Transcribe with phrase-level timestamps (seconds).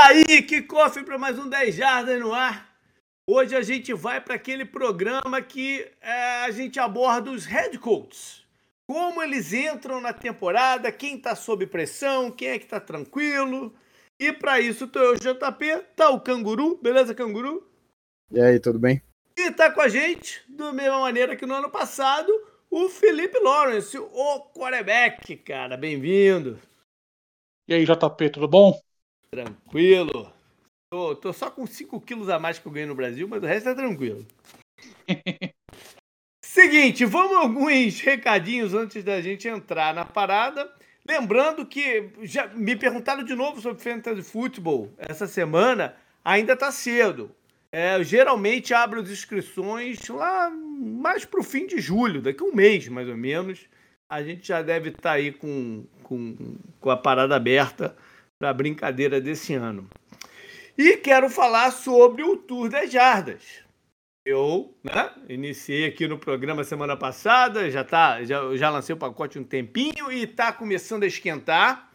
[0.00, 2.72] Aí, que cofre para mais um 10 Jardas no ar.
[3.28, 8.46] Hoje a gente vai para aquele programa que é, a gente aborda os head coaches.
[8.88, 13.74] Como eles entram na temporada, quem está sob pressão, quem é que está tranquilo.
[14.20, 17.68] E para isso tô eu, JP, tá o Canguru, beleza, Canguru?
[18.30, 19.02] E aí, tudo bem?
[19.36, 22.32] E tá com a gente, da mesma maneira que no ano passado,
[22.70, 26.56] o Felipe Lawrence, o quarterback, cara, bem-vindo.
[27.66, 28.80] E aí, JP, tudo bom?
[29.30, 30.32] Tranquilo.
[30.90, 33.46] Tô, tô só com 5 quilos a mais que eu ganhei no Brasil, mas o
[33.46, 34.26] resto é tranquilo.
[36.42, 40.72] Seguinte, vamos alguns recadinhos antes da gente entrar na parada.
[41.06, 47.30] Lembrando que já me perguntaram de novo sobre Fantasy Football essa semana, ainda tá cedo.
[47.70, 52.88] É, geralmente abro as inscrições lá mais pro fim de julho, daqui a um mês
[52.88, 53.66] mais ou menos.
[54.08, 57.94] A gente já deve estar tá aí com, com, com a parada aberta
[58.38, 59.88] para a brincadeira desse ano.
[60.76, 63.42] E quero falar sobre o Tour das Jardas.
[64.24, 69.38] Eu né, iniciei aqui no programa semana passada, já, tá, já, já lancei o pacote
[69.38, 71.90] um tempinho e está começando a esquentar.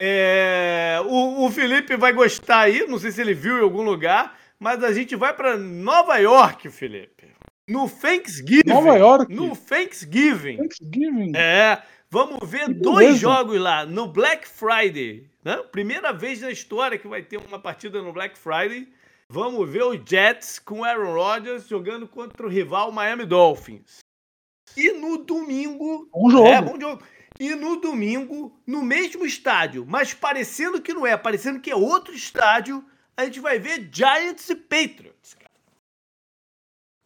[0.00, 4.36] É, o, o Felipe vai gostar aí, não sei se ele viu em algum lugar,
[4.58, 7.28] mas a gente vai para Nova York, Felipe.
[7.68, 8.68] No Thanksgiving.
[8.68, 9.32] Nova York?
[9.32, 10.56] No Thanksgiving.
[10.56, 11.32] Thanksgiving.
[11.36, 11.80] É.
[12.10, 15.30] Vamos ver dois jogos lá no Black Friday.
[15.44, 15.56] Né?
[15.70, 18.88] Primeira vez na história que vai ter uma partida no Black Friday.
[19.28, 23.98] Vamos ver o Jets com Aaron Rodgers jogando contra o rival Miami Dolphins.
[24.76, 26.08] E no domingo.
[26.12, 26.48] Bom jogo.
[26.48, 27.02] É, bom jogo.
[27.38, 32.14] E no domingo, no mesmo estádio, mas parecendo que não é, parecendo que é outro
[32.14, 32.84] estádio,
[33.16, 35.34] a gente vai ver Giants e Patriots.
[35.34, 35.50] Cara.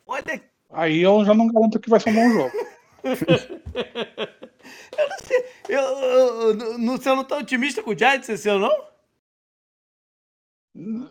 [0.07, 0.43] Olha.
[0.71, 2.53] Aí eu já não garanto que vai ser um bom jogo.
[4.99, 5.45] Eu não sei.
[5.69, 8.69] Eu, eu, eu, você não tá otimista com o Giants esse ano,
[10.75, 11.03] não?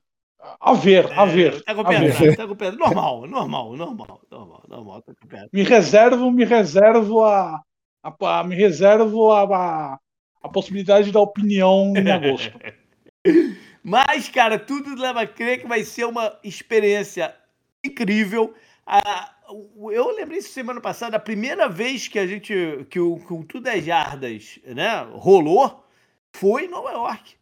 [0.59, 1.55] A ver, a ver.
[1.55, 2.79] É, tá com pedra, tá com pedra.
[2.79, 5.49] Normal, normal, normal, normal, normal, tá com pedra.
[5.51, 7.61] Me reservo, me reservo a.
[8.03, 9.99] a, a me reservo a, a,
[10.41, 12.57] a possibilidade da opinião em agosto.
[13.83, 17.35] Mas, cara, tudo leva a crer que vai ser uma experiência
[17.83, 18.53] incrível.
[18.85, 22.53] A, eu lembrei isso semana passada, a primeira vez que a gente,
[22.89, 25.85] que o, que o Tudo é Jardas, né, rolou,
[26.35, 27.35] foi em Nova York.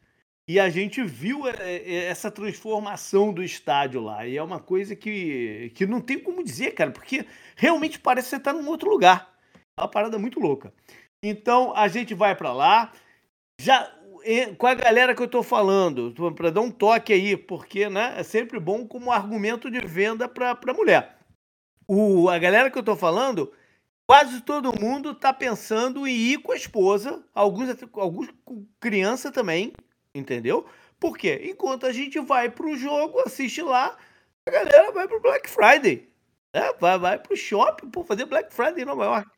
[0.47, 4.27] E a gente viu é, é, essa transformação do estádio lá.
[4.27, 8.29] E é uma coisa que, que não tem como dizer, cara, porque realmente parece que
[8.29, 9.33] você está num outro lugar.
[9.75, 10.71] É uma parada muito louca.
[11.23, 12.93] Então a gente vai para lá.
[13.59, 13.91] Já
[14.57, 18.23] com a galera que eu estou falando, para dar um toque aí, porque né, é
[18.23, 21.14] sempre bom como argumento de venda para mulher
[21.87, 23.51] o, a galera que eu tô falando,
[24.07, 29.73] quase todo mundo tá pensando em ir com a esposa, alguns, alguns com criança também,
[30.13, 30.65] entendeu?
[30.99, 31.41] Por quê?
[31.51, 33.97] Enquanto a gente vai pro jogo, assiste lá,
[34.47, 36.09] a galera vai pro Black Friday.
[36.53, 36.71] Né?
[36.79, 39.29] Vai, vai pro shopping, por fazer Black Friday em Nova York.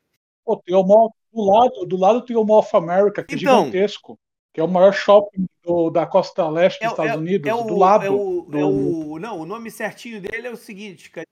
[0.46, 3.38] Pô, tem o mall, do lado, do lado tem o Mall of America, que é
[3.38, 4.20] então, é gigantesco.
[4.54, 7.54] Que é o maior shopping do, da costa leste dos é, Estados é, Unidos, é
[7.54, 8.06] o, do lado.
[8.06, 8.58] É o, do...
[8.58, 11.28] é o, não, o nome certinho dele é o seguinte, cadê?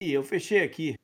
[0.00, 0.94] Eu fechei aqui.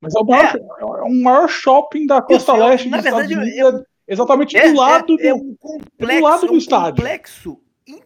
[0.00, 0.82] Mas é o maior, é.
[0.82, 4.56] é o maior shopping da costa Isso, leste na dos verdade, Estados Unidos, é, exatamente
[4.56, 6.96] é, do lado é, do, um complexo, do lado do um estádio.
[6.96, 7.60] complexo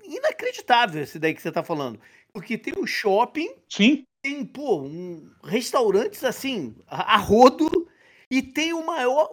[0.04, 2.00] inacreditável esse daí que você está falando.
[2.32, 4.04] Porque tem o shopping, Sim.
[4.22, 7.88] tem, pô, um, restaurantes assim, a, a rodo,
[8.30, 9.30] e tem o maior.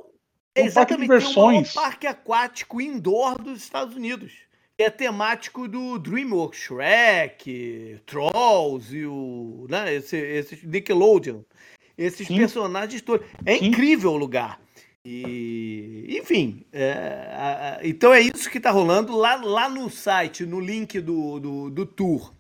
[0.57, 4.45] Um exatamente, parque tem o maior parque aquático indoor dos Estados Unidos
[4.77, 9.65] é temático do DreamWorks, Shrek, Trolls e o.
[9.69, 11.41] Né, esse, esse Nickelodeon.
[11.97, 12.37] Esses Sim.
[12.37, 13.25] personagens todos.
[13.45, 13.67] É Sim.
[13.67, 14.59] incrível o lugar.
[15.07, 20.45] E, enfim, é, a, a, então é isso que está rolando lá, lá no site,
[20.45, 22.33] no link do, do, do tour.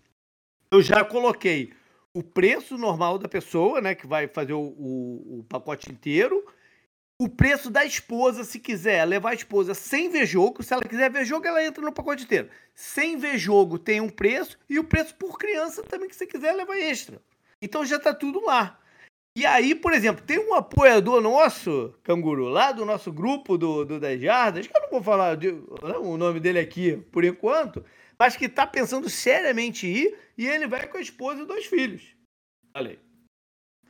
[0.71, 1.71] Eu já coloquei
[2.11, 6.43] o preço normal da pessoa, né, que vai fazer o, o, o pacote inteiro,
[7.21, 11.09] o preço da esposa, se quiser levar a esposa sem ver jogo, se ela quiser
[11.09, 12.49] ver jogo, ela entra no pacote inteiro.
[12.73, 16.53] Sem ver jogo tem um preço e o preço por criança também que você quiser
[16.53, 17.21] levar extra.
[17.61, 18.79] Então já tá tudo lá.
[19.37, 23.99] E aí, por exemplo, tem um apoiador nosso, Canguru, lá do nosso grupo do, do
[23.99, 25.51] 10 Jardas, que eu não vou falar de,
[25.83, 27.83] não, o nome dele aqui por enquanto,
[28.17, 32.15] mas que tá pensando seriamente ir e ele vai com a esposa e dois filhos.
[32.73, 33.04] Aí.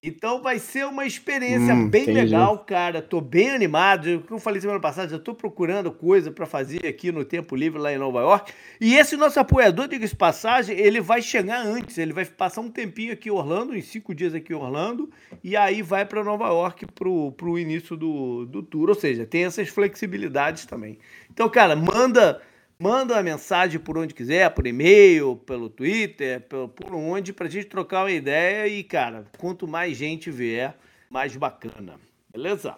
[0.08, 2.22] Então vai ser uma experiência hum, bem entendi.
[2.22, 3.02] legal, cara.
[3.02, 4.24] Tô bem animado.
[4.28, 7.80] Como eu falei semana passada, já tô procurando coisa para fazer aqui no Tempo Livre
[7.80, 8.54] lá em Nova York.
[8.80, 11.98] E esse nosso apoiador, diga-se passagem, ele vai chegar antes.
[11.98, 15.10] Ele vai passar um tempinho aqui em Orlando, em cinco dias aqui em Orlando,
[15.44, 18.90] e aí vai para Nova York pro, pro início do, do tour.
[18.90, 21.00] Ou seja, tem essas flexibilidades também.
[21.32, 22.42] Então, cara, manda
[22.80, 28.04] manda uma mensagem por onde quiser, por e-mail, pelo Twitter, por, onde, pra gente trocar
[28.04, 30.78] uma ideia e, cara, quanto mais gente vier,
[31.10, 32.00] mais bacana.
[32.32, 32.76] Beleza?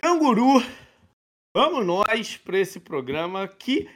[0.00, 0.62] Canguru,
[1.54, 3.88] vamos nós para esse programa que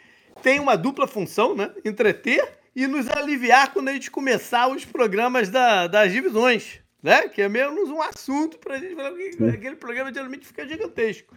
[0.42, 1.74] tem uma dupla função, né?
[1.84, 7.28] Entreter e nos aliviar quando a gente começar os programas da, das divisões, né?
[7.28, 11.34] Que é menos um assunto para a gente falar que aquele programa geralmente fica gigantesco.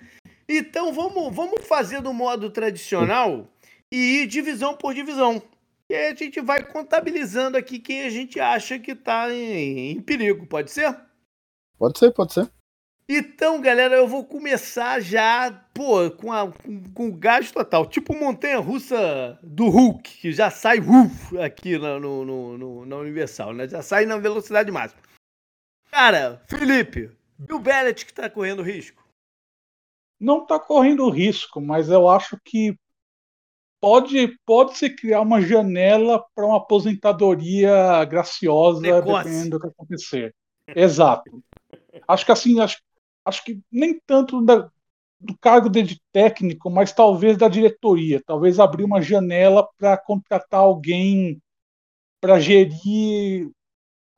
[0.48, 3.48] Então vamos, vamos fazer do modo tradicional
[3.92, 5.42] e ir divisão por divisão.
[5.90, 10.02] E aí a gente vai contabilizando aqui quem a gente acha que está em, em
[10.02, 10.98] perigo, pode ser?
[11.78, 12.50] Pode ser, pode ser.
[13.10, 17.86] Então, galera, eu vou começar já, pô, com, a, com, com o gás total.
[17.86, 22.96] Tipo montanha russa do Hulk, que já sai uf, aqui na, no, no, no, na
[22.96, 23.68] Universal, né?
[23.68, 25.02] Já sai na velocidade máxima.
[25.92, 29.04] Cara, Felipe, Bill Bellet que tá correndo risco?
[30.22, 32.78] Não tá correndo risco, mas eu acho que
[33.80, 39.24] pode, pode se criar uma janela para uma aposentadoria graciosa, Precoce.
[39.24, 40.36] dependendo do que acontecer.
[40.68, 41.44] Exato.
[42.08, 42.78] Acho que assim, acho,
[43.26, 44.70] acho que nem tanto da,
[45.20, 48.22] do cargo de técnico, mas talvez da diretoria.
[48.24, 51.42] Talvez abrir uma janela para contratar alguém
[52.22, 53.50] para gerir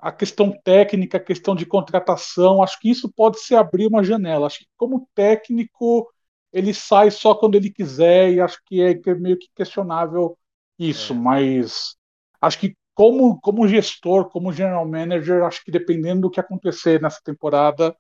[0.03, 2.61] a questão técnica, a questão de contratação.
[2.61, 4.47] Acho que isso pode se abrir uma janela.
[4.47, 6.11] Acho que como técnico
[6.51, 10.37] ele sai só quando ele quiser e acho que é, é meio que questionável
[10.77, 11.15] isso, é.
[11.15, 11.95] mas
[12.41, 17.19] acho que como, como gestor, como general manager, acho que dependendo do que acontecer nessa
[17.23, 17.95] temporada,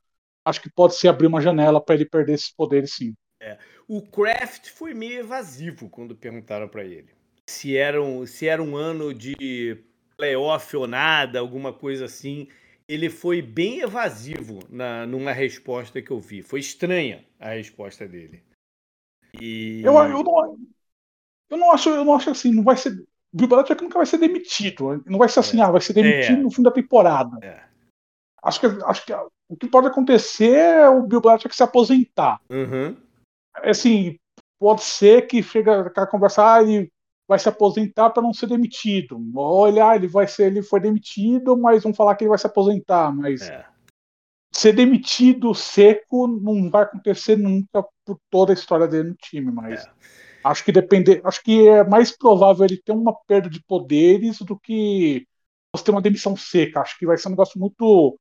[0.45, 3.15] acho que pode se abrir uma janela para ele perder esses poderes, sim.
[3.39, 3.57] É.
[3.87, 7.09] O Kraft foi meio evasivo quando perguntaram para ele
[7.47, 9.83] se era, um, se era um ano de
[10.17, 12.47] playoff ou nada, alguma coisa assim.
[12.87, 16.41] Ele foi bem evasivo na, numa resposta que eu vi.
[16.41, 18.43] Foi estranha a resposta dele.
[19.39, 19.81] E...
[19.83, 20.57] Eu, eu, não,
[21.49, 22.91] eu não acho, eu não acho assim, não vai ser.
[23.33, 25.01] Bill Belichick nunca vai ser demitido.
[25.05, 25.63] Não vai ser assim, é.
[25.63, 26.43] ah, vai ser demitido é.
[26.43, 27.37] no fim da temporada.
[27.41, 27.63] É.
[28.43, 29.13] Acho que, acho que
[29.49, 32.39] o que pode acontecer é o Bill Belichick se aposentar.
[32.49, 32.95] Uhum.
[33.55, 34.19] Assim,
[34.59, 36.91] pode ser que chega a conversar, ah, ele
[37.27, 39.19] vai se aposentar para não ser demitido.
[39.35, 43.15] Olha, ele vai ser, ele foi demitido, mas vão falar que ele vai se aposentar,
[43.15, 43.65] mas é.
[44.51, 49.85] ser demitido seco não vai acontecer nunca por toda a história dele no time, mas
[49.85, 49.91] é.
[50.43, 54.59] Acho que depender, acho que é mais provável ele ter uma perda de poderes do
[54.59, 55.25] que
[55.73, 56.81] você ter uma demissão seca.
[56.81, 58.19] Acho que vai ser um negócio muito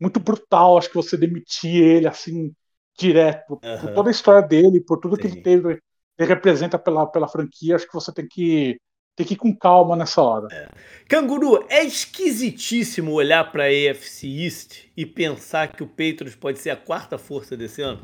[0.00, 2.54] muito brutal, acho que você demitir ele assim
[2.96, 3.80] direto, uhum.
[3.80, 5.22] por toda a história dele, por tudo Sim.
[5.22, 5.82] que ele teve,
[6.18, 8.78] representa pela, pela franquia, acho que você tem que
[9.16, 10.48] tem que ir com calma nessa hora.
[10.50, 10.68] É.
[11.08, 16.70] Canguru, é esquisitíssimo olhar para a AFC East e pensar que o Patriots pode ser
[16.70, 18.00] a quarta força desse ano?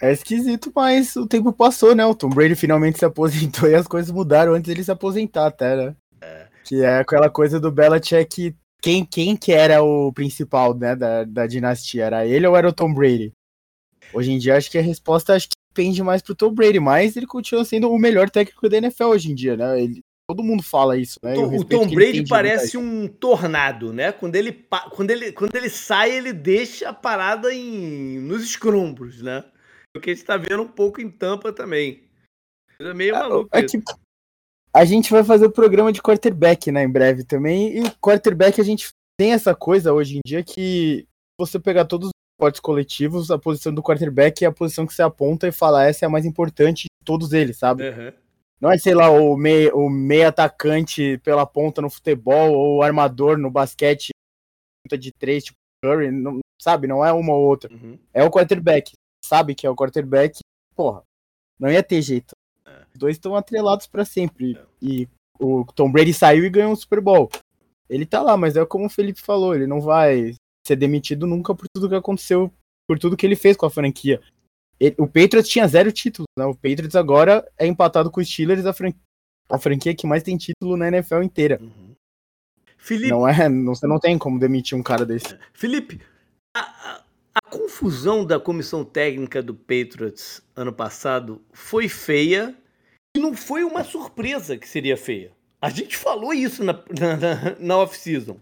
[0.00, 2.04] É esquisito, mas o tempo passou, né?
[2.04, 5.76] O Tom Brady finalmente se aposentou e as coisas mudaram antes dele se aposentar até,
[5.76, 5.96] né?
[6.20, 6.48] É.
[6.64, 11.46] Que é aquela coisa do Belichick, quem, quem que era o principal, né, da, da
[11.46, 12.04] dinastia?
[12.04, 13.32] Era ele ou era o Tom Brady?
[14.12, 17.16] Hoje em dia, acho que a resposta acho que pende mais pro Tom Brady, mas
[17.16, 19.80] ele continua sendo o melhor técnico da NFL hoje em dia, né?
[19.80, 21.36] Ele, todo mundo fala isso, né?
[21.36, 24.12] O, o Tom Brady parece um tornado, né?
[24.12, 24.52] Quando ele,
[24.90, 29.44] quando, ele, quando ele sai, ele deixa a parada em, nos escombros, né?
[29.98, 32.04] o que a gente tá vendo um pouco em Tampa também.
[32.80, 33.50] É meio ah, maluco.
[33.52, 33.82] É que
[34.74, 37.78] a gente vai fazer o programa de quarterback, né, em breve também.
[37.78, 41.06] E quarterback a gente tem essa coisa hoje em dia que
[41.38, 45.02] você pegar todos os esportes coletivos, a posição do quarterback é a posição que você
[45.02, 47.88] aponta e fala essa é a mais importante de todos eles, sabe?
[47.88, 48.12] Uhum.
[48.60, 52.82] Não é, sei lá, o meio, o meio atacante pela ponta no futebol ou o
[52.82, 54.10] armador no basquete
[54.98, 56.86] de três, tipo Curry, não, sabe?
[56.86, 57.72] Não é uma ou outra.
[57.72, 57.98] Uhum.
[58.14, 58.92] É o quarterback
[59.24, 60.38] sabe que é o quarterback,
[60.74, 61.02] porra,
[61.58, 62.34] não ia ter jeito.
[62.64, 62.84] É.
[62.92, 64.56] Os dois estão atrelados para sempre.
[64.56, 64.64] É.
[64.80, 67.28] E o Tom Brady saiu e ganhou um Super Bowl.
[67.88, 70.34] Ele tá lá, mas é como o Felipe falou, ele não vai
[70.68, 72.52] ser demitido nunca por tudo que aconteceu,
[72.86, 74.20] por tudo que ele fez com a franquia.
[74.78, 76.44] Ele, o Patriots tinha zero títulos, né?
[76.44, 78.92] O Patriots agora é empatado com os Steelers, a, fran
[79.48, 81.58] a franquia que mais tem título na NFL inteira.
[81.60, 81.94] Uhum.
[82.76, 83.10] Felipe...
[83.10, 85.36] Não é, não, você não tem como demitir um cara desse.
[85.52, 86.00] Felipe,
[86.56, 87.02] a,
[87.34, 92.54] a confusão da comissão técnica do Patriots ano passado foi feia
[93.16, 95.32] e não foi uma surpresa que seria feia.
[95.60, 98.38] A gente falou isso na, na, na off-season.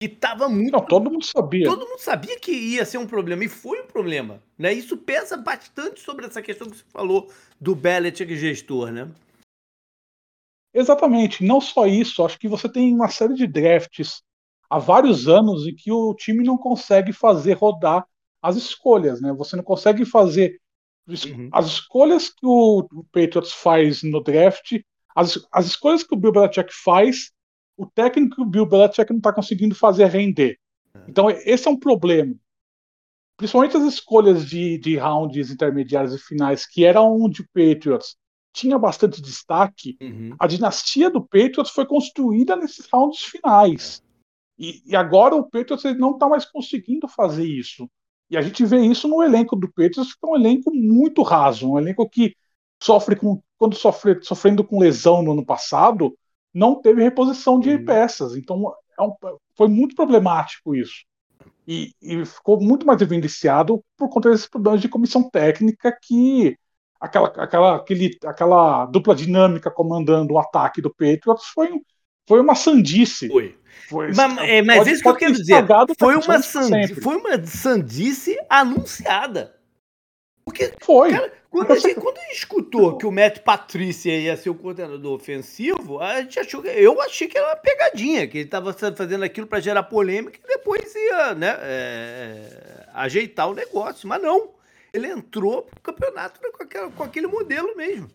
[0.00, 0.72] E tava muito.
[0.72, 1.66] Não, todo mundo sabia.
[1.66, 3.44] Todo mundo sabia que ia ser um problema.
[3.44, 4.40] E foi um problema.
[4.56, 4.72] Né?
[4.72, 9.10] Isso pesa bastante sobre essa questão que você falou do Belichick gestor, né?
[10.72, 11.44] Exatamente.
[11.44, 12.24] Não só isso.
[12.24, 14.22] Acho que você tem uma série de drafts
[14.70, 18.06] há vários anos em que o time não consegue fazer rodar
[18.40, 19.32] as escolhas, né?
[19.32, 20.60] Você não consegue fazer
[21.08, 21.48] Uhum.
[21.52, 24.78] As escolhas que o, o Patriots faz no draft,
[25.16, 27.32] as, as escolhas que o Bill Belichick faz,
[27.78, 30.58] o técnico Bill Belichick não está conseguindo fazer render.
[30.92, 31.04] É.
[31.08, 32.34] Então, esse é um problema.
[33.36, 38.16] Principalmente as escolhas de, de rounds intermediários e finais, que era onde o Patriots
[38.52, 40.34] tinha bastante destaque, uhum.
[40.40, 44.02] a dinastia do Patriots foi construída nesses rounds finais.
[44.58, 47.88] E, e agora o Patriots não está mais conseguindo fazer isso.
[48.28, 51.70] E a gente vê isso no elenco do Patriots, que é um elenco muito raso,
[51.70, 52.34] um elenco que
[52.82, 56.18] sofre com, quando sofre, sofrendo com lesão no ano passado,
[56.58, 57.84] não teve reposição de uhum.
[57.84, 58.36] peças.
[58.36, 59.12] Então é um,
[59.56, 61.04] foi muito problemático isso.
[61.66, 66.56] E, e, ficou muito mais evidenciado por conta desses problemas de comissão técnica que
[66.98, 71.70] aquela, aquela, aquele, aquela dupla dinâmica comandando o ataque do Patriots foi,
[72.26, 73.28] foi uma sandice.
[73.28, 73.56] Foi.
[73.88, 75.66] foi mas, é, mas pode, isso que eu quero dizer.
[75.98, 79.57] Foi uma, sandice, foi uma sandice anunciada.
[80.48, 81.10] Porque, foi.
[81.10, 84.54] Cara, quando, a gente, quando a gente escutou que o Matt Patrícia ia ser o
[84.54, 88.72] coordenador ofensivo, a gente achou que, eu achei que era uma pegadinha, que ele estava
[88.72, 94.08] fazendo aquilo para gerar polêmica e depois ia né, é, ajeitar o negócio.
[94.08, 94.54] Mas não.
[94.90, 98.08] Ele entrou pro campeonato com, aquela, com aquele modelo mesmo.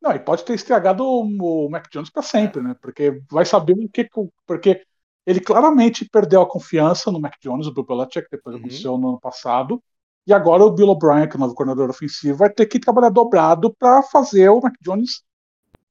[0.00, 2.76] Não, e pode ter estragado o, o Mac Jones para sempre, né?
[2.80, 4.08] Porque vai saber o que.
[4.46, 4.84] Porque
[5.26, 8.60] ele claramente perdeu a confiança no Mac Jones, o Bill Belichick, depois uhum.
[8.60, 9.82] aconteceu no ano passado.
[10.26, 13.10] E agora o Bill O'Brien, que é o novo coordenador ofensivo, vai ter que trabalhar
[13.10, 15.22] dobrado para fazer o Mac Jones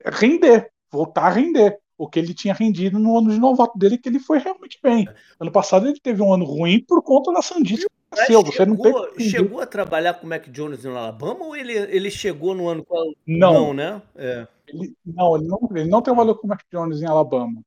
[0.05, 4.09] render, voltar a render o que ele tinha rendido no ano de novato dele, que
[4.09, 5.07] ele foi realmente bem.
[5.39, 7.85] Ano passado ele teve um ano ruim por conta da sandice
[8.25, 9.29] Chegou, você não tem...
[9.29, 12.83] chegou a trabalhar com o Mac Jones no Alabama ou ele, ele chegou no ano
[12.83, 13.05] qual...
[13.25, 14.01] Não, não né?
[14.15, 14.45] É.
[14.67, 17.61] Ele, não, ele não, ele não trabalhou com o Mac Jones em Alabama.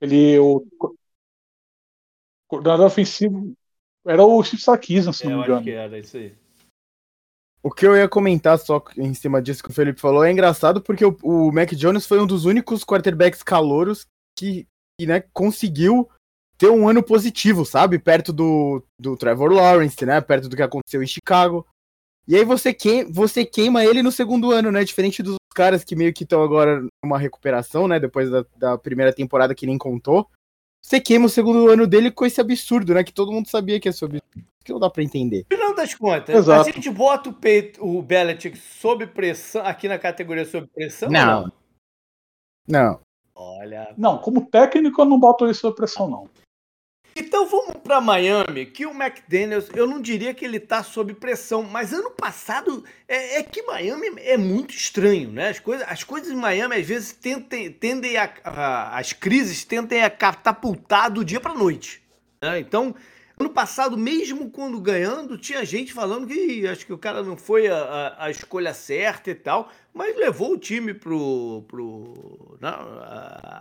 [0.00, 0.64] Ele, o
[2.48, 3.54] coordenador ofensivo
[4.06, 5.56] era o Steve Sarkisian, se é, não me engano.
[5.56, 6.34] Acho que era isso aí.
[7.62, 10.80] O que eu ia comentar só em cima disso que o Felipe falou é engraçado
[10.80, 14.06] porque o, o Mac Jones foi um dos únicos quarterbacks calouros
[14.38, 14.66] que,
[14.98, 16.08] que né, conseguiu
[16.56, 17.98] ter um ano positivo, sabe?
[17.98, 20.20] Perto do, do Trevor Lawrence, né?
[20.20, 21.66] Perto do que aconteceu em Chicago.
[22.26, 24.84] E aí você, que, você queima ele no segundo ano, né?
[24.84, 27.98] Diferente dos caras que meio que estão agora numa recuperação, né?
[27.98, 30.28] Depois da, da primeira temporada que nem contou.
[30.82, 33.04] Você queima o segundo ano dele com esse absurdo, né?
[33.04, 34.24] Que todo mundo sabia que ia ser absurdo.
[34.64, 35.46] Que não dá pra entender.
[35.50, 36.68] Final das contas, Exato.
[36.68, 41.08] a gente bota o, peito, o Belichick sob pressão, aqui na categoria sob pressão?
[41.10, 41.42] Não.
[41.42, 41.52] Não.
[42.68, 43.00] não.
[43.34, 43.94] Olha.
[43.96, 46.28] Não, como técnico eu não boto ele sob pressão, não.
[47.14, 51.62] Então vamos para Miami, que o McDaniels, eu não diria que ele está sob pressão,
[51.62, 55.48] mas ano passado é, é, que Miami é muito estranho, né?
[55.48, 60.02] As coisas, as coisas em Miami às vezes tentem, tendem a, a, as crises tendem
[60.02, 62.00] a catapultar do dia para noite.
[62.40, 62.60] Né?
[62.60, 62.94] Então,
[63.38, 67.68] ano passado, mesmo quando ganhando, tinha gente falando que acho que o cara não foi
[67.68, 72.70] a, a, escolha certa e tal, mas levou o time pro, pro, na,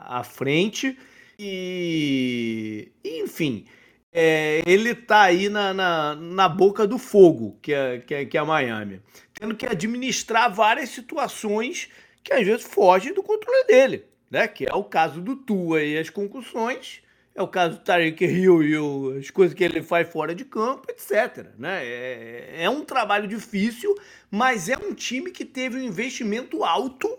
[0.08, 0.98] a frente.
[1.42, 3.66] E, enfim,
[4.12, 8.38] é, ele tá aí na, na, na, boca do fogo, que é, que, é, que
[8.38, 9.02] é Miami,
[9.34, 11.88] tendo que administrar várias situações
[12.22, 14.50] que às vezes fogem do controle dele, né?
[14.50, 17.02] Que é o caso do Tua e as concussões,
[17.34, 20.44] é o caso do Tariq Hill e o, as coisas que ele faz fora de
[20.44, 21.48] campo, etc.
[21.58, 21.86] Né?
[21.86, 23.96] É, é um trabalho difícil,
[24.30, 27.18] mas é um time que teve um investimento alto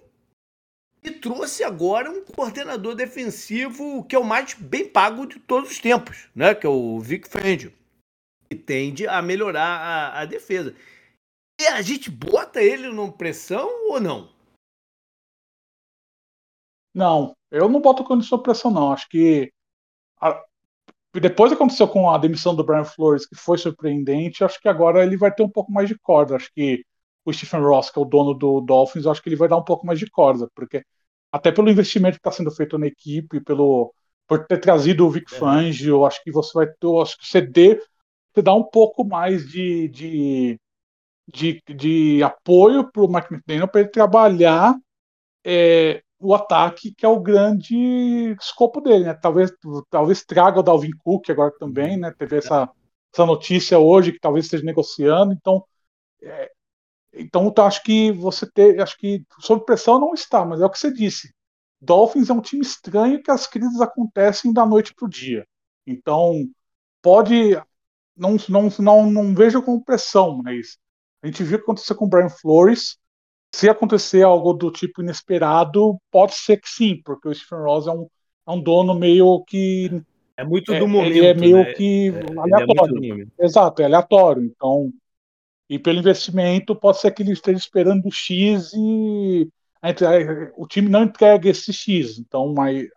[1.02, 5.78] e trouxe agora um coordenador defensivo que é o mais bem pago de todos os
[5.78, 6.54] tempos, né?
[6.54, 7.72] Que é o Vic Fangio,
[8.48, 10.74] que tende a melhorar a, a defesa.
[11.60, 14.32] E a gente bota ele numa pressão ou não?
[16.94, 18.92] Não, eu não boto condição de pressão, não.
[18.92, 19.52] Acho que
[20.20, 20.42] a,
[21.14, 25.16] depois aconteceu com a demissão do Brian Flores, que foi surpreendente, acho que agora ele
[25.16, 26.36] vai ter um pouco mais de corda.
[26.36, 26.84] Acho que
[27.24, 29.56] o Stephen Ross, que é o dono do Dolphins, eu acho que ele vai dar
[29.56, 30.84] um pouco mais de corda, porque
[31.32, 33.92] até pelo investimento que está sendo feito na equipe, pelo
[34.26, 35.38] por ter trazido o Vic é.
[35.38, 37.82] Fangio, eu acho que você vai ter, acho que você, dê,
[38.32, 40.60] você dá um pouco mais de, de,
[41.26, 44.76] de, de apoio para o Mike McDaniel para ele trabalhar
[45.44, 49.14] é, o ataque, que é o grande escopo dele, né?
[49.14, 49.52] Talvez,
[49.90, 52.14] talvez traga o Dalvin Cook agora também, né?
[52.16, 52.70] Teve essa,
[53.12, 55.64] essa notícia hoje que talvez esteja negociando, então
[56.22, 56.52] é,
[57.12, 60.70] então, eu acho que você ter, acho que sob pressão não está, mas é o
[60.70, 61.32] que você disse.
[61.80, 65.46] Dolphins é um time estranho que as crises acontecem da noite para o dia.
[65.86, 66.46] Então,
[67.02, 67.56] pode.
[68.16, 70.78] Não, não, não, não vejo como pressão, mas
[71.22, 72.98] a gente viu o que aconteceu com o Brian Flores.
[73.52, 77.90] Se acontecer algo do tipo inesperado, pode ser que sim, porque o Stephen Ross é
[77.90, 78.06] um,
[78.46, 80.02] é um dono meio que.
[80.36, 81.16] É muito do é, momento.
[81.16, 81.72] Ele é meio né?
[81.72, 83.32] que é, é aleatório.
[83.38, 84.44] É Exato, é aleatório.
[84.44, 84.92] Então,
[85.70, 89.48] E pelo investimento, pode ser que ele esteja esperando o X e
[90.56, 92.18] o time não entrega esse X.
[92.18, 92.88] Então, mas,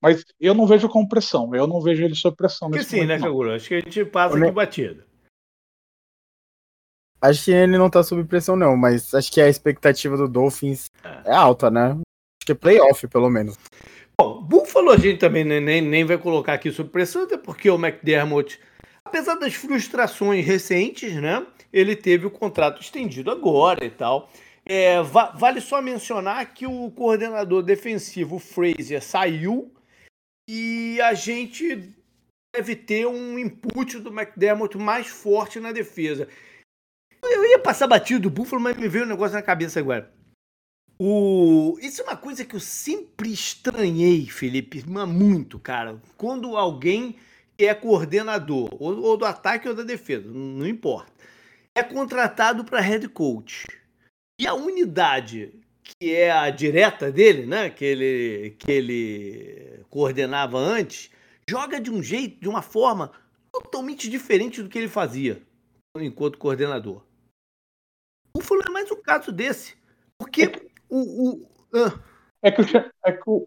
[0.00, 1.54] mas eu não vejo com pressão.
[1.54, 2.70] Eu não vejo ele sob pressão.
[2.70, 3.56] Que sim, né, Kagura?
[3.56, 5.06] Acho que a gente passa aqui batida.
[7.20, 10.86] Acho que ele não tá sob pressão, não, mas acho que a expectativa do Dolphins
[11.04, 11.90] é, é alta, né?
[11.90, 13.56] Acho que é playoff, pelo menos.
[14.18, 17.76] Bom, Buffalo a gente também nem, nem vai colocar aqui sob pressão, até porque o
[17.76, 18.58] McDermott,
[19.04, 21.46] apesar das frustrações recentes, né?
[21.72, 24.30] Ele teve o contrato estendido agora e tal.
[24.64, 29.72] É, va vale só mencionar que o coordenador defensivo, Frazier, saiu
[30.48, 31.92] e a gente
[32.54, 36.28] deve ter um input do McDermott mais forte na defesa.
[37.22, 40.12] Eu ia passar batido do Buffalo, mas me veio um negócio na cabeça agora.
[40.98, 41.78] O...
[41.80, 46.00] Isso é uma coisa que eu sempre estranhei, Felipe, muito, cara.
[46.16, 47.16] Quando alguém
[47.58, 51.12] é coordenador, ou, ou do ataque ou da defesa, não importa,
[51.74, 53.66] é contratado para head coach.
[54.40, 61.10] E a unidade que é a direta dele, né, que ele, que ele coordenava antes,
[61.48, 63.12] joga de um jeito, de uma forma
[63.52, 65.42] totalmente diferente do que ele fazia
[65.98, 67.04] enquanto coordenador.
[68.34, 69.76] O Buffalo é mais um caso desse.
[70.18, 70.98] Porque é o.
[70.98, 72.02] o uh.
[72.42, 72.64] é, que o,
[73.04, 73.46] é que o.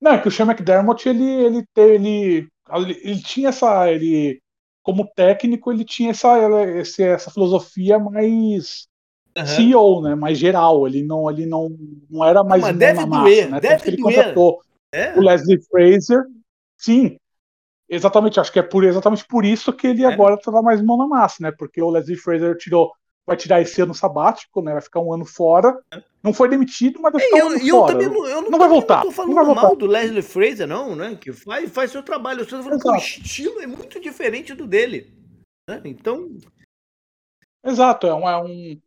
[0.00, 3.90] Não, é que o Sean McDermott, ele, ele, ele, ele, ele tinha essa.
[3.90, 4.41] Ele,
[4.82, 6.36] como técnico, ele tinha essa,
[6.98, 8.88] essa, filosofia mais.
[9.36, 9.46] Uhum.
[9.46, 10.14] CEO, né?
[10.14, 10.86] Mais geral.
[10.86, 11.70] Ele não, ele não,
[12.10, 12.62] não era mais.
[12.62, 13.60] Não, deve massa, doer, né?
[13.60, 14.16] deve ele doer.
[14.16, 14.60] contratou
[14.92, 15.18] é?
[15.18, 16.24] o Leslie Fraser.
[16.76, 17.16] Sim,
[17.92, 20.06] Exatamente, acho que é por, exatamente por isso que ele é.
[20.06, 21.52] agora tá mais mão na massa, né?
[21.52, 22.90] Porque o Leslie Fraser tirou
[23.26, 24.72] vai tirar esse ano sabático, né?
[24.72, 25.78] Vai ficar um ano fora.
[26.22, 27.92] Não foi demitido, mas vai ficar eu, um ano eu fora.
[27.92, 28.96] Também não, eu não, não vai voltar.
[28.96, 31.16] Não tô falando não mal do Leslie Fraser, não, né?
[31.20, 32.40] Que faz, faz seu trabalho.
[32.40, 35.12] Eu estou falando que o estilo é muito diferente do dele.
[35.68, 35.80] Né?
[35.84, 36.36] Então.
[37.64, 38.28] Exato, é um.
[38.28, 38.80] É um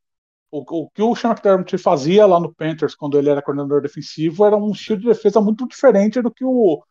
[0.51, 4.45] o, o que o Sean McDermott fazia lá no Panthers quando ele era coordenador defensivo
[4.45, 6.81] era um estilo de defesa muito diferente do que o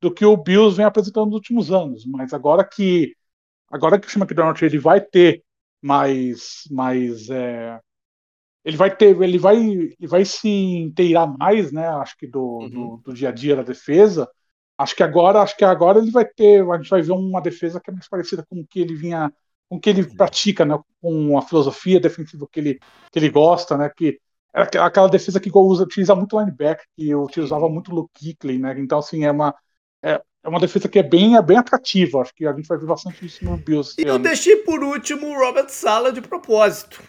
[0.00, 2.06] do que o Bills vem apresentando nos últimos anos.
[2.06, 3.14] Mas agora que
[3.70, 5.44] agora que o Sean McDermott ele vai ter
[5.82, 7.80] mas, mas é,
[8.64, 11.88] ele vai ter, ele vai, ele vai se inteirar mais, né?
[11.88, 12.68] Acho que do, uhum.
[12.68, 14.28] do, do, dia a dia da defesa.
[14.76, 17.80] Acho que agora, acho que agora ele vai ter, a gente vai ver uma defesa
[17.80, 19.32] que é mais parecida com o que ele vinha,
[19.68, 20.78] com o que ele pratica, né?
[21.00, 23.90] Com a filosofia defensiva que ele, que ele gosta, né?
[23.94, 24.20] Que
[24.54, 28.74] é aquela defesa que usa, utiliza muito linebacker, que utilizava muito Luke Kuechly, né?
[28.78, 29.54] Então assim é uma
[30.02, 32.20] é, é uma defesa que é bem, é bem atrativa.
[32.20, 33.94] Acho que a gente vai ver bastante isso no Bills.
[33.98, 37.02] E eu deixei por último o Robert Sala de propósito.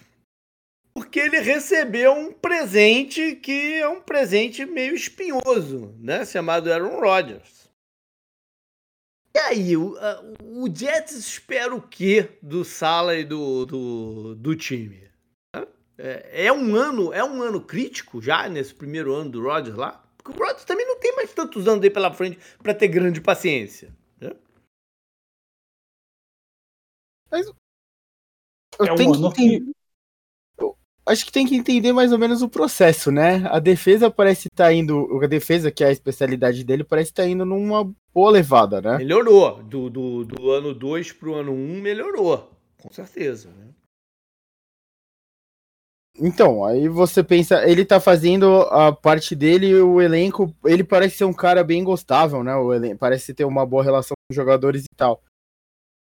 [0.93, 6.25] Porque ele recebeu um presente que é um presente meio espinhoso, né?
[6.25, 7.61] Chamado Aaron Rodgers.
[9.33, 9.95] E aí, o,
[10.41, 15.09] o Jets espera o quê do Sala e do, do, do time?
[15.97, 20.03] É, é, um ano, é um ano crítico já nesse primeiro ano do Rodgers lá?
[20.21, 23.19] Porque o Rodgers também não tem mais tantos anos aí pela frente para ter grande
[23.19, 23.93] paciência.
[24.19, 24.31] Né?
[27.29, 27.47] Mas
[28.79, 29.71] eu é tenho um que entender.
[31.05, 33.47] acho que tem que entender mais ou menos o processo, né?
[33.49, 35.19] A defesa parece estar tá indo.
[35.23, 38.97] A defesa, que é a especialidade dele, parece estar tá indo numa boa levada, né?
[38.97, 39.63] Melhorou.
[39.63, 42.51] Do, do, do ano 2 pro ano 1, um, melhorou.
[42.77, 43.69] Com certeza, né?
[46.19, 51.25] Então, aí você pensa, ele tá fazendo a parte dele, o elenco, ele parece ser
[51.25, 52.55] um cara bem gostável, né?
[52.55, 55.23] O elenco, parece ter uma boa relação com os jogadores e tal.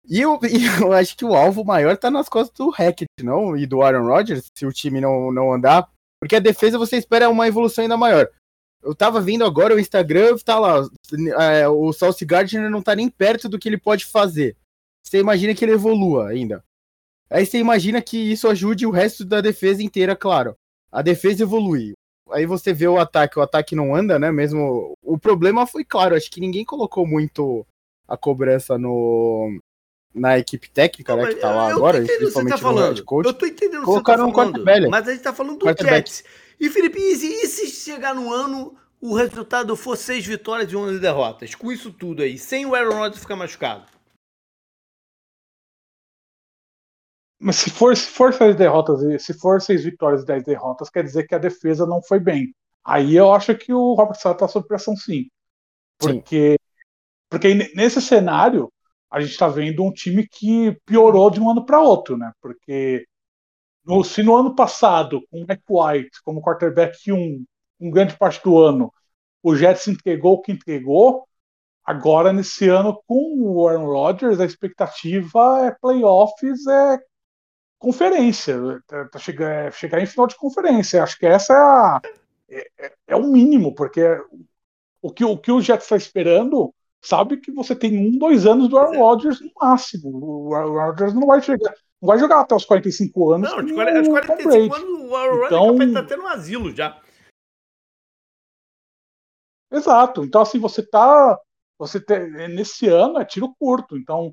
[0.10, 0.40] E eu,
[0.82, 3.56] eu acho que o alvo maior tá nas costas do Hackett, não?
[3.56, 5.90] E do Aaron Rodgers, se o time não, não andar.
[6.20, 8.30] Porque a defesa você espera uma evolução ainda maior.
[8.84, 10.88] Eu tava vendo agora o Instagram, tá lá,
[11.40, 14.58] é, o Sauce Gardner não tá nem perto do que ele pode fazer.
[15.06, 16.64] Você imagina que ele evolua ainda.
[17.32, 20.54] Aí você imagina que isso ajude o resto da defesa inteira, claro.
[20.91, 21.94] A defesa evolui.
[22.30, 24.32] Aí você vê o ataque, o ataque não anda, né?
[24.32, 24.94] Mesmo.
[25.02, 27.65] O problema foi claro, acho que ninguém colocou muito
[28.08, 29.60] a cobrança no
[30.13, 33.26] na equipe técnica, não, né, que tá lá agora, principalmente tá no coach.
[33.26, 35.65] Eu tô entendendo Colocaram o que você tá falando, mas a gente tá falando do
[35.67, 36.26] Jets.
[36.60, 40.76] E Felipe, e se, e se chegar no ano o resultado for seis vitórias e
[40.76, 41.56] 11 derrotas?
[41.56, 43.86] Com isso tudo aí, sem o Aaron Rodgers ficar machucado?
[47.42, 51.04] Mas se for, se for seis derrotas, se for seis vitórias e dez derrotas, quer
[51.04, 52.54] dizer que a defesa não foi bem.
[52.86, 55.26] Aí eu acho que o Robert Sala está sob pressão sim.
[55.98, 56.58] Porque, sim.
[57.28, 58.72] porque nesse cenário,
[59.10, 62.32] a gente está vendo um time que piorou de um ano para outro, né?
[62.40, 63.08] Porque
[63.84, 67.44] no, se no ano passado, com o Mike White como quarterback 1,
[67.80, 68.94] um grande parte do ano,
[69.42, 71.28] o Jets entregou o que entregou,
[71.84, 77.00] agora nesse ano com o Aaron Rodgers, a expectativa é playoffs, é
[77.82, 81.02] conferência, tá, tá chegar, é, chegar em final de conferência.
[81.02, 82.02] Acho que essa é, a,
[82.48, 84.02] é, é, é o mínimo, porque
[85.02, 88.70] o que o, que o Jets está esperando sabe que você tem um, dois anos
[88.70, 90.12] do Aaron Rodgers no máximo.
[90.48, 93.50] O Aaron Rodgers não vai chegar, não vai jogar até os 45 anos.
[93.50, 93.72] Não, aos
[94.08, 97.02] 45 anos o Aaron então, Rodgers está tendo um asilo já.
[99.72, 100.24] Exato.
[100.24, 101.39] Então, assim, você tá.
[101.80, 103.98] Você tem, nesse ano é tiro curto.
[103.98, 104.32] Então,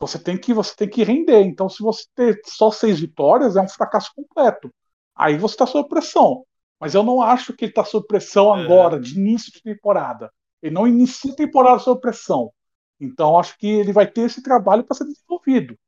[0.00, 1.42] você tem que você tem que render.
[1.42, 4.72] Então, se você ter só seis vitórias, é um fracasso completo.
[5.14, 6.44] Aí você está sob pressão.
[6.80, 8.64] Mas eu não acho que ele está sob pressão é.
[8.64, 10.32] agora, de início de temporada.
[10.62, 12.50] Ele não inicia a temporada sob pressão.
[12.98, 15.78] Então, acho que ele vai ter esse trabalho para ser desenvolvido.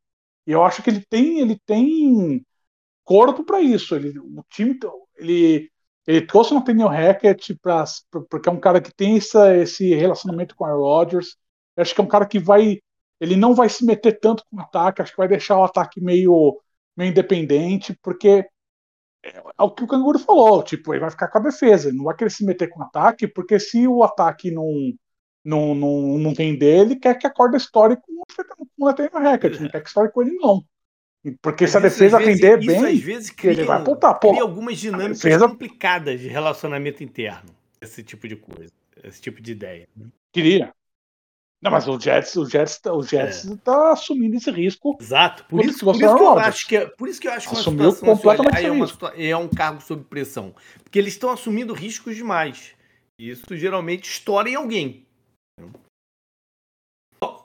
[0.46, 2.44] E eu acho que ele tem, ele tem
[3.04, 3.94] corpo para isso.
[3.94, 4.78] Ele, o time,
[5.16, 5.70] ele,
[6.06, 7.84] ele trouxe o Nathaniel Hackett pra,
[8.30, 11.36] porque é um cara que tem essa, esse relacionamento com a Rodgers.
[11.76, 12.80] Eu acho que é um cara que vai
[13.22, 16.00] ele não vai se meter tanto com o ataque, acho que vai deixar o ataque
[16.00, 16.60] meio,
[16.96, 18.44] meio independente, porque
[19.24, 21.98] é, é o que o Canguru falou, tipo, ele vai ficar com a defesa, ele
[21.98, 24.66] não vai querer se meter com o ataque, porque se o ataque não,
[25.44, 28.24] não, não, não tem dele, quer que acorde a história com
[28.76, 30.64] o Nathaniel Hackett, não quer que história com ele não.
[31.40, 34.18] Porque Mas se a defesa atender bem, às vezes cria, ele vai apontar.
[34.18, 35.46] Pô, cria algumas dinâmicas defesa...
[35.46, 37.54] complicadas de relacionamento interno.
[37.80, 38.72] Esse tipo de coisa.
[39.04, 39.88] Esse tipo de ideia.
[40.32, 40.74] Queria.
[41.62, 43.56] Não, mas o Jets, o Jets, o Jets é.
[43.62, 44.98] tá assumindo esse risco.
[45.00, 45.44] Exato.
[45.44, 47.54] Por isso, por isso que eu acho que é, por isso que eu acho que
[47.54, 51.72] Assumiu uma situação completamente é, uma, é um cargo sob pressão, porque eles estão assumindo
[51.72, 52.72] riscos demais.
[53.16, 55.06] Isso geralmente estoura em alguém.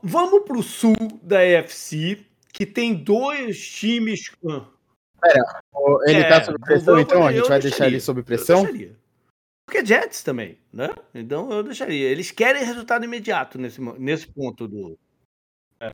[0.01, 4.31] Vamos para o sul da EFC, que tem dois times.
[4.41, 5.61] Pera,
[6.07, 7.27] ele tá é, tá sob pressão, então?
[7.27, 8.65] A gente vai deixar ele sob pressão?
[8.65, 9.06] Eu deixaria.
[9.67, 10.89] Porque é Jets também, né?
[11.13, 12.07] Então eu deixaria.
[12.07, 14.97] Eles querem resultado imediato nesse, nesse ponto do.
[15.79, 15.91] É,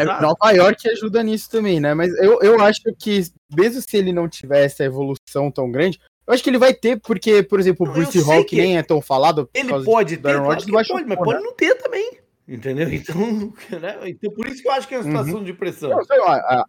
[0.00, 1.94] é, Nova York ajuda nisso também, né?
[1.94, 3.22] Mas eu, eu acho que,
[3.56, 7.00] mesmo se ele não tiver essa evolução tão grande, eu acho que ele vai ter,
[7.00, 9.48] porque, por exemplo, o Bruce Hall, que nem é tão falado.
[9.54, 12.18] Ele pode ter, claro pode, mas pode não ter também.
[12.46, 12.88] Entendeu?
[12.92, 13.98] Então, né?
[14.04, 15.44] então, por isso que eu acho que é uma situação uhum.
[15.44, 15.90] de pressão.
[15.90, 16.66] Não, sei lá, a...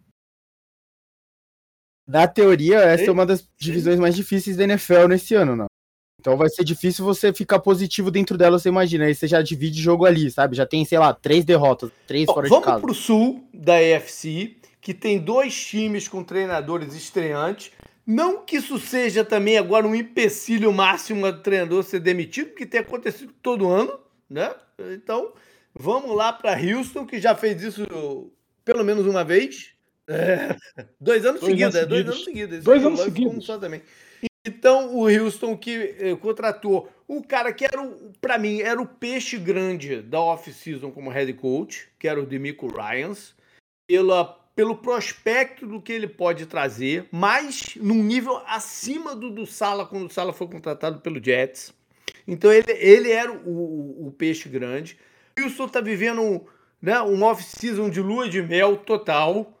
[2.08, 5.66] Na teoria, essa é uma das divisões mais difíceis da NFL nesse ano, não?
[6.26, 9.04] Então vai ser difícil você ficar positivo dentro dela, você imagina.
[9.04, 10.56] Aí você já divide jogo ali, sabe?
[10.56, 12.80] Já tem, sei lá, três derrotas, três fora Bom, de casa.
[12.80, 17.70] Vamos pro sul da EFC, que tem dois times com treinadores estreantes.
[18.04, 22.80] Não que isso seja também agora um empecilho máximo do treinador ser demitido, que tem
[22.80, 23.96] acontecido todo ano,
[24.28, 24.52] né?
[24.94, 25.32] Então,
[25.72, 28.32] vamos lá para Houston, que já fez isso
[28.64, 29.74] pelo menos uma vez.
[30.08, 30.56] É,
[31.00, 32.64] dois anos dois seguidos, anos é, dois anos seguidos.
[32.64, 33.44] Dois anos seguidos.
[33.44, 33.80] Só também.
[34.46, 37.82] Então, o Houston que eh, contratou o cara que era,
[38.20, 42.68] para mim, era o peixe grande da off-season como head coach, que era o Demico
[42.68, 43.34] Ryans,
[43.88, 49.84] pela, pelo prospecto do que ele pode trazer, mas num nível acima do, do Sala,
[49.84, 51.74] quando o Sala foi contratado pelo Jets.
[52.26, 54.96] Então, ele, ele era o, o, o peixe grande.
[55.36, 56.46] Houston está vivendo
[56.80, 59.52] né, um off-season de lua de mel total,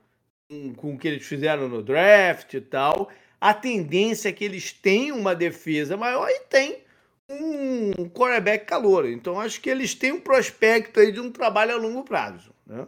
[0.48, 4.72] com, com o que eles fizeram no draft e tal a tendência é que eles
[4.72, 6.84] tenham uma defesa maior e tem
[7.28, 9.06] um quarterback calor.
[9.06, 12.52] Então acho que eles têm um prospecto aí de um trabalho a longo prazo.
[12.66, 12.86] Né?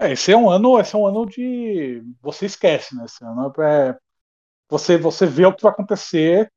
[0.00, 3.04] É, esse é um ano, esse é um ano de você esquece, né?
[3.04, 3.96] Esse ano é
[4.68, 6.50] você você vê o que vai acontecer,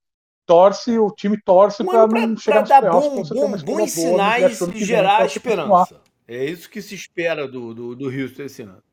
[0.45, 5.25] torce, o time torce para não chegar nos playoffs, bom, bom, bons sinais e gerar
[5.25, 6.01] esperança.
[6.27, 8.83] É isso que se espera do, do, do Houston esse ano.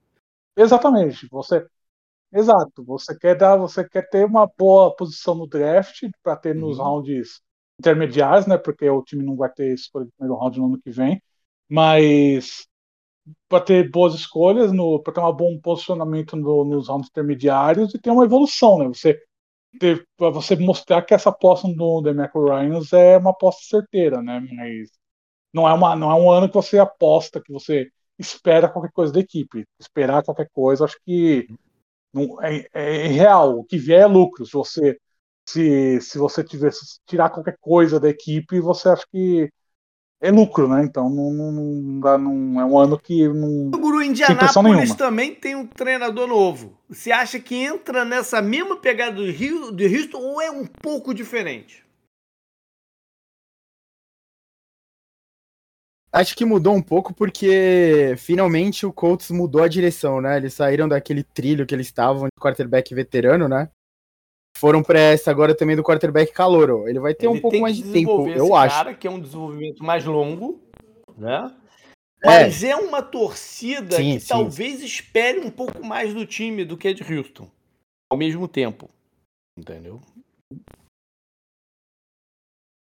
[0.57, 1.29] Exatamente.
[1.31, 1.67] Você
[2.35, 2.85] Exato.
[2.85, 6.85] Você quer dar, você quer ter uma boa posição no draft para ter nos uhum.
[6.85, 7.41] rounds
[7.79, 8.59] intermediários, né?
[8.59, 11.23] Porque o time não vai ter escolha de primeiro round no ano que vem,
[11.69, 12.67] mas
[13.49, 14.73] para ter boas escolhas,
[15.05, 18.89] para ter um bom posicionamento no, nos rounds intermediários e ter uma evolução, né?
[18.89, 19.21] Você
[20.17, 24.41] para você mostrar que essa aposta do Demarco Ryans é uma aposta certeira, né?
[24.53, 24.91] Mas
[25.53, 29.13] não é uma não é um ano que você aposta que você espera qualquer coisa
[29.13, 29.65] da equipe.
[29.79, 31.49] Esperar qualquer coisa, acho que
[32.13, 33.59] não, é, é real.
[33.59, 34.47] O que vier é lucro.
[34.47, 34.99] Se você
[35.47, 39.51] se, se você tiver, se tirar qualquer coisa da equipe, você acha que
[40.21, 40.83] é lucro, né?
[40.85, 43.67] Então não, não, não, dá, não é um ano que não.
[43.67, 46.79] O Guru Indianápolis também tem um treinador novo.
[46.89, 51.13] Você acha que entra nessa mesma pegada do Rio, do Houston ou é um pouco
[51.13, 51.84] diferente?
[56.15, 60.37] Acho que mudou um pouco porque finalmente o Colts mudou a direção, né?
[60.37, 63.69] Eles saíram daquele trilho que eles estavam de quarterback veterano, né?
[64.57, 66.89] Foram para essa agora também do quarterback calouro.
[66.89, 68.77] Ele vai ter Ele um pouco mais de tempo, eu acho.
[68.77, 70.63] cara que é um desenvolvimento mais longo,
[71.19, 71.53] né?
[72.25, 74.29] Mas é, é uma torcida sim, que sim.
[74.29, 77.51] talvez espere um pouco mais do time do que a de Houston.
[78.09, 78.89] Ao mesmo tempo.
[79.59, 80.01] Entendeu?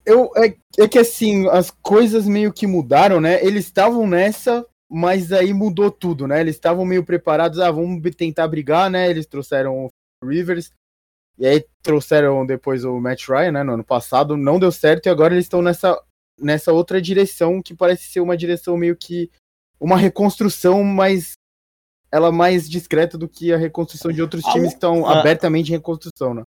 [0.06, 3.44] Eu, é, é que assim, as coisas meio que mudaram, né?
[3.46, 6.42] Eles estavam nessa, mas aí mudou tudo, né?
[6.42, 9.10] Eles estavam meio preparados, ah, vamos tentar brigar, né?
[9.10, 9.90] Eles trouxeram o
[10.28, 10.72] Rivers,
[11.38, 13.64] e aí trouxeram depois o Matt Ryan, né?
[13.64, 16.02] No ano passado, não deu certo, e agora eles estão nessa,
[16.40, 19.30] nessa outra direção, que parece ser uma direção meio que
[19.80, 21.34] uma reconstrução, mas
[22.12, 25.20] ela mais discreta do que a reconstrução de outros times que estão ah.
[25.20, 26.44] abertamente em reconstrução, né?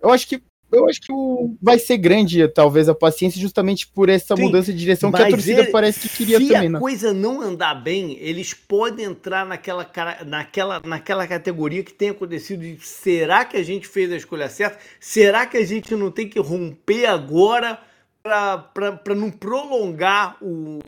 [0.00, 4.08] Eu acho que eu acho que o, vai ser grande, talvez, a paciência, justamente por
[4.08, 6.60] essa Sim, mudança de direção que a torcida ele, parece que queria se também.
[6.60, 6.78] Se a né?
[6.78, 9.90] coisa não andar bem, eles podem entrar naquela,
[10.26, 14.78] naquela, naquela categoria que tem acontecido de será que a gente fez a escolha certa?
[15.00, 17.80] Será que a gente não tem que romper agora
[18.22, 20.80] para não prolongar o,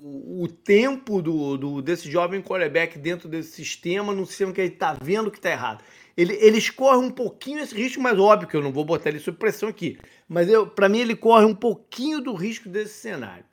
[0.43, 4.95] o tempo do, do, desse jovem quarterback dentro desse sistema, num sistema que ele está
[5.01, 5.83] vendo que está errado?
[6.21, 9.19] Ele, eles correm um pouquinho esse risco, mas óbvio que eu não vou botar ele
[9.19, 9.99] sob pressão aqui.
[10.29, 13.45] Mas para mim ele corre um pouquinho do risco desse cenário.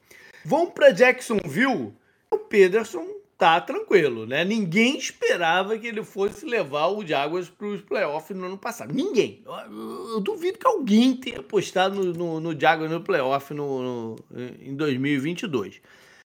[0.43, 1.93] Vamos para Jacksonville.
[2.30, 3.06] O Pederson
[3.38, 4.43] tá tranquilo, né?
[4.43, 8.93] Ninguém esperava que ele fosse levar o Jaguars para os playoffs no ano passado.
[8.93, 9.43] Ninguém.
[9.45, 14.15] Eu, eu, duvido que alguém tenha apostado no, no, no Jaguars no playoff no, no,
[14.60, 15.80] em 2022.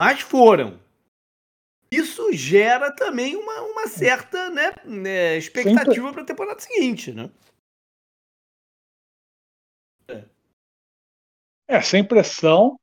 [0.02, 0.78] Mas foram.
[1.92, 7.30] Isso gera também uma, uma certa né, né expectativa para a temporada seguinte, né?
[10.10, 10.26] É.
[11.68, 12.80] é, sem pressão.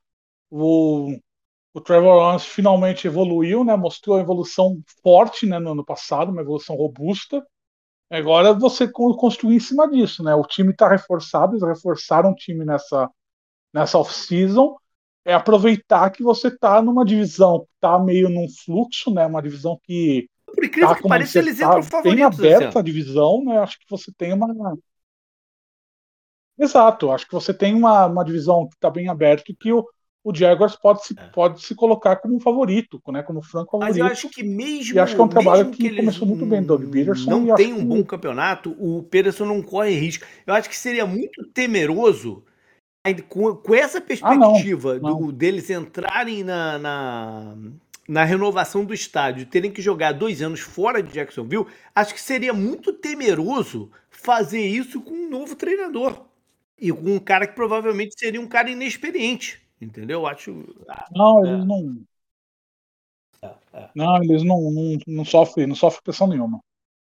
[0.51, 1.19] O,
[1.75, 3.77] o Trevor Lawrence finalmente evoluiu, né?
[3.77, 7.47] Mostrou a evolução forte né, no ano passado, uma evolução robusta.
[8.11, 10.35] Agora você construir em cima disso, né?
[10.35, 13.11] O time está reforçado, eles reforçaram o time nessa,
[13.73, 14.77] nessa off-season
[15.25, 19.27] é aproveitar que você está numa divisão que está meio num fluxo, né?
[19.27, 23.43] Uma divisão que por incrível tá, que pareça, eles tá entram bem aberta a divisão,
[23.45, 23.59] né?
[23.59, 24.77] Acho que você tem uma
[26.57, 29.85] Exato, acho que você tem uma, uma divisão que está bem aberta e que o,
[30.23, 31.27] o Jaguars pode se, é.
[31.31, 33.23] pode se colocar como um favorito, né?
[33.25, 33.89] Como franco favorito.
[33.89, 34.95] Mas eu acho que mesmo.
[34.95, 37.29] E acho que é um trabalho que, que começou muito bem, Doug Peterson.
[37.29, 37.85] Não tem um que...
[37.85, 40.25] bom campeonato, o Peterson não corre risco.
[40.47, 42.45] Eu acho que seria muito temeroso
[43.13, 45.27] com, com essa perspectiva ah, não, não.
[45.27, 47.57] Do, deles entrarem na, na,
[48.09, 52.55] na, renovação do estádio, terem que jogar dois anos fora de Jacksonville, acho que seria
[52.55, 56.25] muito temeroso fazer isso com um novo treinador.
[56.79, 59.63] E com um cara que provavelmente seria um cara inexperiente.
[59.81, 60.27] Entendeu?
[60.27, 60.65] Acho.
[60.89, 61.51] Ah, não, é.
[61.51, 62.05] eles não.
[63.43, 63.91] É, é.
[63.95, 66.59] Não, eles não, não, não sofrem não sofre pressão nenhuma.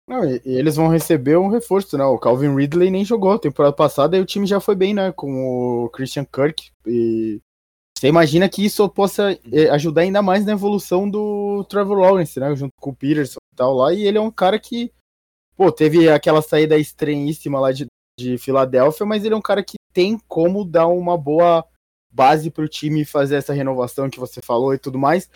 [0.09, 2.03] Não, e, e, eles vão receber um reforço, né?
[2.03, 5.11] O Calvin Ridley nem jogou temporada passada e o time já foi bem, né?
[5.11, 6.71] Com o Christian Kirk.
[6.87, 7.39] E
[7.95, 12.55] você imagina que isso possa eh, ajudar ainda mais na evolução do Trevor Lawrence, né?
[12.55, 13.93] Junto com o Peterson e tal lá.
[13.93, 14.91] E ele é um cara que,
[15.55, 17.85] pô, teve aquela saída estranhíssima lá de,
[18.19, 21.63] de Filadélfia, mas ele é um cara que tem como dar uma boa
[22.09, 25.29] base para o time fazer essa renovação que você falou e tudo mais.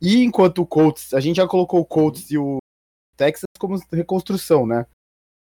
[0.00, 2.60] E enquanto o Colts, a gente já colocou o Colts e o
[3.20, 4.86] Texas como reconstrução, né?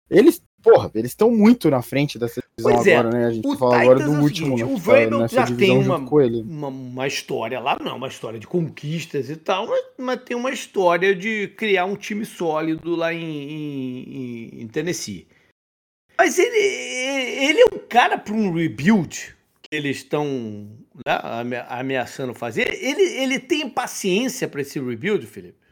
[0.09, 3.25] Eles, porra, eles estão muito na frente dessa divisão é, agora, né?
[3.27, 4.73] A gente fala agora do é último, seguinte, né?
[4.73, 9.35] O Vrabel já tem uma, uma, uma, história lá, não, uma história de conquistas e
[9.35, 14.67] tal, mas, mas, tem uma história de criar um time sólido lá em, em, em
[14.67, 15.27] Tennessee.
[16.17, 20.25] Mas ele, ele é um cara para um rebuild que eles estão
[21.05, 22.73] né, ameaçando fazer.
[22.83, 25.66] Ele, ele tem paciência para esse rebuild, Felipe?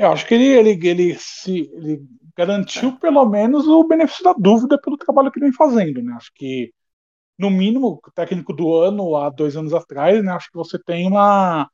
[0.00, 2.02] Eu acho que ele, ele, ele, se, ele
[2.34, 6.14] garantiu pelo menos o benefício da dúvida pelo trabalho que ele vem fazendo, né?
[6.16, 6.72] Acho que,
[7.38, 10.32] no mínimo, o técnico do ano, há dois anos atrás, né?
[10.32, 11.70] Acho que você tem uma.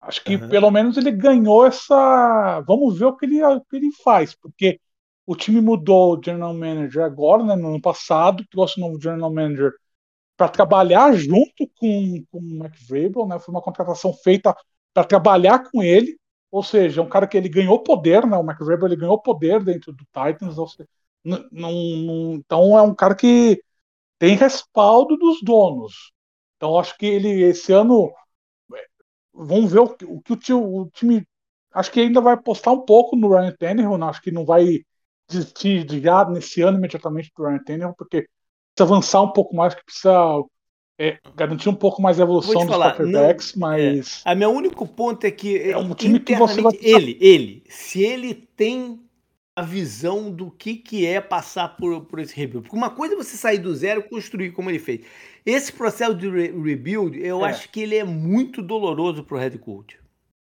[0.00, 0.48] Acho que uhum.
[0.48, 2.62] pelo menos ele ganhou essa.
[2.66, 4.80] Vamos ver o que ele, o que ele faz, porque
[5.26, 7.54] o time mudou o general manager agora, né?
[7.56, 9.70] No ano passado, trouxe um novo general manager
[10.34, 13.38] para trabalhar junto com, com o McVable, né?
[13.38, 14.56] Foi uma contratação feita
[14.94, 16.18] para trabalhar com ele
[16.54, 18.36] ou seja, é um cara que ele ganhou poder, né?
[18.36, 20.54] O McVeigh ele ganhou poder dentro do Titans.
[20.54, 20.88] Seja,
[21.24, 23.60] não, não, então é um cara que
[24.18, 26.12] tem respaldo dos donos.
[26.56, 28.12] Então acho que ele esse ano
[29.32, 31.26] vamos ver o, o que o, o, time
[31.72, 34.84] acho que ainda vai apostar um pouco no Ryan Tannehill, não, acho que não vai
[35.28, 38.28] desistir de já nesse ano imediatamente do Ryan Tannehill, porque
[38.74, 40.42] precisa avançar um pouco mais, que precisa
[40.98, 44.22] é, garantir um pouco mais a evolução dos quarterbacks, mas.
[44.24, 44.30] É.
[44.30, 45.58] A meu único ponto é que.
[45.58, 46.72] É um time que você vai...
[46.80, 49.00] ele, ele, se ele tem
[49.56, 52.64] a visão do que, que é passar por, por esse rebuild.
[52.64, 55.02] Porque uma coisa é você sair do zero e construir como ele fez.
[55.46, 57.50] Esse processo de re rebuild, eu é.
[57.50, 59.98] acho que ele é muito doloroso para o head coach.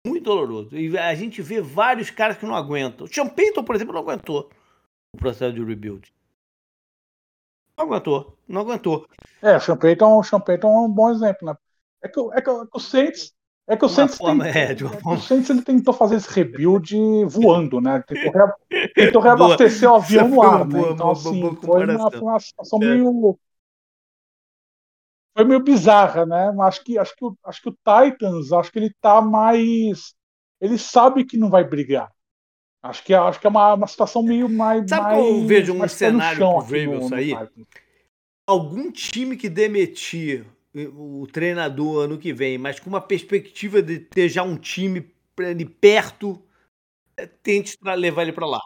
[0.06, 0.76] Muito doloroso.
[0.76, 3.06] E a gente vê vários caras que não aguentam.
[3.06, 4.50] O Sean Payton, por exemplo, não aguentou
[5.12, 6.12] o processo de rebuild.
[7.76, 8.38] Não aguentou.
[8.48, 9.06] Não aguentou.
[9.42, 11.54] É, o Sean Payton, o Sean Payton é um bom exemplo, né?
[12.02, 13.36] É que, é que, é que o Saints
[13.68, 17.80] é que o Saints, forma, tem, é, o Saints ele tentou fazer esse rebuild voando,
[17.80, 18.00] né?
[18.06, 18.54] Tentou, rea,
[18.94, 19.98] tentou reabastecer boa.
[19.98, 20.80] o avião no ar, né?
[20.82, 22.86] Então, boa, assim, foi, uma, foi uma situação é.
[22.86, 23.38] meio.
[25.36, 26.52] Foi meio bizarra, né?
[26.52, 30.14] Mas acho que, acho, que, acho que o Titans, acho que ele tá mais.
[30.60, 32.08] Ele sabe que não vai brigar.
[32.88, 34.88] Acho que, acho que é uma, uma situação meio mais.
[34.88, 37.33] Sabe mais, eu vejo um cenário pro Ravens aí?
[38.46, 44.29] Algum time que demitir o treinador ano que vem, mas com uma perspectiva de ter
[44.29, 46.42] já um time ali perto,
[47.16, 48.61] é, tente levar ele para lá.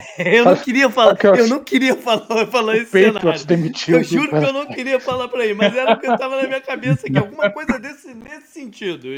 [0.18, 3.44] Eu não queria falar, eu não queria falar, falar esse cenário.
[3.44, 6.40] Demitiu, eu juro que eu não queria falar para ele, mas era o que estava
[6.40, 9.08] na minha cabeça aqui, alguma coisa desse, nesse sentido.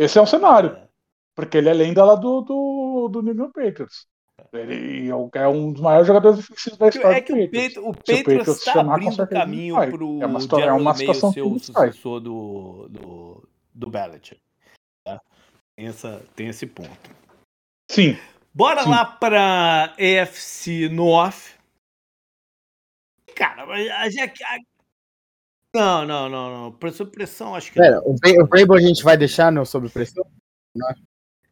[0.00, 0.88] Esse é um cenário, é.
[1.34, 4.06] porque ele é lenda lá do, do, do New England Patriots.
[4.50, 7.76] Ele é um dos maiores jogadores defensivos da história é que o Patriots.
[7.76, 12.18] O Patriots está abrindo caminho para o é uma, é uma situação ser o sucessor
[12.18, 14.40] do, do, do Belichick.
[15.04, 15.20] Tá?
[15.76, 17.10] Tem, essa, tem esse ponto.
[17.90, 18.16] Sim.
[18.54, 18.90] Bora Sim.
[18.90, 21.58] lá para EFC North.
[23.36, 24.26] Cara, a, já
[25.74, 26.72] não, não, não, não.
[26.72, 27.78] Pressão, pressão, acho que.
[27.78, 30.26] Pera, o, o a gente vai deixar no, sob pressão?
[30.74, 30.94] Não.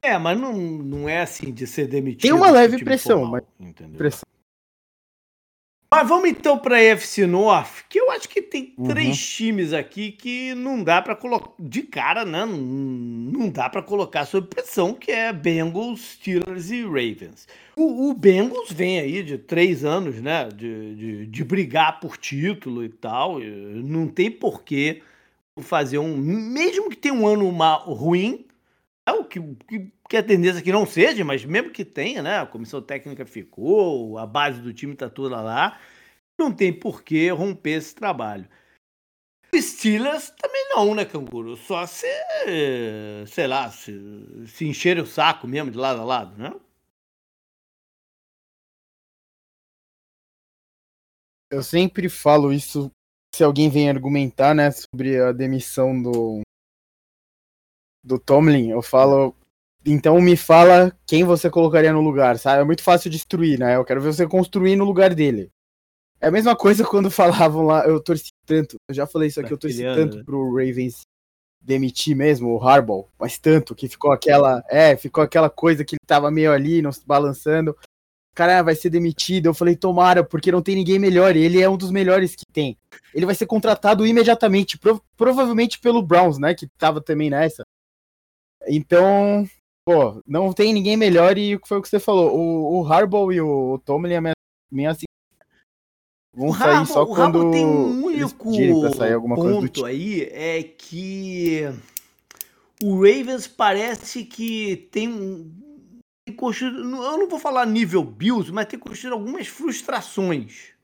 [0.00, 2.22] É, mas não, não é assim de ser demitido.
[2.22, 3.68] Tem uma leve pressão, formal, mas.
[3.68, 3.98] Entendeu?
[3.98, 4.28] Pressão.
[5.90, 8.88] Mas vamos então para a EFC North, que eu acho que tem uhum.
[8.88, 12.44] três times aqui que não dá para colocar de cara, né?
[12.44, 17.48] Não, dá para colocar sob pressão, que é Bengals, Steelers e Ravens.
[17.74, 20.51] O, o Bengals vem aí de três anos, né?
[20.55, 23.40] De, de, de brigar por título e tal.
[23.40, 25.01] Não tem porquê
[25.62, 26.18] fazer um.
[26.18, 28.48] Mesmo que tenha um ano ruim, é o
[29.25, 32.38] que, que, que a tendência é que não seja, mas mesmo que tenha, né?
[32.38, 35.81] A comissão técnica ficou, a base do time está toda lá,
[36.38, 38.49] não tem por que romper esse trabalho.
[39.55, 41.57] Steelers também não, né, Canguru?
[41.57, 42.07] Só se,
[43.27, 43.92] sei lá, se,
[44.47, 46.53] se encher o saco mesmo de lado a lado, né?
[51.51, 52.90] Eu sempre falo isso
[53.35, 56.42] se alguém vem argumentar, né, sobre a demissão do,
[58.03, 59.35] do Tomlin, eu falo.
[59.85, 62.63] Então me fala quem você colocaria no lugar, sabe?
[62.63, 63.77] É muito fácil destruir, né?
[63.77, 65.51] Eu quero ver você construir no lugar dele.
[66.21, 69.53] É a mesma coisa quando falavam lá, eu torci tanto, eu já falei isso aqui,
[69.53, 71.03] eu torci tanto pro Ravens
[71.61, 76.07] demitir mesmo o Harbaugh, mas tanto que ficou aquela, é, ficou aquela coisa que ele
[76.07, 77.77] tava meio ali, não se balançando.
[78.35, 79.47] Cara, vai ser demitido.
[79.47, 81.35] Eu falei, tomara, porque não tem ninguém melhor.
[81.35, 82.79] Ele é um dos melhores que tem.
[83.13, 87.65] Ele vai ser contratado imediatamente, prov provavelmente pelo Browns, né, que tava também nessa.
[88.68, 89.48] Então,
[89.85, 92.37] pô, não tem ninguém melhor e foi o que você falou.
[92.37, 94.20] O, o Harbaugh e o Tomlin é
[94.70, 95.07] meio assim.
[96.35, 98.50] Vão sair Harbaugh, só quando tem um único
[99.35, 101.62] ponto aí é que
[102.83, 105.52] o Ravens parece que tem um
[106.31, 110.74] eu não vou falar nível Bills, mas tem construído algumas frustrações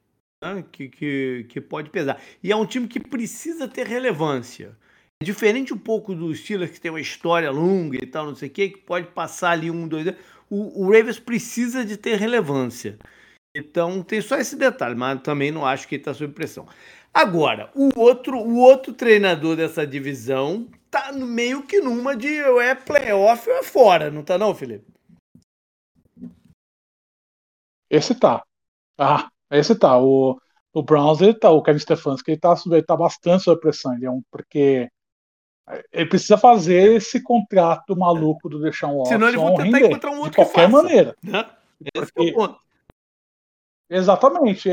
[0.42, 2.20] né, que, que, que pode pesar.
[2.42, 4.76] E é um time que precisa ter relevância.
[5.24, 8.52] Diferente um pouco do Steelers, que tem uma história longa e tal, não sei o
[8.52, 10.14] quê, que pode passar ali um, dois.
[10.50, 12.98] O, o Ravens precisa de ter relevância.
[13.56, 16.66] Então tem só esse detalhe, mas também não acho que ele está sob pressão.
[17.12, 22.74] Agora, o outro, o outro treinador dessa divisão tá meio que numa de ou é
[22.74, 24.92] playoff ou é fora, não tá não, Felipe?
[27.88, 28.44] Esse tá.
[28.98, 29.98] Ah, esse tá.
[30.00, 30.36] O,
[30.72, 33.94] o Browns, ele tá, o Kevin Stefanski, ele tá, ele tá bastante sob pressão.
[33.94, 34.90] Ele é um, porque
[35.92, 40.10] ele precisa fazer esse contrato maluco do Deshaun Watson Senão ele vai tentar render, encontrar
[40.10, 41.16] um outro de qualquer maneira.
[41.22, 41.50] Né?
[41.94, 42.28] Esse Porque...
[42.28, 42.60] é o ponto.
[43.88, 44.68] Exatamente.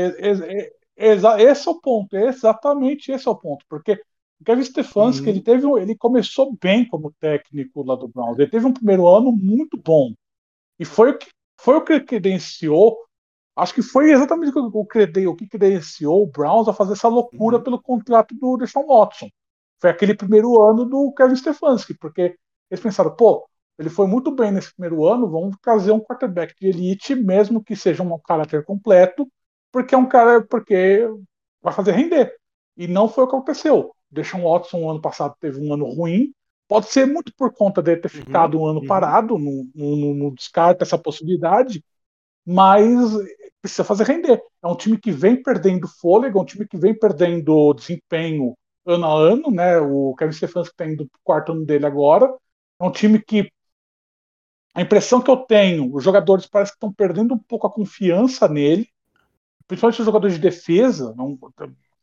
[0.96, 2.16] Esse é o ponto.
[2.16, 3.64] Exatamente esse é o ponto.
[3.68, 4.02] Porque
[4.40, 5.30] o Kevin Stefanski, uhum.
[5.30, 8.38] ele, teve, ele começou bem como técnico lá do Browns.
[8.38, 10.12] Ele teve um primeiro ano muito bom.
[10.78, 11.28] E foi o que,
[11.58, 12.98] foi o que credenciou
[13.54, 17.58] Acho que foi exatamente o que, o que credenciou o Browns a fazer essa loucura
[17.58, 17.62] uhum.
[17.62, 19.28] pelo contrato do Deshaun Watson
[19.82, 22.36] foi aquele primeiro ano do Kevin Stefanski, porque
[22.70, 23.44] eles pensaram, pô,
[23.76, 27.74] ele foi muito bem nesse primeiro ano, vamos trazer um quarterback de elite, mesmo que
[27.74, 29.28] seja um caráter completo,
[29.72, 31.04] porque é um cara, porque
[31.60, 32.32] vai fazer render.
[32.76, 33.92] E não foi o que aconteceu.
[34.08, 36.32] Deshaun Watson ano passado teve um ano ruim.
[36.68, 38.86] Pode ser muito por conta de ter uhum, ficado um ano uhum.
[38.86, 41.84] parado, não, não, não descarta essa possibilidade,
[42.46, 42.86] mas
[43.60, 44.40] precisa fazer render.
[44.62, 48.54] É um time que vem perdendo fôlego, é um time que vem perdendo desempenho
[48.84, 49.78] ano a ano, né?
[49.78, 52.32] O Kevin Stefanski está indo para o quarto ano dele agora.
[52.80, 53.50] É um time que
[54.74, 58.48] a impressão que eu tenho, os jogadores parecem que estão perdendo um pouco a confiança
[58.48, 58.88] nele,
[59.66, 61.14] principalmente os jogadores de defesa.
[61.16, 61.38] Não,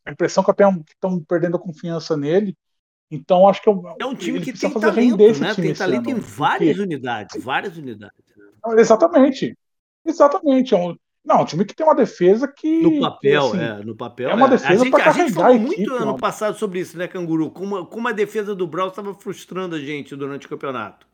[0.06, 2.56] a impressão que eu tenho é que estão perdendo a confiança nele.
[3.12, 5.56] Então acho que eu, é um time que tem talento, né?
[5.56, 6.84] Tem talento em várias porque...
[6.84, 8.24] unidades, várias unidades.
[8.38, 8.80] Né?
[8.80, 9.58] Exatamente,
[10.06, 10.76] exatamente.
[10.76, 10.96] É um,
[11.30, 12.82] não, um time que tem uma defesa que.
[12.82, 13.86] No papel, assim, é.
[13.86, 14.32] No papel.
[14.32, 14.50] É uma é.
[14.50, 17.52] defesa para carregar a gente falou muito ano passado sobre isso, né, Canguru?
[17.52, 21.08] Como, como a defesa do Brawl estava frustrando a gente durante o campeonato.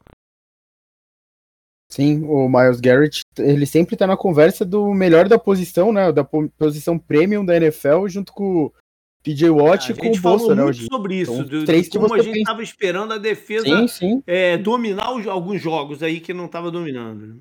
[1.91, 6.13] Sim, o Miles Garrett, ele sempre tá na conversa do melhor da posição, né?
[6.13, 8.73] Da posição premium da NFL, junto com o
[9.21, 10.63] PJ Watt e com o Bolsa, né?
[10.63, 12.51] Muito sobre isso, então, do, três como a gente pensa.
[12.51, 14.23] tava esperando a defesa sim, sim.
[14.25, 17.27] É, dominar os, alguns jogos aí que não tava dominando.
[17.27, 17.35] Né?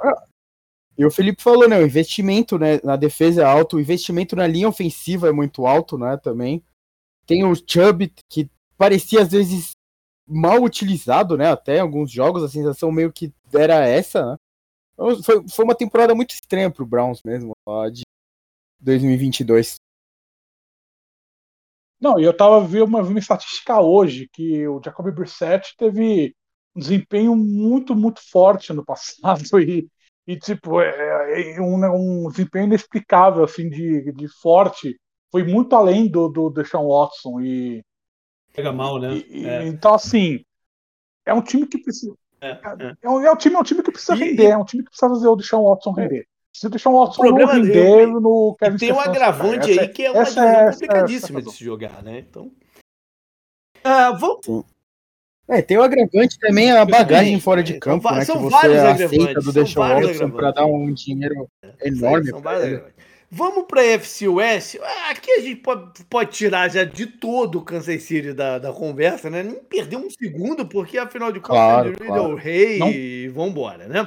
[0.00, 0.24] Ah,
[0.96, 1.78] e o Felipe falou, né?
[1.78, 5.96] O investimento né, na defesa é alto, o investimento na linha ofensiva é muito alto,
[5.96, 6.16] né?
[6.18, 6.62] Também.
[7.26, 9.70] Tem o Chubb, que parecia às vezes
[10.26, 11.50] mal utilizado, né?
[11.50, 14.36] Até em alguns jogos, a sensação meio que era essa, né?
[14.94, 18.02] Então, foi, foi uma temporada muito estranha pro Browns mesmo, lá de
[18.80, 19.76] 2022.
[22.00, 26.34] Não, e eu tava vendo uma, uma estatística hoje que o Jacoby Brissett teve
[26.74, 29.88] um desempenho muito, muito forte no passado e,
[30.26, 34.96] e tipo, é, é, é um, um desempenho inexplicável, assim, de, de forte.
[35.30, 37.82] Foi muito além do, do Deshaun Watson e...
[38.54, 39.14] Pega mal, né?
[39.28, 39.66] E, é.
[39.66, 40.44] Então, assim,
[41.24, 42.14] é um time que precisa...
[42.40, 42.96] É, é.
[43.02, 44.82] é, um, é, um, time, é um time que precisa e, render, é um time
[44.82, 46.26] que precisa fazer o Deshaun Watson render.
[46.52, 50.10] Se o Deshaun Watson não render eu, no Kevin Tem um agravante aí que é
[50.10, 52.18] uma essa, divisão complicadíssima essa, essa, de se jogar, né?
[52.18, 52.52] Então...
[53.84, 54.66] Uh, vamos...
[55.48, 58.24] É, tem o agravante também, a bagagem fora de campo, são, né?
[58.24, 61.48] São que você aceita do Deshaun Watson para dar um dinheiro
[61.82, 62.30] enorme.
[62.30, 62.42] São
[63.34, 64.76] Vamos para a FC West.
[65.08, 69.30] Aqui a gente pode, pode tirar já de todo o Kansas City da, da conversa,
[69.30, 69.42] né?
[69.42, 72.22] Nem perder um segundo, porque afinal de contas claro, é claro.
[72.24, 72.90] o rei Não.
[72.90, 74.06] e vambora, né?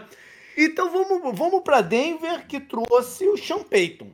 [0.56, 4.12] Então vamos, vamos para Denver, que trouxe o Sean Payton.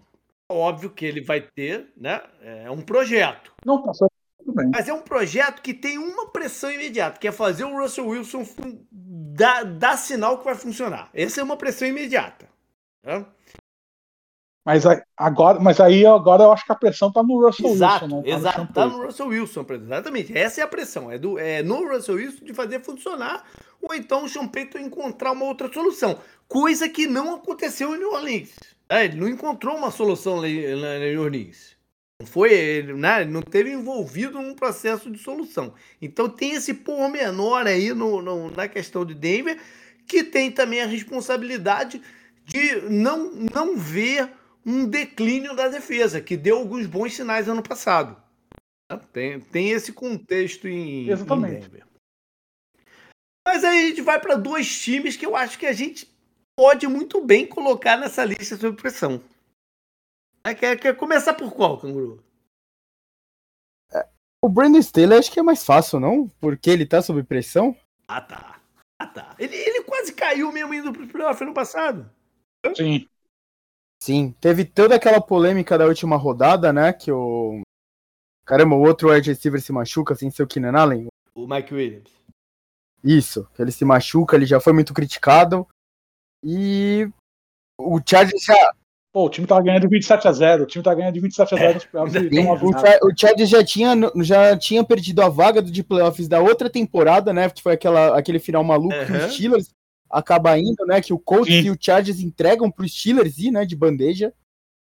[0.50, 2.22] Óbvio que ele vai ter, né?
[2.42, 3.52] É um projeto.
[3.66, 4.10] Não passou
[4.72, 8.46] mas é um projeto que tem uma pressão imediata, que é fazer o Russell Wilson
[8.92, 11.10] dar, dar sinal que vai funcionar.
[11.14, 12.48] Essa é uma pressão imediata.
[13.04, 13.26] Né?
[14.64, 14.84] Mas
[15.18, 18.22] agora, mas aí agora eu acho que a pressão está no Russell exato, Wilson.
[18.22, 20.38] Tá exato, está no Russell Wilson, exatamente.
[20.38, 23.44] Essa é a pressão, é, do, é no Russell Wilson de fazer funcionar,
[23.82, 26.20] ou então o Sean Payton encontrar uma outra solução.
[26.48, 28.52] Coisa que não aconteceu em New Orleans.
[28.88, 31.76] É, ele não encontrou uma solução em New Orleans.
[32.22, 35.74] Não foi, né, não teve envolvido num processo de solução.
[36.00, 39.60] Então tem esse pormenor aí no, no, na questão de Denver,
[40.06, 42.00] que tem também a responsabilidade
[42.46, 44.30] de não, não ver
[44.64, 48.16] um declínio da defesa, que deu alguns bons sinais ano passado.
[49.12, 51.56] Tem, tem esse contexto em, Exatamente.
[51.56, 51.88] em Denver.
[53.48, 56.08] Mas aí a gente vai para dois times que eu acho que a gente
[56.56, 59.24] pode muito bem colocar nessa lista sob pressão.
[60.44, 62.24] Quer, quer começar por qual, Canguru?
[63.94, 64.08] É,
[64.42, 66.28] o Brandon Staley acho que é mais fácil, não?
[66.40, 67.76] Porque ele tá sob pressão.
[68.08, 68.62] Ah, tá.
[69.00, 69.36] Ah, tá.
[69.40, 72.10] Ele, ele quase caiu mesmo indo pro playoff ano passado.
[72.76, 73.08] Sim.
[74.02, 76.92] Sim, teve toda aquela polêmica da última rodada, né?
[76.92, 77.62] Que o.
[78.46, 81.08] Caramba, o outro wide receiver se machuca sem ser o Keenan Allen.
[81.36, 82.12] O Mike Williams.
[83.04, 85.68] Isso, ele se machuca, ele já foi muito criticado.
[86.44, 87.08] E
[87.80, 88.76] o Chargers já.
[89.14, 91.54] Pô, o time tava ganhando de 27 a 0 O time tá ganhando de 27
[91.54, 92.16] a 0 nos playoffs.
[93.02, 97.34] o, o Chargers já tinha, já tinha perdido a vaga de playoffs da outra temporada,
[97.34, 97.50] né?
[97.50, 99.06] Que foi aquela, aquele final maluco uhum.
[99.06, 99.70] que os Steelers
[100.10, 101.02] acaba indo, né?
[101.02, 101.68] Que o Colts Sim.
[101.68, 103.66] e o Chargers entregam pro Steelers ir, né?
[103.66, 104.34] De bandeja.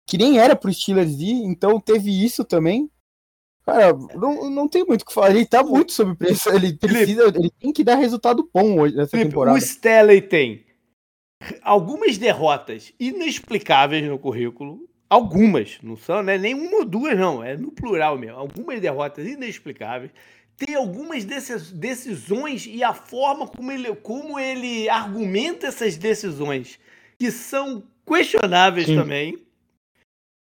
[0.07, 2.89] Que nem era pro Steelers ir, então teve isso também.
[3.67, 5.31] Cara, não, não tem muito o que falar.
[5.31, 6.55] Ele tá muito sob pressão.
[6.55, 9.57] Ele precisa, ele tem que dar resultado bom hoje nessa Felipe, temporada.
[9.57, 10.64] O Stelly tem
[11.63, 14.89] algumas derrotas inexplicáveis no currículo.
[15.09, 18.39] Algumas, não são né, nem uma ou duas, não, é no plural mesmo.
[18.39, 20.11] Algumas derrotas inexplicáveis
[20.57, 26.79] tem algumas decisões e a forma como ele, como ele argumenta essas decisões
[27.19, 28.97] que são questionáveis Sim.
[28.97, 29.39] também.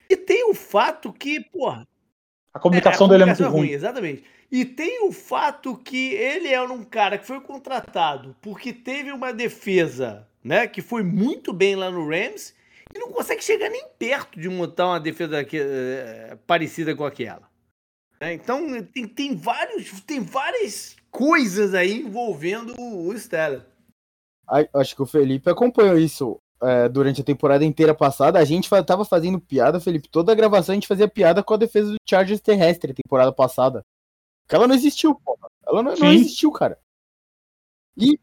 [0.09, 1.87] E tem o fato que, porra.
[2.53, 3.67] A comunicação, é, a comunicação dele é muito é ruim.
[3.67, 3.71] ruim.
[3.71, 4.23] Exatamente.
[4.51, 9.31] E tem o fato que ele é um cara que foi contratado porque teve uma
[9.31, 12.53] defesa, né, que foi muito bem lá no Rams
[12.93, 17.47] e não consegue chegar nem perto de montar uma defesa que, é, parecida com aquela.
[18.19, 23.65] É, então tem, tem, vários, tem várias coisas aí envolvendo o Stella.
[24.73, 28.39] Acho que o Felipe acompanhou isso é, durante a temporada inteira passada.
[28.39, 30.09] A gente tava fazendo piada, Felipe.
[30.09, 33.85] Toda a gravação a gente fazia piada com a defesa do Chargers terrestre temporada passada.
[34.43, 35.47] Porque ela não existiu, porra.
[35.67, 36.79] Ela não, não existiu, cara.
[37.95, 38.19] E.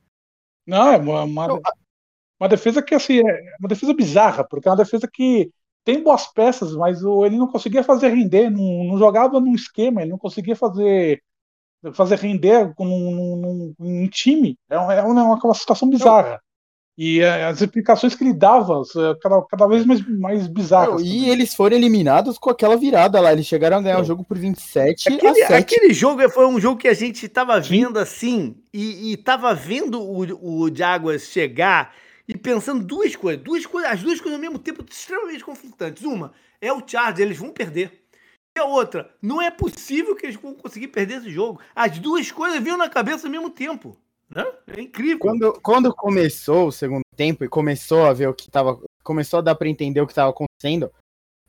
[0.67, 1.61] Não, é uma, uma,
[2.39, 5.51] uma, defesa que assim, é uma defesa bizarra, porque é uma defesa que
[5.85, 10.11] tem boas peças, mas ele não conseguia fazer render, não, não jogava num esquema, ele
[10.11, 11.23] não conseguia fazer
[11.93, 14.59] fazer render com um, um, time.
[14.69, 16.41] É, é uma, é uma situação bizarra.
[16.99, 18.81] E as implicações que ele dava
[19.21, 21.03] cada, cada vez mais, mais bizarras.
[21.03, 23.33] Não, e eles foram eliminados com aquela virada lá.
[23.33, 25.53] Eles chegaram a ganhar o jogo por 27 aquele, a 7.
[25.53, 30.01] Aquele jogo foi um jogo que a gente tava vendo assim, e, e tava vendo
[30.01, 31.93] o, o Jaguars chegar
[32.29, 36.05] e pensando duas coisas, duas coisas, as duas coisas ao mesmo tempo extremamente conflitantes.
[36.05, 38.03] Uma é o Chargers, eles vão perder.
[38.57, 41.61] E a outra, não é possível que eles vão conseguir perder esse jogo.
[41.75, 43.97] As duas coisas vinham na cabeça ao mesmo tempo.
[44.29, 44.45] Né?
[44.67, 45.19] É incrível.
[45.19, 48.81] Quando, quando começou o segundo tempo e começou a ver o que tava.
[49.03, 50.91] Começou a dar para entender o que estava acontecendo,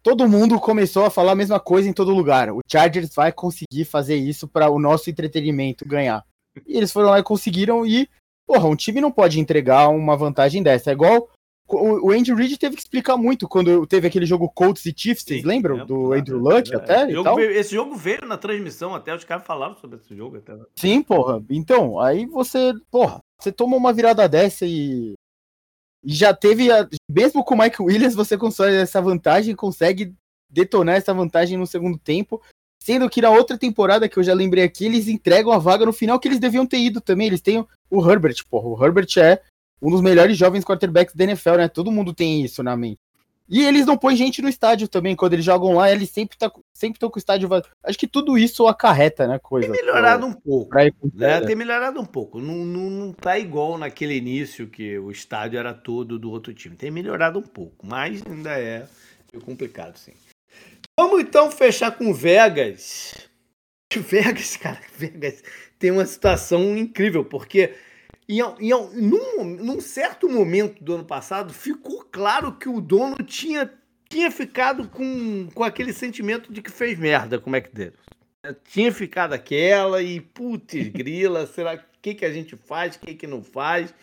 [0.03, 2.51] todo mundo começou a falar a mesma coisa em todo lugar.
[2.51, 6.23] O Chargers vai conseguir fazer isso para o nosso entretenimento ganhar.
[6.67, 8.07] E eles foram lá e conseguiram e,
[8.47, 10.89] porra, um time não pode entregar uma vantagem dessa.
[10.89, 11.29] É igual
[11.69, 15.43] o, Andrew Reid teve que explicar muito quando teve aquele jogo Colts e Chiefs, vocês
[15.43, 15.85] lembram?
[15.85, 17.09] do Andrew Luck é, até?
[17.09, 20.57] Jogo veio, esse jogo veio na transmissão até, os caras falaram sobre esse jogo até.
[20.77, 21.43] Sim, porra.
[21.49, 25.13] Então, aí você, porra, você toma uma virada dessa e.
[26.05, 26.71] E já teve.
[26.71, 30.15] A, mesmo com o Mike Williams, você consegue essa vantagem, consegue
[30.49, 32.41] detonar essa vantagem no segundo tempo.
[32.87, 35.91] Sendo que na outra temporada que eu já lembrei aqui, eles entregam a vaga no
[35.91, 37.27] final que eles deviam ter ido também.
[37.27, 38.69] Eles têm o Herbert, porra.
[38.69, 39.41] O Herbert é
[39.81, 41.67] um dos melhores jovens quarterbacks da NFL, né?
[41.67, 42.97] Todo mundo tem isso na mente.
[43.49, 45.17] E eles não põem gente no estádio também.
[45.17, 47.69] Quando eles jogam lá, eles sempre tá, sempre estão com o estádio vazio.
[47.83, 49.37] Acho que tudo isso acarreta, né?
[49.37, 49.69] Coisa.
[49.69, 50.77] Tem melhorado pra, um pouco.
[51.13, 51.41] Né?
[51.41, 52.39] Tem melhorado um pouco.
[52.39, 56.77] Não, não, não tá igual naquele início que o estádio era todo do outro time.
[56.77, 58.87] Tem melhorado um pouco, mas ainda é
[59.43, 60.13] complicado, sim.
[60.99, 63.29] Vamos então fechar com Vegas.
[63.95, 65.43] Vegas, cara, Vegas
[65.77, 67.75] tem uma situação incrível, porque
[68.27, 73.71] e, e num, num, certo momento do ano passado, ficou claro que o dono tinha,
[74.09, 77.95] tinha ficado com, com aquele sentimento de que fez merda com o McDaniels.
[78.65, 83.27] Tinha ficado aquela e, putz, grila, será que, que a gente faz, o que, que
[83.27, 83.93] não faz.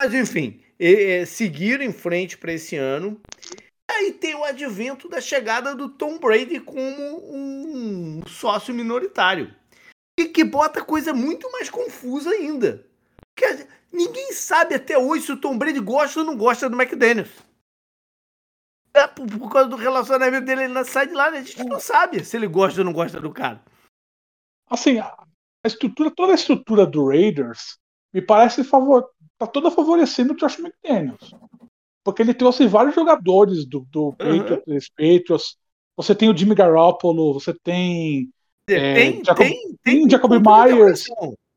[0.00, 3.20] Mas, enfim, é, seguiram em frente para esse ano.
[3.94, 6.80] Aí tem o advento da chegada do Tom Brady como
[7.34, 9.54] um sócio minoritário.
[10.18, 12.86] E que bota coisa muito mais confusa ainda.
[13.34, 17.30] Porque ninguém sabe até hoje se o Tom Brady gosta ou não gosta do McDaniels.
[18.94, 22.80] É, por, causa do relacionamento dele na sideline, a gente não sabe se ele gosta
[22.80, 23.62] ou não gosta do cara.
[24.68, 25.26] Assim, a
[25.64, 27.78] estrutura, toda a estrutura do Raiders
[28.12, 31.34] me parece favor, tá toda favorecendo o Josh McDaniels.
[32.04, 34.84] Porque ele trouxe vários jogadores do, do uhum.
[34.96, 35.56] Patriots.
[35.96, 38.28] Você tem o Jimmy Garoppolo, você tem.
[38.66, 41.04] Tem, é, Jacob, tem, tem, tem Jacob Myers.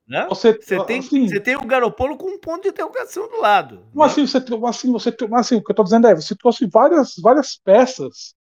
[0.07, 0.27] Né?
[0.29, 3.83] Você, você, tem, assim, você tem o Garopolo com um ponto de interrogação do lado.
[3.93, 4.23] Mas né?
[4.23, 4.37] assim, você,
[4.67, 8.35] assim, você, assim, o que eu estou dizendo é, você trouxe várias, várias peças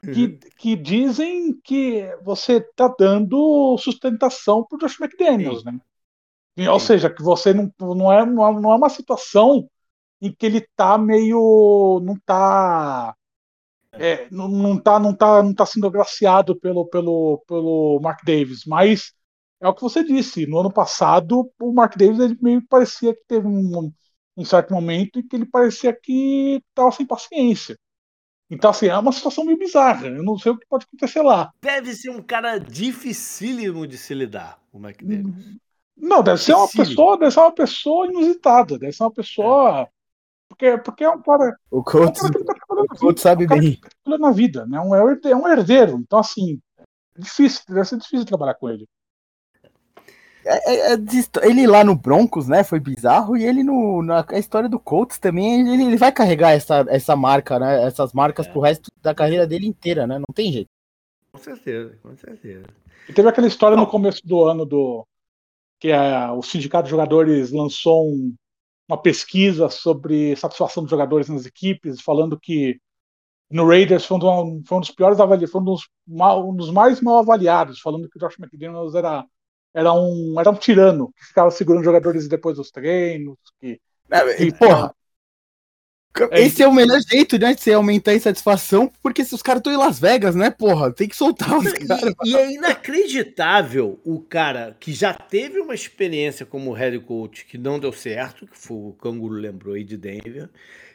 [0.00, 0.38] que, uhum.
[0.56, 5.64] que dizem que você está dando sustentação para o Josh McDaniels, Sim.
[5.66, 5.80] né?
[6.58, 6.68] Sim.
[6.68, 9.68] Ou seja, que você não, não, é, não é uma situação
[10.20, 12.00] em que ele está meio.
[12.02, 13.14] não está
[13.98, 18.64] é, não, não, tá, não, tá, não tá sendo agraciado pelo, pelo, pelo Mark Davis,
[18.66, 19.12] mas
[19.60, 20.46] é o que você disse.
[20.46, 23.92] No ano passado, o Mark Davis ele meio parecia que teve um,
[24.36, 27.76] um certo momento em que ele parecia que estava sem paciência.
[28.50, 30.06] Então, assim, é uma situação meio bizarra.
[30.06, 31.50] Eu não sei o que pode acontecer lá.
[31.62, 35.56] Deve ser um cara dificílimo de se lidar, o Mark Davis.
[35.96, 39.88] Não, deve ser uma pessoa, deve ser uma pessoa inusitada, deve ser uma pessoa.
[40.54, 41.56] Porque, porque é um cara.
[41.70, 43.80] O coach, é um tá o coach sabe é um bem.
[44.04, 44.80] Tá na vida, né?
[44.80, 45.98] Um, é um herdeiro.
[45.98, 48.86] Então, assim, é difícil, deve ser difícil trabalhar com ele.
[50.46, 50.98] É, é, é
[51.48, 55.66] ele lá no Broncos, né, foi bizarro, e ele no, na história do Colts também,
[55.66, 58.50] ele, ele vai carregar essa, essa marca, né, essas marcas é.
[58.52, 60.68] pro resto da carreira dele inteira, né, não tem jeito.
[61.32, 62.66] Com certeza, com certeza.
[63.08, 65.06] E teve aquela história no começo do ano do
[65.80, 68.34] que a, o Sindicato de Jogadores lançou um,
[68.88, 72.78] uma pesquisa sobre satisfação dos jogadores nas equipes, falando que
[73.50, 76.70] no Raiders foi um, foi um dos piores avaliados, foi um dos, mal, um dos
[76.70, 79.24] mais mal avaliados, falando que o Josh McDaniels era
[79.74, 83.36] era um, era um tirano que ficava segurando jogadores depois dos treinos.
[83.60, 84.94] Que, é, e, porra,
[86.30, 89.58] Esse é o melhor jeito, né, de você aumentar a insatisfação, porque se os caras
[89.58, 92.14] estão em Las Vegas, né, porra, tem que soltar os caras.
[92.24, 97.58] E, e, é inacreditável o cara que já teve uma experiência como head coach que
[97.58, 100.48] não deu certo, que foi o Canguru lembrou aí de Denver,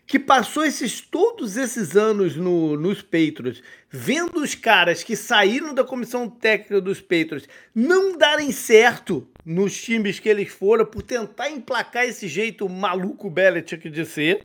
[0.08, 3.62] que passou esses todos esses anos no, nos Patriots,
[3.92, 10.18] vendo os caras que saíram da comissão técnica dos Patriots não darem certo nos times
[10.18, 14.42] que eles foram por tentar emplacar esse jeito maluco Belichick de ser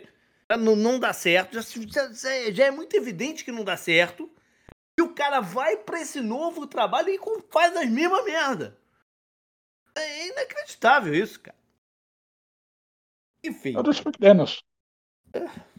[0.50, 4.30] não, não dá certo, já, já, já, é muito evidente que não dá certo.
[4.98, 7.18] E o cara vai para esse novo trabalho e
[7.50, 8.78] faz as mesmas merda.
[9.96, 11.56] É inacreditável isso, cara.
[13.44, 13.74] Enfim.
[13.76, 14.62] É pequenos.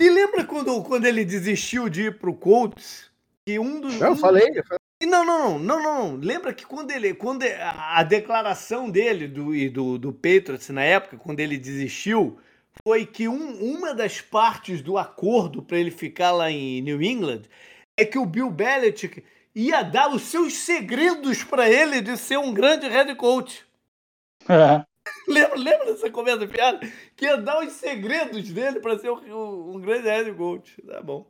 [0.00, 3.10] E lembra quando, quando ele desistiu de ir pro Colts?
[3.44, 4.00] Que um dos.
[4.00, 4.16] Eu um...
[4.16, 4.80] falei, eu falei.
[5.02, 6.16] Não, não, não, não, não.
[6.16, 7.12] Lembra que quando ele.
[7.12, 12.40] Quando a, declaração dele do, do, do Patriots na época, quando ele desistiu,
[12.86, 17.42] foi que um, uma das partes do acordo para ele ficar lá em New England
[17.98, 19.24] é que o Bill Belichick
[19.54, 23.66] ia dar os seus segredos para ele de ser um grande head coach.
[24.48, 24.84] É.
[25.28, 26.80] Lembra, lembra dessa conversa piada?
[27.16, 30.80] Que ia dar os segredos dele para ser um, um, grande head coach.
[30.82, 31.26] Tá bom.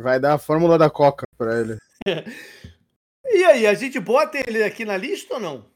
[0.00, 1.78] Vai dar a fórmula da Coca para ele.
[3.30, 5.66] E aí, a gente bota ele aqui na lista ou não?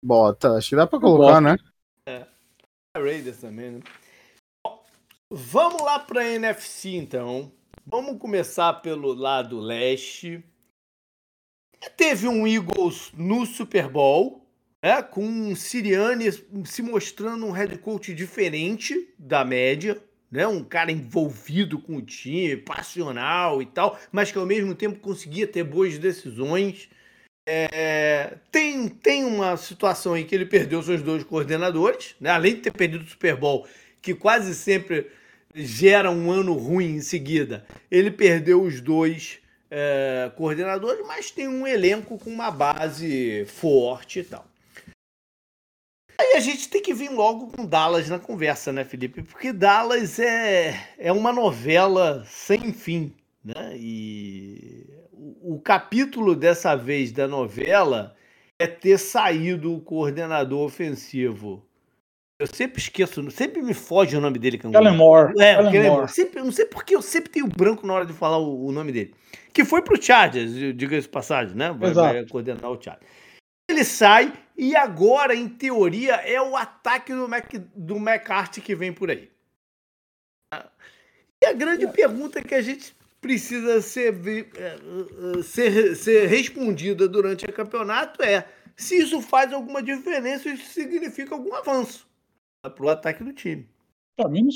[0.00, 1.40] Bota, acho que dá para colocar, Bota.
[1.40, 1.56] né?
[2.06, 2.26] É.
[2.96, 3.80] Raiders também, né?
[5.34, 7.50] Vamos lá para a NFC então.
[7.86, 10.44] Vamos começar pelo lado leste.
[11.96, 14.46] Teve um Eagles no Super Bowl,
[14.82, 16.30] né, com um Sirianni
[16.66, 19.98] se mostrando um head coach diferente da média,
[20.30, 25.00] né, um cara envolvido com o time, passional e tal, mas que ao mesmo tempo
[25.00, 26.90] conseguia ter boas decisões.
[27.48, 32.60] É, tem, tem uma situação em que ele perdeu seus dois coordenadores, né, além de
[32.60, 33.66] ter perdido o Super Bowl,
[34.02, 35.10] que quase sempre
[35.54, 37.64] gera um ano ruim em seguida.
[37.90, 39.38] Ele perdeu os dois
[39.70, 44.46] é, coordenadores, mas tem um elenco com uma base forte e tal.
[46.18, 49.22] Aí a gente tem que vir logo com Dallas na conversa, né, Felipe?
[49.22, 53.74] Porque Dallas é, é uma novela sem fim, né?
[53.76, 58.14] E o, o capítulo dessa vez da novela
[58.58, 61.66] é ter saído o coordenador ofensivo
[62.42, 64.58] eu sempre esqueço, sempre me foge o nome dele.
[64.58, 65.32] Kellen Moore.
[65.40, 66.12] É, Kellen Moore.
[66.12, 68.90] Sempre, não sei porque eu sempre tenho branco na hora de falar o, o nome
[68.90, 69.14] dele.
[69.52, 71.72] Que foi pro Chargers, diga isso passagem, né?
[71.72, 73.06] Vai, vai, coordenar o Chargers.
[73.70, 78.92] Ele sai e agora, em teoria, é o ataque do, Mac, do McCarthy que vem
[78.92, 79.30] por aí.
[81.40, 81.88] E a grande é.
[81.88, 84.14] pergunta que a gente precisa ser,
[84.56, 91.34] é, ser, ser respondida durante o campeonato é se isso faz alguma diferença, isso significa
[91.34, 92.10] algum avanço
[92.70, 93.68] para o ataque do time.
[94.16, 94.48] Para mim,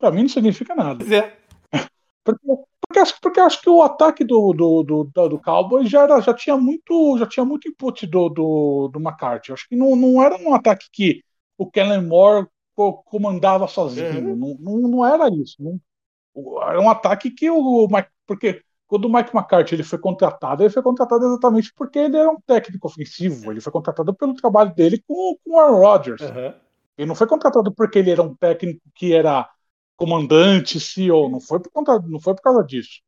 [0.00, 1.04] não, mim não significa nada.
[1.14, 1.36] É.
[2.24, 2.44] Porque,
[2.88, 6.56] porque, porque acho que o ataque do, do, do, do Cowboys já, era, já, tinha
[6.56, 9.52] muito, já tinha muito input do, do, do McCarthy.
[9.52, 11.22] Acho que não, não era um ataque que
[11.56, 12.48] o Kellen Moore
[13.04, 14.30] comandava sozinho.
[14.30, 14.36] Uhum.
[14.36, 15.54] Não, não, não, era isso.
[15.60, 15.80] Não,
[16.62, 20.70] era um ataque que o Mike, porque quando o Mike McCarthy ele foi contratado, ele
[20.70, 23.52] foi contratado exatamente porque ele era um técnico ofensivo.
[23.52, 26.22] Ele foi contratado pelo trabalho dele com, com o Aaron Rodgers.
[26.22, 26.65] Uhum.
[26.96, 29.48] Ele não foi contratado porque ele era um técnico que era
[29.96, 33.00] comandante, CEO, não foi por conta, não foi por causa disso.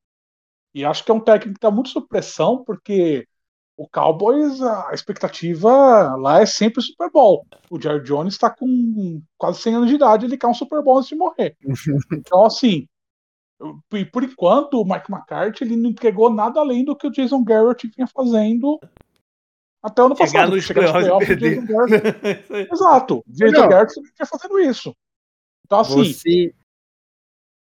[0.75, 3.27] E acho que é um técnico que está muito sob pressão, porque
[3.77, 7.47] o Cowboys, a expectativa lá é sempre o Super Bowl.
[7.71, 10.99] O Jerry Jones está com quase 100 anos de idade, ele quer um Super Bowl
[10.99, 11.57] antes de morrer.
[12.13, 12.89] então, assim,
[13.93, 17.43] e por enquanto, o Mike McCarthy ele não entregou nada além do que o Jason
[17.43, 18.81] Garrett vinha fazendo
[19.83, 20.55] até ano chegar passado.
[20.55, 21.39] Nos chegar nos playoffs,
[22.73, 23.23] Exato.
[23.27, 24.95] Jason Garrett vinha fazendo isso.
[25.65, 26.13] Então, assim.
[26.13, 26.55] Você...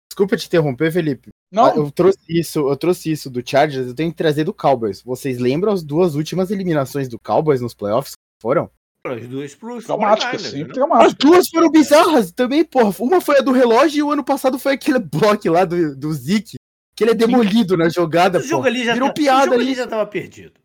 [0.09, 1.31] Desculpa te interromper, Felipe.
[1.51, 1.75] Não.
[1.75, 5.03] Eu trouxe isso, eu trouxe isso do Chargers, eu tenho que trazer do Cowboys.
[5.03, 8.13] Vocês lembram as duas últimas eliminações do Cowboys nos playoffs?
[8.41, 8.71] Foram?
[9.05, 10.65] As duas pro Traumáticas, sim,
[11.01, 12.95] As duas foram bizarras também, porra.
[13.01, 16.13] Uma foi a do relógio e o ano passado foi aquele bloco lá do, do
[16.13, 16.57] Zeke,
[16.95, 17.79] que ele é demolido sim.
[17.79, 18.39] na jogada.
[18.39, 20.62] O jogo ali já, Virou tá, piada o jogo ali já tava perdido.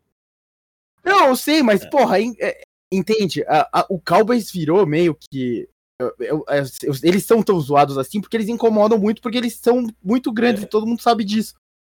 [1.08, 1.89] Não, eu sei, mas, é.
[1.89, 3.43] porra, é, entende?
[3.47, 5.68] A, a, o Cowboys virou meio que.
[5.99, 6.45] Eu, eu,
[6.84, 10.64] eu, eles são tão zoados assim porque eles incomodam muito, porque eles são muito grandes
[10.64, 10.66] é.
[10.66, 11.55] e todo mundo sabe disso.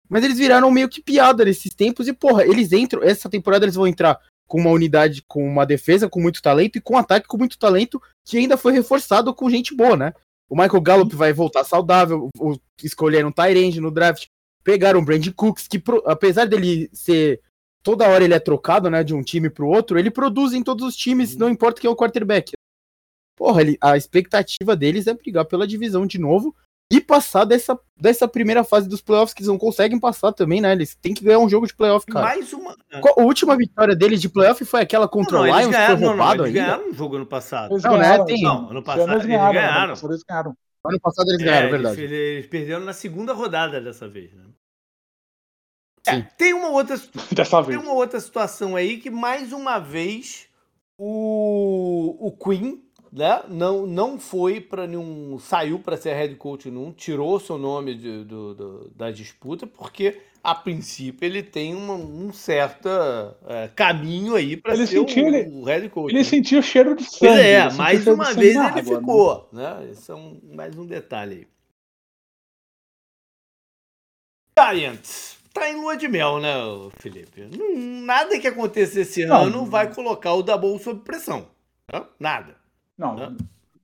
[0.08, 3.02] Mas eles viraram meio que piada nesses tempos e, porra, eles entram.
[3.02, 6.80] Essa temporada eles vão entrar com uma unidade, com uma defesa com muito talento e
[6.80, 10.12] com um ataque com muito talento que ainda foi reforçado com gente boa, né?
[10.48, 14.26] O Michael Gallup vai voltar saudável, o, escolheram um Tyrande no draft,
[14.64, 17.40] pegaram o Brandon Cooks, que pro, apesar dele ser
[17.82, 20.62] toda hora ele é trocado, né, de um time para o outro, ele produz em
[20.62, 22.52] todos os times, não importa quem é o quarterback.
[23.36, 26.54] porra, ele, a expectativa deles é brigar pela divisão de novo
[26.92, 30.72] e passar dessa, dessa primeira fase dos playoffs que eles não conseguem passar também, né?
[30.72, 32.26] Eles têm que ganhar um jogo de playoff, cara.
[32.26, 32.76] Mais uma.
[33.00, 35.70] Qual- a última vitória deles de playoff foi aquela contra Não, o não, eles Lions,
[35.70, 36.66] que ganharam, foi não, não, roubado eles ainda.
[36.72, 37.72] ganharam um jogo ano passado.
[37.72, 38.24] Eles Não, né, ganharam.
[38.26, 39.54] tem- Não, ano passado eles ganharam.
[39.94, 40.56] passado Eles ganharam.
[40.84, 42.00] Ano passado eles É, ganharam, é verdade.
[42.02, 44.42] Eles, eles perderam na segunda rodada dessa vez, né?
[46.06, 46.96] É, tem uma outra
[47.32, 47.82] Dessa Tem vez.
[47.82, 50.48] uma outra situação aí que, mais uma vez,
[50.98, 52.82] o, o Queen
[53.12, 55.38] né, não, não foi para nenhum.
[55.38, 60.20] saiu para ser head coach num, tirou seu nome de- do, do- da disputa, porque
[60.42, 62.88] a princípio ele tem uma- um certo
[63.46, 66.10] é, caminho aí para ser sentiu, o, ele- o head coach.
[66.12, 66.24] Ele né?
[66.24, 67.18] sentiu o cheiro de sangue.
[67.18, 68.96] Pois é, mais uma vez ele água, né?
[68.96, 69.88] ficou, né?
[69.90, 71.46] Esse é um, mais um detalhe aí.
[74.58, 75.39] Giants.
[75.52, 76.54] Tá em lua de mel, né,
[76.98, 77.48] Felipe?
[77.56, 79.42] Não- nada que aconteça esse Não.
[79.44, 81.48] ano vai colocar o Double sob pressão.
[81.92, 82.06] né?
[82.18, 82.56] Nada.
[82.96, 83.36] Não,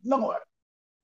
[0.05, 0.33] não.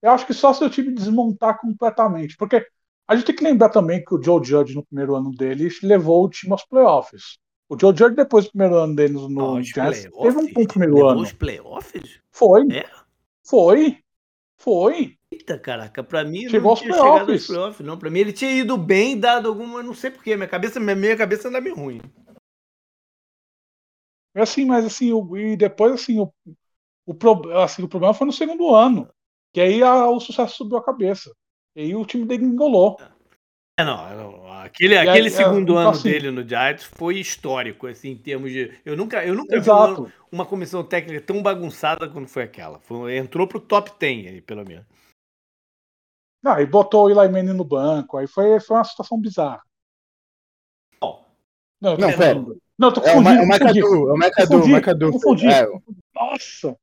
[0.00, 2.36] Eu acho que só se o time desmontar completamente.
[2.36, 2.64] Porque
[3.08, 6.24] a gente tem que lembrar também que o Joe Judge, no primeiro ano dele, levou
[6.24, 7.38] o time aos playoffs.
[7.68, 11.06] O Joe Judge, depois do primeiro ano dele no, Aos Giants, teve um bom primeiro
[11.08, 11.22] ano.
[11.22, 12.20] os playoffs?
[12.30, 12.62] Foi.
[12.70, 12.84] É?
[13.42, 13.98] Foi.
[14.58, 15.16] Foi.
[15.42, 17.84] Eita, caraca, pra mim Chegou não tinha chegado aos playoffs.
[17.84, 17.98] não.
[17.98, 21.16] Pra mim ele tinha ido bem, dado alguma, não sei porquê, minha cabeça, minha, minha
[21.16, 22.00] cabeça anda meio ruim.
[24.34, 26.32] É Assim, mas assim, o, e depois assim o,
[27.04, 29.08] o, pro- assim, o problema foi no segundo ano.
[29.52, 31.30] Que aí a- o sucesso subiu a cabeça.
[31.76, 32.96] E aí o time dele engolou.
[33.78, 37.18] É, não, não, aquele, aí, aquele é, segundo então, ano assim- dele no Giants foi
[37.18, 38.72] histórico, assim, em termos de.
[38.84, 40.12] Eu nunca, eu nunca vi um Exato.
[40.30, 42.78] uma comissão técnica tão bagunçada quando foi aquela.
[42.80, 44.86] Foi- entrou pro top 10 aí, pelo menos.
[46.42, 48.16] Não, e botou o Eli Manning no banco.
[48.18, 49.62] Aí foi, foi uma situação bizarra.
[51.00, 51.24] Bom,
[51.80, 52.44] Não, Não, pera.
[52.78, 53.40] Não, tô É o, confundindo.
[53.40, 53.78] é o Macadu,
[54.10, 55.12] é o Macadu, o Confundi, Macadu.
[55.12, 55.46] confundi.
[55.46, 55.66] É,
[56.14, 56.68] Nossa!
[56.68, 56.76] o,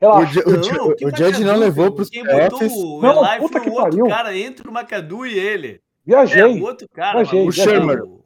[0.00, 0.40] Relaxa.
[0.46, 2.72] O, Não, que o Judge não levou pros Quem botou playoffs.
[2.72, 4.06] o Não, Eli puta foi o outro pariu.
[4.06, 5.80] cara entre o McAdoo e ele.
[6.06, 6.42] Viajei.
[6.42, 7.22] É, o outro cara.
[7.22, 7.78] Viajei, viajei.
[7.78, 8.24] o-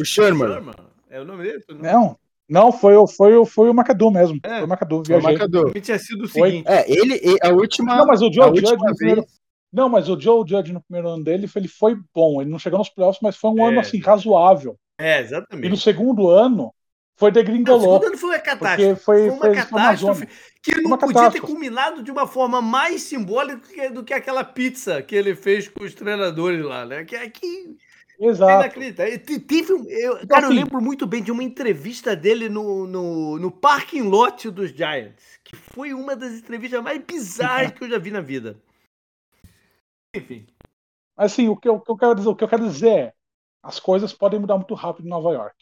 [0.00, 0.48] O Sherman.
[0.48, 0.74] Sherman.
[1.10, 1.64] É o nome dele?
[1.68, 1.78] Não.
[1.82, 2.18] Não,
[2.48, 4.40] não, foi, o- foi, o- foi o Macadu mesmo.
[4.42, 4.48] É.
[4.56, 5.32] Foi o Macadu, Foi o viajei.
[5.34, 5.80] Macadu.
[5.80, 6.50] Tinha sido o Foi.
[6.50, 6.68] seguinte.
[6.68, 7.96] É, ele, e- a última.
[7.96, 9.24] Não, mas o Joe Judge vez.
[9.74, 12.40] Não, mas o Joe Judge no primeiro ano dele, ele foi bom.
[12.40, 13.68] Ele não chegou nos playoffs, mas foi um É.
[13.70, 14.76] ano assim, razoável.
[14.98, 15.76] É, E no exatamente.
[15.82, 16.72] segundo ano,
[17.16, 17.80] foi Não, o degringolou.
[17.80, 19.02] segundo ano foi uma catástrofe.
[19.02, 20.28] foi, Foi uma foi, catástrofe
[20.62, 24.44] que não podia ter culminado de uma forma mais simbólica do que, do que aquela
[24.44, 27.04] pizza que ele fez com os treinadores lá, né?
[27.04, 27.76] Que, que
[28.20, 28.52] é Exato.
[28.64, 29.18] inacreditável.
[29.18, 32.48] Te- Teve um, eu, Então, cara, eu assim- lembro muito bem de uma entrevista dele
[32.48, 37.82] no, no, no parking lot dos Giants, que foi uma das entrevistas mais bizarras que
[37.82, 38.56] eu já vi na vida.
[40.14, 40.46] Enfim.
[41.16, 43.14] Assim, o que, eu, o que eu quero dizer, o que eu quero dizer é,
[43.62, 45.56] as coisas podem mudar muito rápido em Nova York.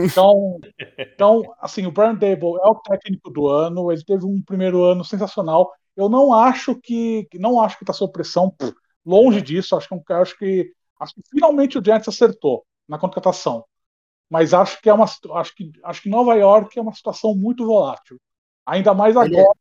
[0.00, 0.60] Então,
[1.14, 5.04] então, assim, o Brian Dable é o técnico do ano, ele teve um primeiro ano
[5.04, 5.72] sensacional.
[5.96, 8.54] Eu não acho que não acho que está sob pressão,
[9.04, 9.76] longe disso.
[9.76, 13.64] Acho que, é um- acho que acho que finalmente o Giants acertou na contratação.
[14.30, 17.66] Mas acho que é uma acho que acho que Nova York é uma situação muito
[17.66, 18.18] volátil.
[18.66, 19.58] Ainda mais agora,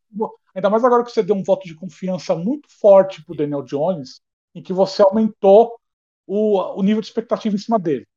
[0.55, 4.21] ainda mais agora que você deu um voto de confiança muito forte pro Daniel Jones,
[4.55, 5.79] em que você aumentou
[6.27, 8.07] o, o nível de expectativa em cima dele.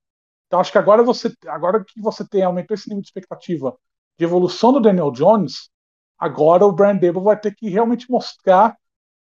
[0.47, 3.76] Então acho que agora você, agora que você tem aumentou esse nível de expectativa
[4.18, 5.70] de evolução do Daniel Jones,
[6.18, 8.76] agora o Brian Dable vai ter que realmente mostrar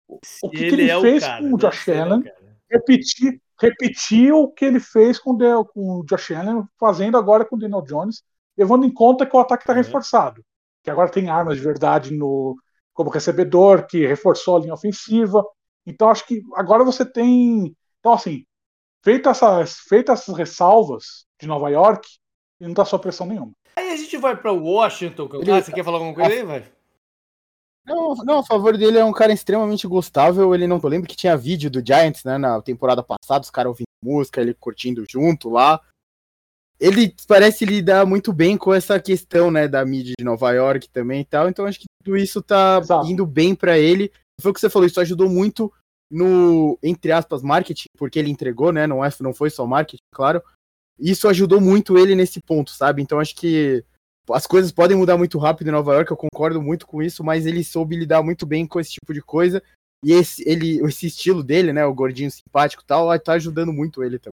[0.06, 1.56] o, o que, que ele, é o fez cara, com o né?
[1.59, 2.59] Josh Ele é o Allen, cara.
[2.70, 7.56] repetir, repetir o que ele fez com, o com o Josh Allen, fazendo agora com
[7.56, 8.22] o Daniel Jones,
[8.56, 9.78] levando em conta que o ataque está Uhum.
[9.82, 10.44] reforçado,
[10.82, 12.56] que agora tem armas de verdade no
[12.99, 15.44] como recebedor, que reforçou a linha ofensiva.
[15.86, 18.42] Então acho que agora você tem, então assim,
[19.05, 22.05] feita essas, feitas essas ressalvas de Nova York,
[22.61, 23.53] ele não está sob pressão nenhuma.
[23.76, 25.28] Aí a gente vai pra Washington.
[25.34, 26.42] Ele- Ah, você quer falar alguma coisa aí?
[26.42, 26.64] Vai.
[27.86, 30.53] Não, não, a favor dele é um cara extremamente gostável.
[30.53, 30.80] Ele não.
[30.82, 32.36] Eu lembro que tinha vídeo do Giants, né?
[32.36, 35.80] Na temporada passada, os caras ouvindo música, ele curtindo junto lá.
[36.80, 41.22] Ele parece lidar muito bem com essa questão, né, da mídia de Nova York também
[41.22, 41.48] e tal.
[41.48, 43.06] Então acho que tudo isso tá Exato.
[43.06, 44.12] indo bem pra ele.
[44.40, 45.72] Foi o que você falou, isso ajudou muito
[46.10, 48.86] no, entre aspas, marketing, porque ele entregou, né?
[48.86, 50.42] Não, é, não foi só marketing, claro.
[50.98, 53.02] Isso ajudou muito ele nesse ponto, sabe?
[53.02, 53.84] Então acho que
[54.30, 57.46] as coisas podem mudar muito rápido em Nova York, eu concordo muito com isso, mas
[57.46, 59.62] ele soube lidar muito bem com esse tipo de coisa.
[60.04, 61.84] E esse, ele, esse estilo dele, né?
[61.84, 64.32] O gordinho simpático e tal, tá ajudando muito ele também.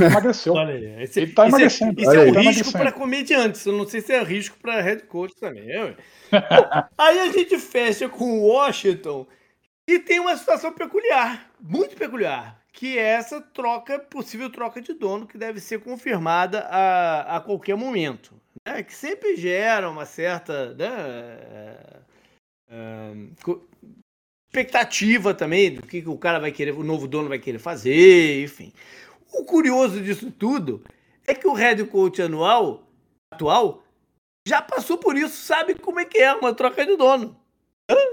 [0.00, 0.56] Emagreceu.
[0.56, 1.02] Aí.
[1.02, 2.00] Esse, Ele tá isso é- emagrecendo.
[2.00, 2.32] Isso é um.
[2.32, 3.66] Tá risco para comediantes.
[3.66, 5.66] Eu não sei se é risco para head coach também.
[5.66, 5.94] Bom,
[6.98, 9.26] aí a gente fecha com o Washington
[9.88, 15.26] e tem uma situação peculiar, muito peculiar, que é essa troca, possível troca de dono,
[15.26, 18.34] que deve ser confirmada a, a qualquer momento.
[18.66, 18.82] Né?
[18.82, 20.74] Que sempre gera uma certa.
[20.74, 20.88] Né?
[22.70, 23.60] Uh,
[24.54, 28.44] expectativa também do que, que o cara vai querer, o novo dono vai querer fazer,
[28.44, 28.72] enfim.
[29.34, 30.84] O curioso disso tudo
[31.26, 32.86] é que o head coach anual,
[33.32, 33.82] atual
[34.46, 37.38] já passou por isso, sabe como é que é uma troca de dono.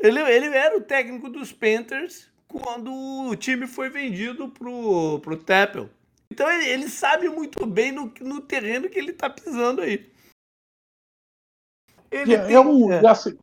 [0.01, 5.89] Ele, ele era o técnico dos Panthers quando o time foi vendido pro, pro Tappel.
[6.29, 10.09] Então ele, ele, sabe muito bem no, no terreno que ele tá pisando aí.
[12.09, 13.07] Ele é, tem, é um, é.
[13.07, 13.37] Assim,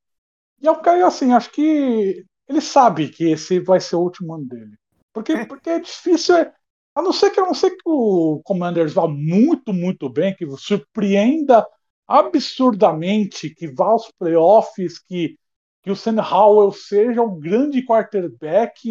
[0.61, 4.35] e é um cara assim, acho que ele sabe que esse vai ser o último
[4.35, 4.77] ano dele.
[5.13, 5.45] Porque, é.
[5.45, 6.37] porque é difícil.
[6.37, 6.55] É,
[6.99, 10.45] a não ser que a não ser que o Commanders vá muito, muito bem, que
[10.57, 11.65] surpreenda
[12.09, 15.39] absurdamente, que vá aos playoffs, que,
[15.81, 18.89] que o Sam Howell seja um grande quarterback,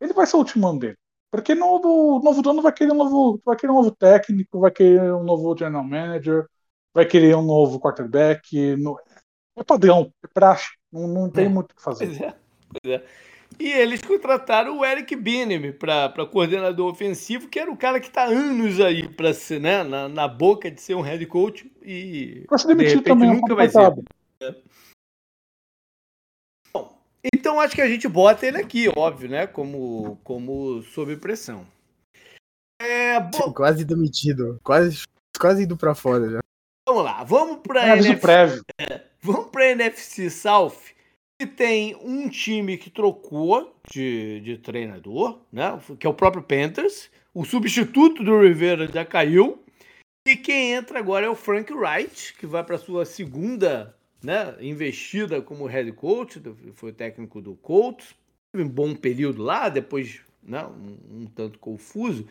[0.00, 0.96] ele vai ser o último ano dele.
[1.28, 5.12] Porque novo, novo dono vai querer um novo, vai querer um novo técnico, vai querer
[5.12, 6.46] um novo general manager,
[6.94, 8.76] vai querer um novo quarterback.
[8.76, 8.96] No,
[9.56, 11.48] é padrão, é praxe, não, não tem é.
[11.48, 12.06] muito o que fazer.
[12.06, 12.34] Pois é,
[12.70, 13.04] pois é.
[13.58, 18.24] E eles contrataram o Eric Binim para coordenador ofensivo, que era o cara que está
[18.24, 22.66] anos aí para ser, né, na, na boca de ser um head coach e ser
[22.68, 23.80] demitido também, nunca vai ser.
[24.40, 24.54] É.
[26.72, 26.98] Bom,
[27.34, 31.66] então acho que a gente bota ele aqui, óbvio, né, como como sob pressão.
[32.78, 35.04] É, bom, quase demitido, quase
[35.40, 36.40] quase indo para fora já.
[36.86, 40.95] Vamos lá, vamos para é, NFC, é, vamos para NFC South
[41.40, 45.78] e tem um time que trocou de, de treinador, né?
[45.98, 47.10] Que é o próprio Panthers.
[47.34, 49.62] O substituto do Rivera já caiu.
[50.26, 55.40] E quem entra agora é o Frank Wright, que vai para sua segunda né, investida
[55.40, 58.14] como head coach, foi técnico do Colts.
[58.52, 62.26] Teve um bom período lá, depois né, um, um tanto confuso.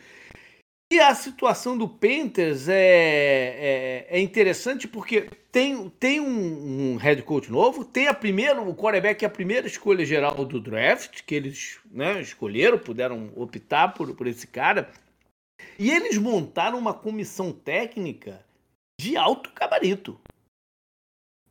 [0.92, 7.22] E a situação do Panthers é, é, é interessante porque tem, tem um, um, head
[7.22, 11.34] coach novo, tem a primeira, o quarterback é a primeira escolha geral do draft, que
[11.34, 14.88] eles né, escolheram, puderam optar por, por esse cara.
[15.76, 18.44] E eles montaram uma comissão técnica
[19.00, 20.20] de alto gabarito.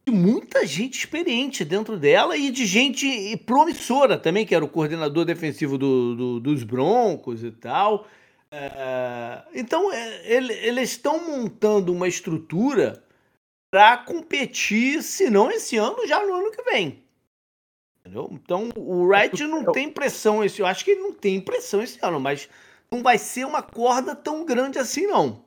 [0.08, 5.26] De muita gente experiente dentro dela e de gente promissora também, que era o coordenador
[5.26, 8.08] defensivo do, do, dos Broncos e tal.
[8.58, 13.04] É, então, é, ele, eles estão montando uma estrutura
[13.70, 17.04] para competir, se não esse ano, já no ano que vem.
[18.00, 18.30] Entendeu?
[18.32, 22.00] Então, o Wright não tem pressão esse Eu acho que ele não tem pressão esse
[22.02, 22.48] ano, mas
[22.90, 25.44] não vai ser uma corda tão grande assim, não.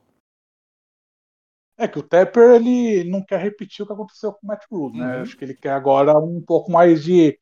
[1.79, 4.99] É que o Tepper ele não quer repetir o que aconteceu com o Matt Rule,
[4.99, 5.17] né?
[5.17, 5.23] Uhum.
[5.23, 7.39] Acho que ele quer agora um pouco mais de,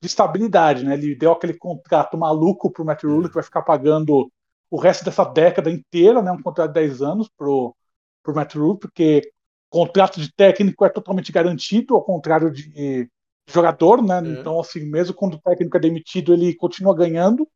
[0.00, 0.94] de estabilidade, né?
[0.94, 3.28] Ele deu aquele contrato maluco pro Matt Rule uhum.
[3.28, 4.32] que vai ficar pagando
[4.72, 7.76] o resto dessa década inteira, né, um contrato de 10 anos pro,
[8.22, 9.30] pro Matt Rule, porque
[9.68, 13.06] contrato de técnico é totalmente garantido, ao contrário de
[13.46, 14.16] jogador, né?
[14.16, 14.40] É.
[14.40, 17.46] Então, assim, mesmo quando o técnico é demitido, ele continua ganhando.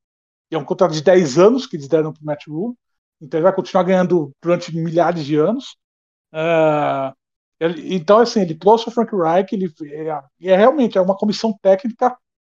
[0.51, 2.75] E é um contrato de 10 anos que eles deram pro Matt Rule.
[3.19, 5.75] Então ele vai continuar ganhando durante milhares de anos.
[6.35, 7.17] Uh,
[7.59, 11.57] ele, então, assim, ele trouxe o Frank Reich, ele é, é, realmente é uma comissão
[11.63, 12.15] técnica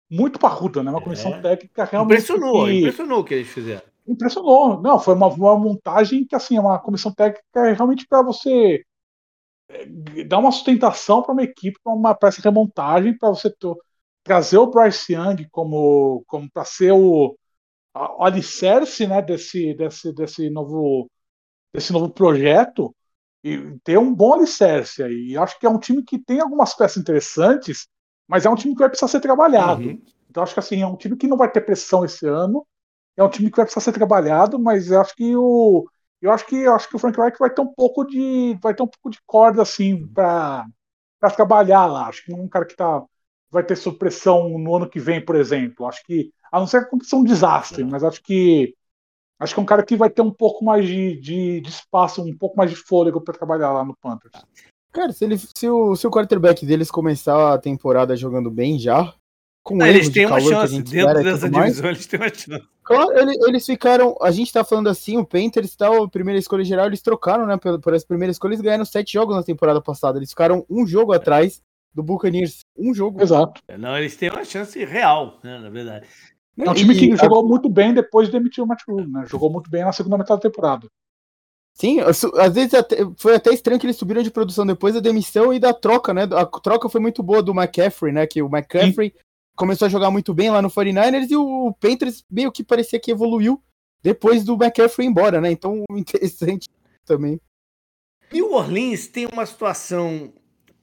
[0.09, 0.89] muito parruda, né?
[0.89, 1.41] Uma comissão é.
[1.41, 2.23] técnica realmente.
[2.23, 4.81] Impressionou, que, impressionou o que eles fizeram impressionou.
[4.81, 8.83] Não, foi uma, uma montagem que, assim, é uma comissão técnica realmente para você
[9.69, 11.79] é, dar uma sustentação para uma equipe,
[12.19, 13.53] para essa remontagem, para você
[14.23, 17.37] trazer o Bryce Young como, como para ser o,
[17.93, 21.09] o alicerce né, desse, desse, desse, novo,
[21.73, 22.95] desse novo projeto
[23.43, 25.31] e ter um bom alicerce aí.
[25.31, 27.87] E acho que é um time que tem algumas peças interessantes,
[28.27, 29.83] mas é um time que vai precisar ser trabalhado.
[29.83, 30.01] Uhum.
[30.29, 32.65] Então acho que assim, é um time que não vai ter pressão esse ano,
[33.18, 35.86] é um time que vai precisar ser trabalhado, mas eu acho que o
[36.22, 38.74] eu acho que eu acho que o Frank Reich vai ter um pouco de vai
[38.74, 40.65] ter um pouco de corda assim para
[41.20, 42.07] para trabalhar lá.
[42.07, 43.03] Acho que não é um cara que tá
[43.49, 45.88] vai ter supressão no ano que vem, por exemplo.
[45.88, 48.76] Acho que a não ser que aconteça um desastre, mas acho que
[49.39, 52.22] acho que é um cara que vai ter um pouco mais de, de, de espaço,
[52.22, 54.34] um pouco mais de fôlego para trabalhar lá no Panthers.
[54.91, 59.13] Cara, se, ele, se, o, se o quarterback deles começar a temporada jogando bem já,
[59.63, 62.68] com ah, eles têm uma chance dentro dessa divisão, eles têm uma chance.
[62.88, 63.11] Claro,
[63.45, 64.15] eles ficaram.
[64.21, 67.57] A gente tá falando assim, o Panthers tá a primeira escolha geral, eles trocaram, né?
[67.57, 70.17] Por, por essa primeira escolha, eles ganharam sete jogos na temporada passada.
[70.17, 71.61] Eles ficaram um jogo atrás
[71.93, 72.59] do Buccaneers.
[72.77, 73.21] Um jogo.
[73.21, 73.61] Exato.
[73.67, 75.59] É, não, eles têm uma chance real, né?
[75.59, 76.07] Na verdade.
[76.57, 77.43] É um time que e, jogou a...
[77.43, 79.25] muito bem depois de demitir o Matt Rule, né?
[79.27, 80.88] Jogou muito bem na segunda metade da temporada.
[81.73, 85.53] Sim, às vezes até, foi até estranho que eles subiram de produção depois da demissão
[85.53, 86.23] e da troca, né?
[86.23, 88.25] A troca foi muito boa do McCaffrey, né?
[88.25, 89.26] Que o McCaffrey Sim
[89.57, 93.11] começou a jogar muito bem lá no 49ers e o Panthers meio que parecia que
[93.11, 93.61] evoluiu
[94.01, 95.51] depois do McCaffrey embora, né?
[95.51, 96.69] Então, interessante
[97.03, 97.41] também.
[98.31, 100.31] O Orleans tem uma situação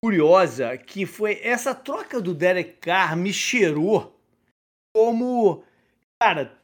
[0.02, 4.18] curiosa que foi essa troca do Derek Carr me cheirou
[4.94, 5.62] como,
[6.20, 6.58] cara,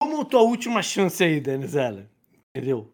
[0.00, 2.10] como tua última chance aí, Denizela,
[2.54, 2.92] entendeu?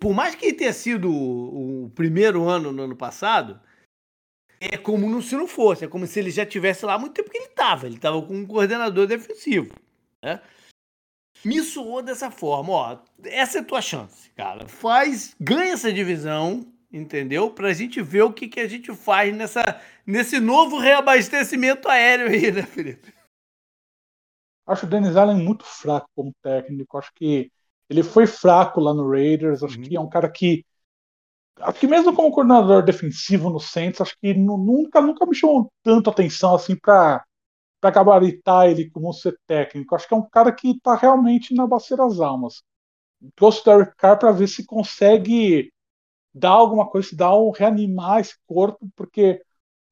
[0.00, 3.60] Por mais que tenha sido o primeiro ano no ano passado,
[4.60, 7.30] é como se não fosse, é como se ele já tivesse lá há muito tempo
[7.30, 9.74] que ele estava, ele estava com um coordenador defensivo,
[10.22, 10.40] né?
[11.44, 16.66] Me soou dessa forma, ó, essa é a tua chance, cara, faz, ganha essa divisão,
[16.92, 17.50] entendeu?
[17.50, 22.50] Pra gente ver o que, que a gente faz nessa, nesse novo reabastecimento aéreo aí,
[22.50, 23.18] né, Felipe?
[24.68, 26.98] Acho o Dennis Allen muito fraco como técnico.
[26.98, 27.50] Acho que
[27.88, 29.62] ele foi fraco lá no Raiders.
[29.62, 29.84] Acho uhum.
[29.84, 30.64] que é um cara que.
[31.60, 36.10] Acho que mesmo como coordenador defensivo no Saints, acho que nunca, nunca me chamou tanto
[36.10, 37.24] atenção assim para
[37.82, 39.94] gabaritar ele como ser técnico.
[39.94, 42.62] Acho que é um cara que está realmente na bacia das almas.
[43.34, 45.72] Trouxe o Derek Carr para ver se consegue
[46.34, 49.42] dar alguma coisa, se dá um reanimar esse corpo, porque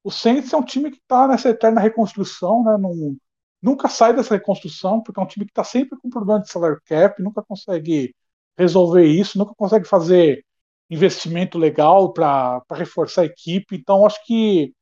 [0.03, 2.77] o Saints é um time que está nessa eterna reconstrução, né?
[2.77, 3.17] Num,
[3.61, 6.79] nunca sai dessa reconstrução, porque é um time que está sempre com problema de salary
[6.85, 8.15] cap, nunca consegue
[8.57, 10.45] resolver isso, nunca consegue fazer
[10.89, 13.75] investimento legal para reforçar a equipe.
[13.75, 14.73] Então, acho que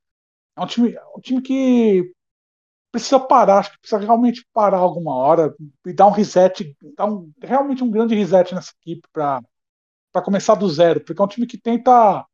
[0.58, 2.12] é um time, um time que
[2.92, 5.54] precisa parar, acho que precisa realmente parar alguma hora
[5.86, 9.42] e dar um reset, dar um, realmente um grande reset nessa equipe para
[10.24, 12.26] começar do zero, porque é um time que tenta,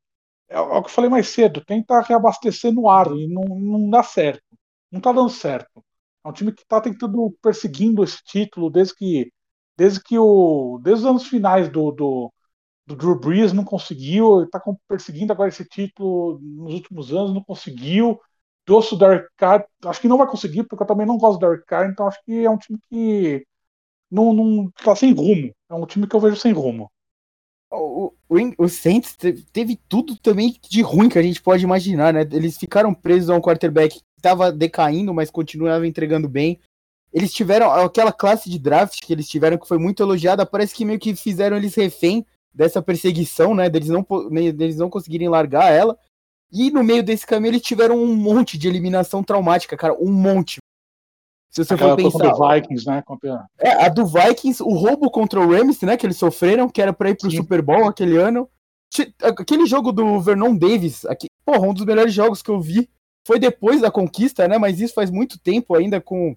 [0.49, 3.89] é, é o que eu falei mais cedo, tenta reabastecer no ar e não, não
[3.89, 4.43] dá certo,
[4.91, 5.83] não está dando certo.
[6.23, 9.33] É um time que está tentando perseguindo esse título desde que,
[9.75, 12.31] desde que o, desde os anos finais do, do,
[12.91, 18.19] do Drew Brees não conseguiu, está perseguindo agora esse título nos últimos anos, não conseguiu.
[18.65, 21.47] Trouxe o Derek Carr, acho que não vai conseguir, porque eu também não gosto do
[21.47, 23.45] Derek Carr, então acho que é um time que
[24.09, 25.51] não, não tá sem rumo.
[25.69, 26.89] É um time que eu vejo sem rumo
[27.71, 29.15] o, o, o Saints
[29.51, 32.21] teve tudo também de ruim que a gente pode imaginar, né?
[32.31, 36.59] Eles ficaram presos a um quarterback que estava decaindo, mas continuava entregando bem.
[37.13, 40.85] Eles tiveram aquela classe de draft que eles tiveram que foi muito elogiada, parece que
[40.85, 43.69] meio que fizeram eles refém dessa perseguição, né?
[43.69, 44.05] Deles não,
[44.53, 45.97] deles não conseguirem largar ela.
[46.51, 50.57] E no meio desse caminho eles tiveram um monte de eliminação traumática, cara, um monte.
[51.49, 52.31] Se você Aquela for pensar.
[52.31, 53.03] Do Vikings, né?
[53.59, 55.97] É, a do Vikings, o roubo contra o Rams, né?
[55.97, 57.37] Que eles sofreram, que era pra ir pro Sim.
[57.37, 58.49] Super Bowl aquele ano.
[59.21, 62.89] Aquele jogo do Vernon Davis, aqui, porra, um dos melhores jogos que eu vi.
[63.25, 64.57] Foi depois da conquista, né?
[64.57, 66.35] Mas isso faz muito tempo ainda com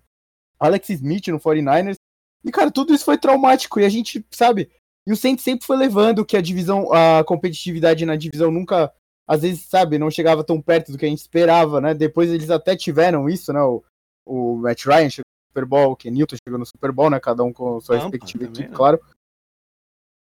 [0.58, 1.96] Alex Smith no 49ers.
[2.44, 3.80] E, cara, tudo isso foi traumático.
[3.80, 4.70] E a gente, sabe?
[5.06, 8.92] E o Saints sempre foi levando que a divisão, a competitividade na divisão nunca,
[9.26, 11.92] às vezes, sabe, não chegava tão perto do que a gente esperava, né?
[11.92, 13.60] Depois eles até tiveram isso, né?
[13.60, 13.84] O,
[14.24, 17.20] o Matt Ryan chegou no Super Bowl, o Ken Newton chegou no Super Bowl, né?
[17.20, 18.74] Cada um com sua Tampa respectiva equipe, né?
[18.74, 19.00] claro.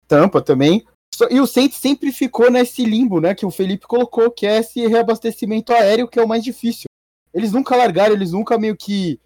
[0.07, 0.87] Tampa também.
[1.31, 3.35] E o Saints sempre ficou nesse limbo, né?
[3.35, 6.85] Que o Felipe colocou, que é esse reabastecimento aéreo que é o mais difícil.
[7.33, 9.19] Eles nunca largaram, eles nunca meio que,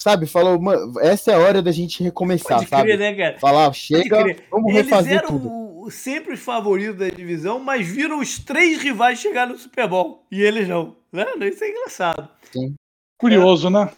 [0.00, 0.60] sabe, falou,
[1.00, 2.96] essa é a hora da gente recomeçar, Pode sabe?
[2.96, 5.90] Crer, né, Falar, chega, vamos eles refazer eram tudo.
[5.90, 10.24] sempre os favoritos da divisão, mas viram os três rivais chegar no Super Bowl.
[10.30, 10.96] E eles não.
[11.12, 11.24] Né?
[11.48, 12.28] Isso é engraçado.
[12.52, 12.74] Sim.
[13.18, 13.70] Curioso, é.
[13.70, 13.92] né?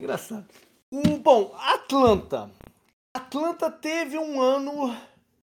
[0.00, 0.46] Engraçado.
[0.90, 2.50] Um, bom, Atlanta.
[3.14, 4.96] Atlanta teve um ano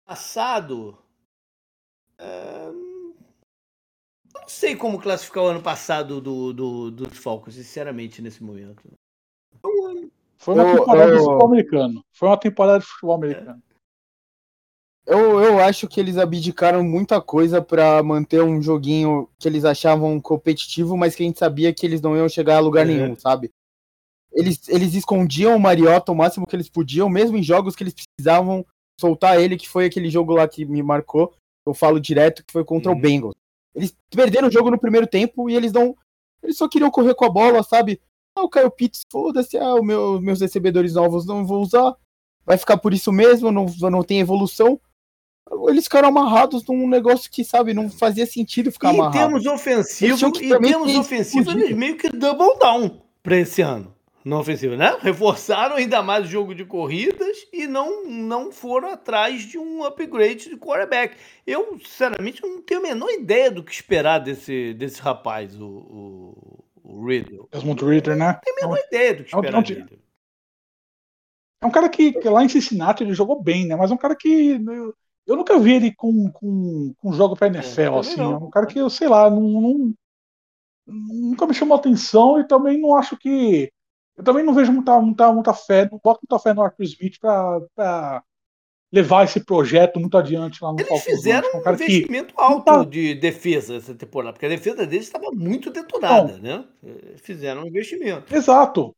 [0.06, 0.98] passado.
[2.18, 2.70] É...
[4.32, 8.82] Não sei como classificar o ano passado do, do, dos Falcons, sinceramente, nesse momento.
[10.38, 12.04] Foi uma temporada de futebol americano.
[12.12, 13.62] Foi uma temporada de futebol americano.
[15.06, 20.20] Eu, eu acho que eles abdicaram muita coisa para manter um joguinho que eles achavam
[20.20, 23.50] competitivo, mas que a gente sabia que eles não iam chegar a lugar nenhum, sabe?
[24.32, 27.94] eles, eles escondiam o Mariota o máximo que eles podiam, mesmo em jogos que eles
[27.94, 28.64] precisavam
[28.98, 31.34] soltar ele, que foi aquele jogo lá que me marcou,
[31.66, 32.98] eu falo direto, que foi contra uhum.
[32.98, 33.34] o Bengals.
[33.74, 35.96] Eles perderam o jogo no primeiro tempo e eles não.
[36.42, 38.00] Eles só queriam correr com a bola, sabe?
[38.40, 41.94] Ah, o Caio Pitts, foda-se, ah, o meu, meus recebedores novos não vou usar.
[42.44, 44.80] Vai ficar por isso mesmo, não, não tem evolução.
[45.68, 49.16] Eles ficaram amarrados num negócio que, sabe, não fazia sentido ficar amarrado.
[49.16, 54.38] Em termos ofensivos, em termos ofensivos, eles meio que double down pra esse ano na
[54.38, 54.96] ofensiva, né?
[55.00, 60.50] Reforçaram ainda mais o jogo de corridas e não, não foram atrás de um upgrade
[60.50, 61.16] de quarterback.
[61.46, 66.59] Eu, sinceramente, não tenho a menor ideia do que esperar desse, desse rapaz, o, o,
[66.90, 67.48] o Riddle.
[67.52, 68.40] Desmond Ritter, né?
[68.44, 70.02] Tenho a menor é ideia do que esperar é um, dele.
[71.62, 73.76] É um cara que, que, lá em Cincinnati ele jogou bem, né?
[73.76, 74.94] Mas é um cara que eu,
[75.26, 78.16] eu nunca vi ele com, com, com jogo pra NFL, é, assim.
[78.16, 78.32] Não.
[78.34, 79.94] É um cara que, eu sei lá, não, não,
[80.86, 83.72] nunca me chamou atenção e também não acho que
[84.16, 87.18] eu também não vejo muita, muita, muita fé, não boto muita fé no Arthur Smith
[87.18, 88.22] para
[88.92, 92.64] levar esse projeto muito adiante lá no Eles fizeram É um cara que investimento alto
[92.64, 96.64] tá- de defesa essa temporada, porque a defesa deles estava muito detonada, né?
[96.84, 98.34] Eh, Fizeram um investimento.
[98.34, 98.94] Exato.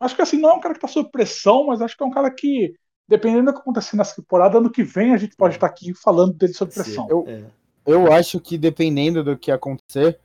[0.00, 2.06] Acho que assim, não é um cara que tá sob pressão, mas acho que é
[2.06, 2.74] um cara que,
[3.08, 6.34] dependendo do que acontecer nessa temporada, ano que vem a gente pode estar aqui falando
[6.34, 7.06] dele sob pressão.
[7.08, 7.44] Eu- É.
[7.86, 10.18] Eu acho que dependendo do que acontecer,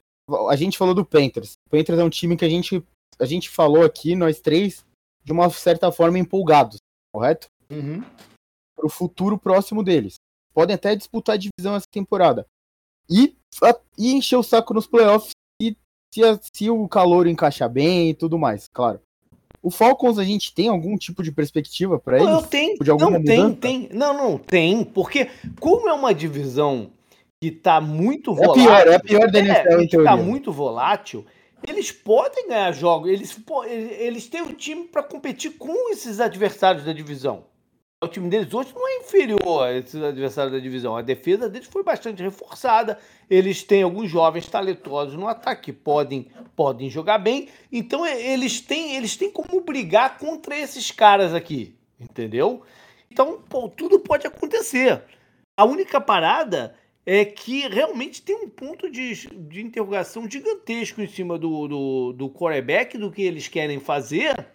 [0.50, 1.54] a gente falou do Panthers.
[1.68, 2.82] O Panthers é um time que a gente,
[3.20, 4.86] a gente falou aqui, nós três,
[5.26, 6.78] de uma certa forma empolgados,
[7.14, 7.48] correto?
[7.72, 8.04] Uhum.
[8.76, 10.16] Para o futuro próximo deles.
[10.54, 12.46] Podem até disputar a divisão essa temporada.
[13.10, 15.76] E, a- e encher o saco nos playoffs e
[16.14, 19.00] se, a- se o calor encaixar bem e tudo mais, claro.
[19.62, 22.48] O Falcons, a gente tem algum tipo de perspectiva para Não, eles?
[22.50, 23.58] tem, de alguma não tem, mudança?
[23.60, 23.90] tem.
[23.92, 24.84] Não, não, tem.
[24.86, 26.92] Porque como é uma divisão
[27.44, 28.64] que tá muito É volátil.
[28.64, 30.16] pior, é a pior da NFL, em que tá teoria.
[30.24, 31.26] muito volátil.
[31.68, 33.38] Eles podem ganhar jogos, eles,
[33.98, 37.44] eles têm o time para competir com esses adversários da divisão.
[38.02, 40.96] O time deles hoje não é inferior a esses adversários da divisão.
[40.96, 42.98] A defesa deles foi bastante reforçada.
[43.30, 47.50] Eles têm alguns jovens talentosos no ataque que podem, podem jogar bem.
[47.70, 51.76] Então e- eles têm, eles têm como brigar contra esses caras aqui.
[52.00, 52.62] Entendeu?
[53.12, 55.04] Então, pô, tudo pode acontecer.
[55.58, 56.74] A única parada
[57.06, 62.30] é que realmente tem um ponto de, de interrogação gigantesco em cima do, do, do
[62.30, 64.48] quarterback, do que eles querem fazer.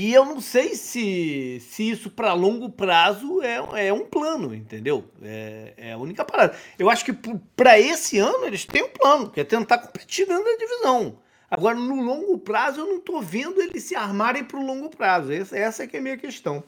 [0.00, 5.04] E eu não sei se, se isso para longo prazo é, é um plano, entendeu?
[5.20, 6.56] É, é a única parada.
[6.78, 7.12] Eu acho que
[7.56, 11.18] para esse ano eles têm um plano, que é tentar competir dentro da divisão.
[11.50, 15.32] Agora, no longo prazo, eu não tô vendo eles se armarem para o longo prazo.
[15.32, 16.62] Essa, essa é que é a minha questão.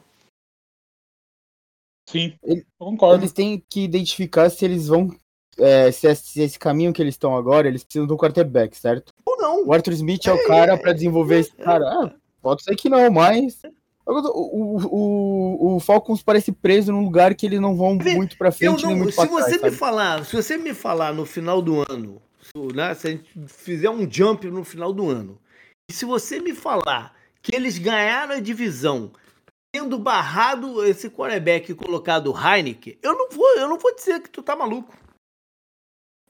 [2.09, 3.23] Sim, eu concordo.
[3.23, 5.07] Eles têm que identificar se eles vão.
[5.57, 9.13] é, se, esse, se esse caminho que eles estão agora, eles precisam do quarterback, certo?
[9.25, 9.67] Ou não.
[9.67, 11.85] O Arthur Smith é o cara pra desenvolver esse cara.
[11.85, 13.61] Ah, pode ser que não, mas.
[14.05, 14.15] O,
[14.97, 18.83] o, o, Falcons parece preso num lugar que eles não vão muito pra Eu frente
[18.83, 19.61] não, muito se pra você trás.
[19.61, 19.75] me sabe?
[19.75, 23.89] falar, se você me falar no final do ano, se, né, se a gente fizer
[23.89, 25.39] um jump no final do ano,
[25.89, 29.11] e se você me falar que eles ganharam a divisão
[29.73, 34.19] tendo barrado esse quarterback e colocado o Heineken, eu não vou, eu não vou dizer
[34.21, 34.93] que tu tá maluco.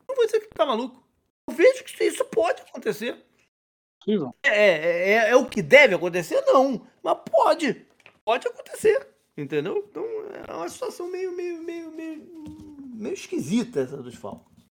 [0.08, 1.02] Não vou dizer que tu tá maluco.
[1.50, 3.18] Eu vejo que isso pode acontecer.
[4.04, 4.36] Possível.
[4.44, 6.42] É, é, é- é o que deve acontecer?
[6.42, 6.86] Não.
[7.04, 7.86] Mas pode.
[8.26, 9.08] Pode acontecer.
[9.38, 9.86] Entendeu?
[9.90, 10.04] Então
[10.48, 12.28] é uma situação meio, meio, meio, meio,
[12.96, 14.66] meio esquisita essa dos Falcons.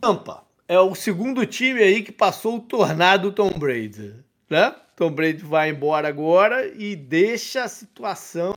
[0.00, 4.14] Tampa é o segundo time aí que passou o tornado Tom Brady.
[4.50, 4.70] Né?
[4.96, 8.54] Tom Brady vai embora agora e deixa a situação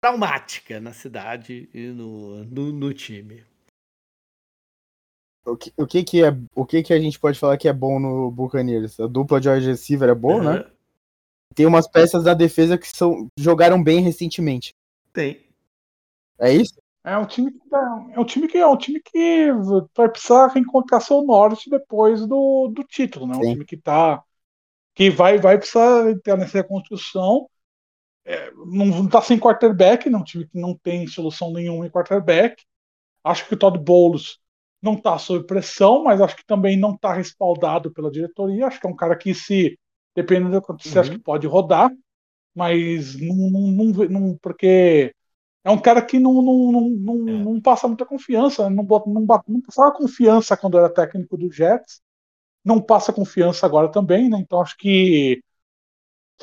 [0.00, 3.44] traumática na cidade e no, no, no time.
[5.46, 7.72] O que, o, que, que, é, o que, que a gente pode falar que é
[7.72, 8.98] bom no Buccaneers?
[8.98, 10.58] A dupla de wide receiver é boa, né?
[10.58, 10.70] Uhum.
[11.54, 14.74] Tem umas peças da defesa que são, jogaram bem recentemente.
[15.12, 15.46] Tem.
[16.38, 16.74] É isso?
[17.04, 19.52] É um time que tá- é um time que é um time que
[19.96, 23.36] vai precisar reencontrar seu norte depois do, do título, né?
[23.36, 23.52] Um Sim.
[23.52, 24.22] time que tá
[24.94, 27.48] que vai vai precisar entrar nessa reconstrução.
[28.24, 30.18] É, não, não tá sem quarterback, né?
[30.18, 32.64] Um time que não tem solução nenhuma em quarterback.
[33.22, 34.38] Acho que o Todd Bowles
[34.86, 38.68] não tá sob pressão, mas acho que também não tá respaldado pela diretoria.
[38.68, 39.78] Acho que é um cara que se
[40.16, 41.00] dependendo do que acontecer, Uhum.
[41.00, 41.90] acho que pode rodar,
[42.54, 45.12] mas não, não, não, não- porque
[45.64, 47.48] é um cara que não, não, não, não, É.
[47.54, 52.02] não passa muita confiança, não, não, não passava confiança quando era técnico do Jets,
[52.64, 54.38] não passa confiança agora também, né?
[54.40, 55.42] Então acho que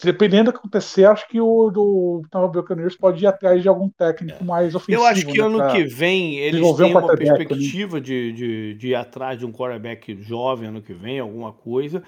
[0.01, 3.67] dependendo do que acontecer, acho que o do Tampa Bay Buccaneers pode ir atrás de
[3.67, 5.01] algum técnico mais ofensivo.
[5.01, 7.25] Eu acho que né, ano que vem eles desenvolver um têm uma ali.
[7.25, 12.03] perspectiva de, de, de ir atrás de um quarterback jovem ano que vem, alguma coisa.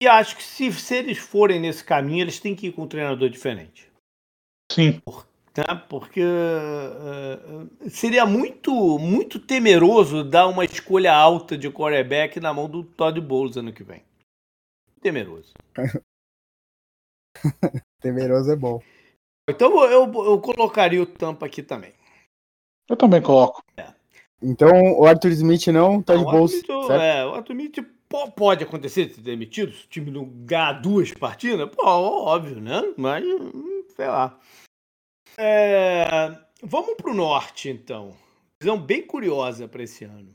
[0.00, 2.88] E acho que se, se eles forem nesse caminho, eles têm que ir com um
[2.88, 3.90] treinador diferente.
[4.70, 5.00] Sim,
[5.54, 5.76] Tá?
[5.76, 12.82] Porque eh, seria muito, muito temeroso dar uma escolha alta de quarterback na mão do
[12.82, 14.02] Todd Bowles ano que vem.
[15.00, 15.52] Temeroso.
[18.00, 18.82] Temeroso é bom.
[19.48, 21.92] Então eu, eu colocaria o Tampa aqui também.
[22.88, 23.62] eu também coloco.
[24.42, 26.56] Então o Arthur Smith não tá de Não, o bolsa.
[26.56, 27.76] Arthur é, o Arthur Smith
[28.08, 31.68] po- pode acontecer de ser demitido se o time não ganhar duas partidas?
[31.70, 32.80] Pô, óbvio, né?
[32.96, 34.38] Mas, hum, sei lá.
[35.38, 36.06] É,
[36.62, 38.16] vamos pro norte, então.
[38.62, 40.34] Visão bem curiosa para esse ano.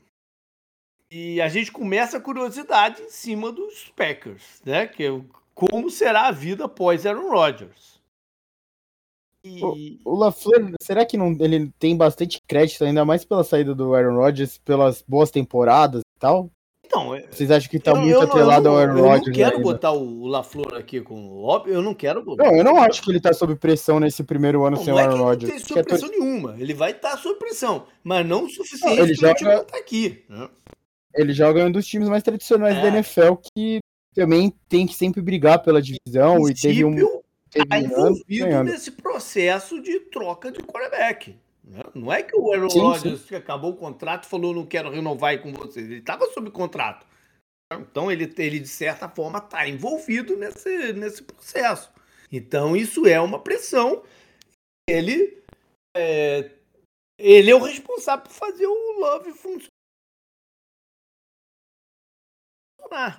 [1.12, 4.86] E a gente começa a curiosidade em cima dos Packers, né?
[4.86, 8.00] Que é o- como será a vida após Aaron Rodgers.
[9.44, 9.98] E...
[10.04, 14.16] O LaFleur, será que não, ele tem bastante crédito, ainda mais pela saída do Aaron
[14.16, 16.50] Rodgers, pelas boas temporadas e tal?
[16.84, 19.20] Então, é, Vocês acham que tá eu, muito eu, atrelado eu, ao Aaron Rodgers?
[19.20, 19.62] Eu não quero ainda.
[19.62, 22.44] botar o LaFleur aqui com óbvio, eu não quero botar.
[22.44, 24.98] Não, eu não acho que ele tá sob pressão nesse primeiro ano não, sem o
[24.98, 25.52] Aaron Rodgers.
[25.52, 26.56] Não tem sob pressão nenhuma.
[26.58, 29.32] Ele vai estar tá sob pressão, mas não o suficiente não, ele joga...
[29.32, 30.24] estar tá aqui.
[30.28, 30.48] Né?
[31.14, 32.82] Ele joga em um dos times mais tradicionais é.
[32.82, 33.78] da NFL que
[34.14, 36.94] também tem que sempre brigar pela divisão e teve um
[37.50, 41.36] teve tá envolvido nesse processo de troca de quarterback.
[41.64, 41.80] Né?
[41.94, 45.52] Não é que o Aaron Rodgers acabou o contrato e falou não quero renovar com
[45.52, 45.86] vocês.
[45.86, 47.06] Ele estava sob contrato.
[47.72, 51.90] Então ele, ele de certa forma está envolvido nesse, nesse processo.
[52.30, 54.02] Então isso é uma pressão.
[54.88, 55.40] Ele
[55.96, 56.50] é,
[57.18, 59.68] ele é o responsável por fazer o Love funcionar.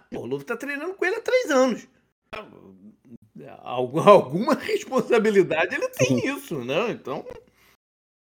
[0.10, 1.88] Pô, o Love está treinando com ele há três anos.
[3.64, 6.92] Alguma responsabilidade ele tem nisso, né?
[6.92, 7.26] Então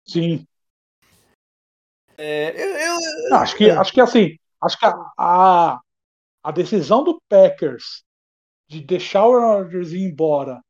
[0.09, 0.47] Sim.
[2.17, 2.99] É, eu,
[3.31, 5.81] eu, acho que acho que assim, acho que a, a,
[6.43, 8.03] a decisão do Packers
[8.67, 10.61] de deixar o Rodgers ir embora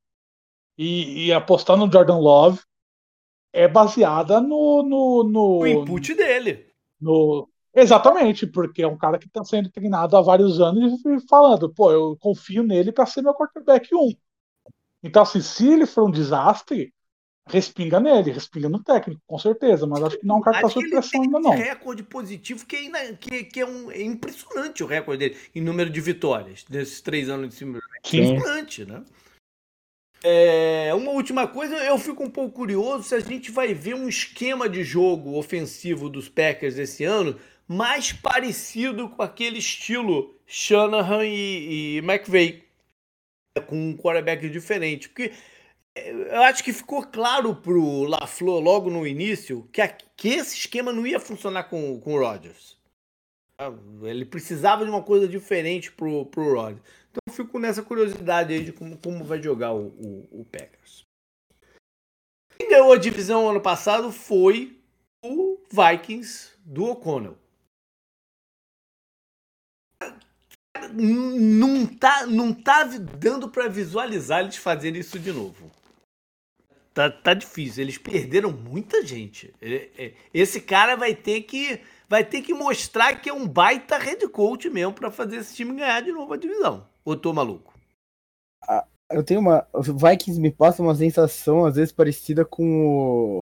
[0.77, 2.61] e, e, apostar no Jordan Love
[3.53, 6.71] é baseada no, no, no, o input dele.
[7.01, 7.49] No,
[7.81, 11.93] exatamente, porque é um cara que está sendo treinado há vários anos e falando, pô,
[11.93, 14.13] eu confio nele para ser meu quarterback 1.
[15.03, 16.93] Então, assim, se ele for um desastre,
[17.49, 20.63] respinga nele, respinga no técnico, com certeza, mas acho que não é um cara que
[20.63, 21.51] tá sob pressão ainda não.
[21.51, 25.91] recorde positivo que é, que, que é, um, é impressionante o recorde dele em número
[25.91, 27.79] de vitórias nesses três anos de cima.
[27.79, 29.03] É impressionante, né?
[30.23, 34.09] É, uma última coisa, eu fico um pouco curioso se a gente vai ver um
[34.09, 37.39] esquema de jogo ofensivo dos Packers esse ano
[37.69, 42.65] mais parecido com aquele estilo Shanahan e, e McVay,
[43.67, 45.09] com um quarterback diferente.
[45.09, 45.33] Porque
[45.95, 50.93] eu acho que ficou claro pro LaFleur logo no início que, a, que esse esquema
[50.93, 52.79] não ia funcionar com, com o Rodgers.
[54.03, 56.83] Ele precisava de uma coisa diferente pro, pro Rodgers.
[57.11, 61.03] Então eu fico nessa curiosidade aí de como, como vai jogar o, o, o Packers.
[62.57, 64.81] Quem ganhou a divisão ano passado foi
[65.25, 67.37] o Vikings do O'Connell.
[70.93, 75.71] Não tá, não tá dando para visualizar eles fazerem isso de novo
[76.99, 77.85] tá, tá difícil.
[77.85, 79.55] Eles perderam muita gente.
[79.63, 84.27] É, esse cara vai ter que vai ter que mostrar que é um baita head
[84.29, 86.89] coach mesmo para fazer esse time ganhar de novo a divisão.
[87.05, 87.73] Ou tô maluco?
[88.67, 89.65] Ah, eu tenho uma.
[89.73, 93.39] O Vikings me passa uma sensação, às vezes, parecida com o.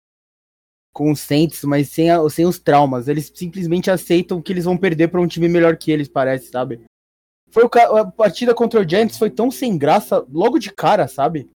[0.94, 3.08] Com o Saints, mas sem, a, sem os traumas.
[3.08, 6.86] Eles simplesmente aceitam que eles vão perder para um time melhor que eles, parece, sabe?
[7.56, 11.50] Foi o, a partida contra o Giants foi tão sem graça logo de cara, sabe?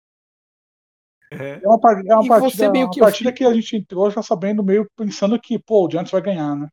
[1.29, 4.23] É, é uma, é uma partida, meio que, uma partida que a gente entrou já
[4.23, 6.69] sabendo, meio pensando que, pô, o Giants vai ganhar, né?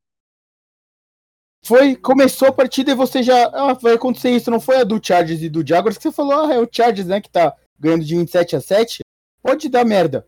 [1.64, 3.48] Foi, começou a partida e você já.
[3.48, 6.44] Ah, vai acontecer isso, não foi a do Chargers e do Jaguars que você falou,
[6.44, 9.00] ah, é o Chargers, né, que tá ganhando de 27 a 7.
[9.42, 10.24] Pode dar merda.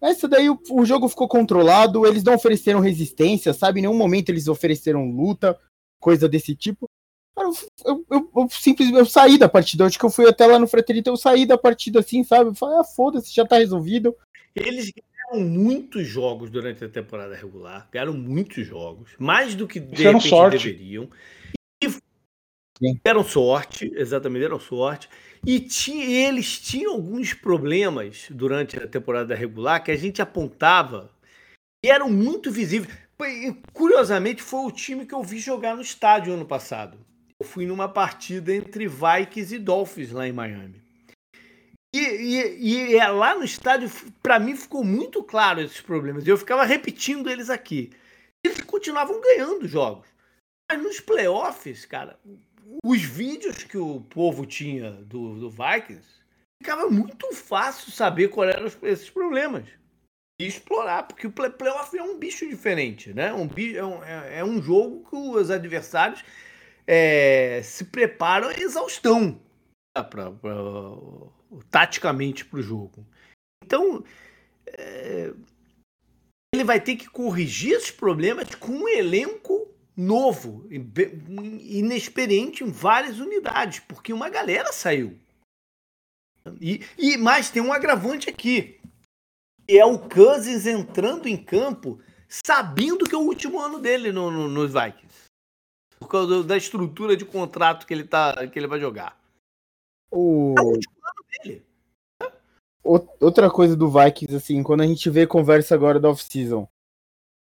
[0.00, 3.80] Essa daí o, o jogo ficou controlado, eles não ofereceram resistência, sabe?
[3.80, 5.60] Em nenhum momento eles ofereceram luta,
[6.00, 6.88] coisa desse tipo.
[7.84, 9.86] Eu, eu, eu, simplesmente eu saí da partida.
[9.86, 12.50] Acho que eu fui até lá no Fraterito, eu saí da partida assim, sabe?
[12.50, 14.14] Eu falei, ah, foda-se, já tá resolvido.
[14.54, 20.02] Eles ganharam muitos jogos durante a temporada regular, ganharam muitos jogos, mais do que de
[20.02, 20.58] repente sorte.
[20.58, 21.08] deveriam.
[21.82, 23.00] E Sim.
[23.04, 25.08] deram sorte, exatamente, deram sorte.
[25.46, 31.10] E tinha, eles tinham alguns problemas durante a temporada regular que a gente apontava
[31.84, 32.92] e eram muito visíveis.
[33.72, 36.98] Curiosamente, foi o time que eu vi jogar no estádio ano passado
[37.40, 40.82] eu fui numa partida entre Vikings e Dolphins lá em Miami.
[41.94, 43.90] E, e, e é, lá no estádio,
[44.22, 46.26] para mim, ficou muito claro esses problemas.
[46.26, 47.90] Eu ficava repetindo eles aqui.
[48.44, 50.08] Eles continuavam ganhando jogos.
[50.70, 52.18] Mas nos playoffs, cara,
[52.84, 56.06] os vídeos que o povo tinha do, do Vikings,
[56.62, 59.64] ficava muito fácil saber quais eram esses problemas.
[60.40, 63.32] E explorar, porque o playoff é um bicho diferente, né?
[63.32, 66.22] Um, é, um, é, é um jogo que os adversários
[66.88, 69.38] é, se preparam a exaustão
[69.94, 70.50] tá, pra, pra,
[71.70, 73.06] taticamente para o jogo.
[73.62, 74.02] Então,
[74.66, 75.34] é,
[76.54, 83.80] ele vai ter que corrigir esses problemas com um elenco novo, inexperiente em várias unidades,
[83.80, 85.18] porque uma galera saiu.
[86.58, 88.80] E, e mais tem um agravante aqui.
[89.68, 94.48] É o Cousins entrando em campo sabendo que é o último ano dele no, no,
[94.48, 95.27] nos Vikings
[95.98, 99.18] por causa da estrutura de contrato que ele, tá, que ele vai jogar.
[100.10, 100.54] O...
[100.58, 101.66] É o último ano dele.
[103.20, 106.66] Outra coisa do Vikings, assim, quando a gente vê conversa agora da off-season,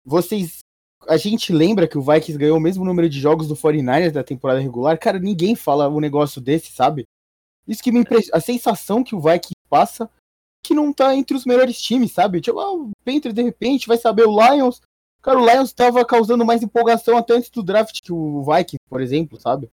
[0.03, 0.59] vocês
[1.07, 4.23] a gente lembra que o Vikings ganhou o mesmo número de jogos do 49ers da
[4.23, 4.99] temporada regular.
[4.99, 7.07] Cara, ninguém fala um negócio desse, sabe?
[7.67, 8.37] Isso que me impressiona.
[8.37, 10.09] A sensação que o Vikings passa
[10.63, 12.39] que não tá entre os melhores times, sabe?
[12.39, 14.81] Tipo, ah, o Panthers de repente vai saber o Lions.
[15.21, 19.01] Cara, o Lions tava causando mais empolgação até antes do draft que o Vikings, por
[19.01, 19.69] exemplo, sabe?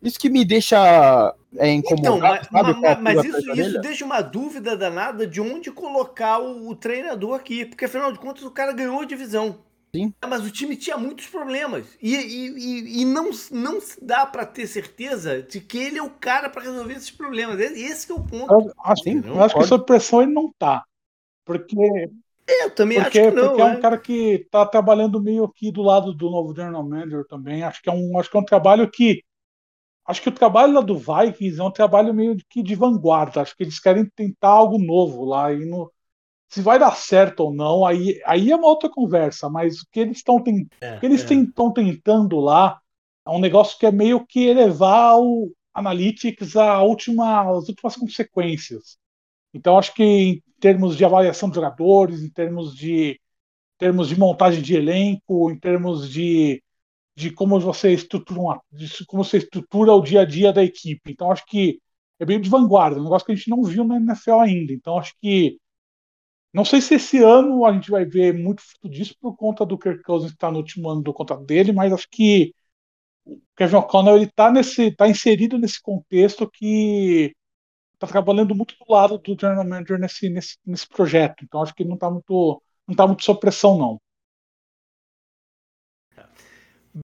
[0.00, 4.76] Isso que me deixa é, incomodado, então, mas, mas, mas isso, isso deixa uma dúvida
[4.76, 9.00] danada de onde colocar o, o, treinador aqui, porque afinal de contas o cara ganhou
[9.00, 9.58] a divisão.
[9.94, 10.12] Sim.
[10.28, 14.66] Mas o time tinha muitos problemas e, e, e, e não, não dá para ter
[14.66, 17.58] certeza de que ele é o cara para resolver esses problemas.
[17.58, 18.52] Esse é o ponto.
[18.52, 20.84] Eu, assim, eu acho que sob pressão ele não tá.
[21.46, 22.10] Porque
[22.48, 23.48] eu também porque, acho que não.
[23.48, 23.80] Porque é um é.
[23.80, 27.62] cara que está trabalhando meio aqui do lado do novo General Manager também.
[27.62, 29.22] Acho que é um, acho que é um trabalho que
[30.06, 33.40] acho que o trabalho lá do Vikings é um trabalho meio que de vanguarda.
[33.40, 35.52] Acho que eles querem tentar algo novo lá.
[35.52, 35.92] E no,
[36.48, 39.48] se vai dar certo ou não, aí, aí é uma outra conversa.
[39.50, 40.42] Mas o que eles estão
[40.80, 41.72] é, eles estão é.
[41.74, 42.80] tentando lá
[43.26, 48.96] é um negócio que é meio que elevar o Analytics à última, às últimas consequências.
[49.52, 53.20] Então, acho que termos de avaliação de jogadores, em termos de,
[53.78, 56.62] termos de montagem de elenco, em termos de
[57.16, 58.62] de como você estrutura uma,
[59.06, 61.10] como você estrutura o dia a dia da equipe.
[61.10, 61.80] Então acho que
[62.18, 64.72] é bem de vanguarda, um negócio que a gente não viu na NFL ainda.
[64.72, 65.58] Então acho que
[66.52, 70.02] não sei se esse ano a gente vai ver muito disso por conta do Kirk
[70.02, 72.54] Cousins estar no último ano do contrato dele, mas acho que
[73.24, 77.34] o Kevin O'Connell ele está nesse, tá inserido nesse contexto que
[77.96, 81.44] está trabalhando muito do lado do general manager nesse, nesse, nesse projeto.
[81.44, 84.00] Então acho que não está muito não tá muito sob pressão não.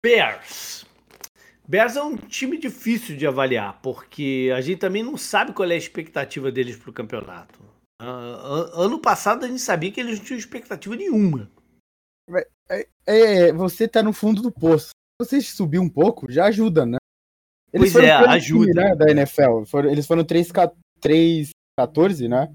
[0.02, 0.86] Bears.
[1.66, 5.74] Bears é um time difícil de avaliar, porque a gente também não sabe qual é
[5.74, 7.60] a expectativa deles para o campeonato.
[8.00, 11.50] Uh, ano passado a gente sabia que eles não tinham expectativa nenhuma.
[12.68, 14.88] É, é, você tá no fundo do poço.
[14.88, 16.98] Se você subir um pouco, já ajuda, né?
[17.72, 18.72] Eles pois é, ajuda.
[18.72, 19.64] Time, né, da NFL.
[19.66, 21.52] Foram, eles foram 3-14,
[22.28, 22.52] né?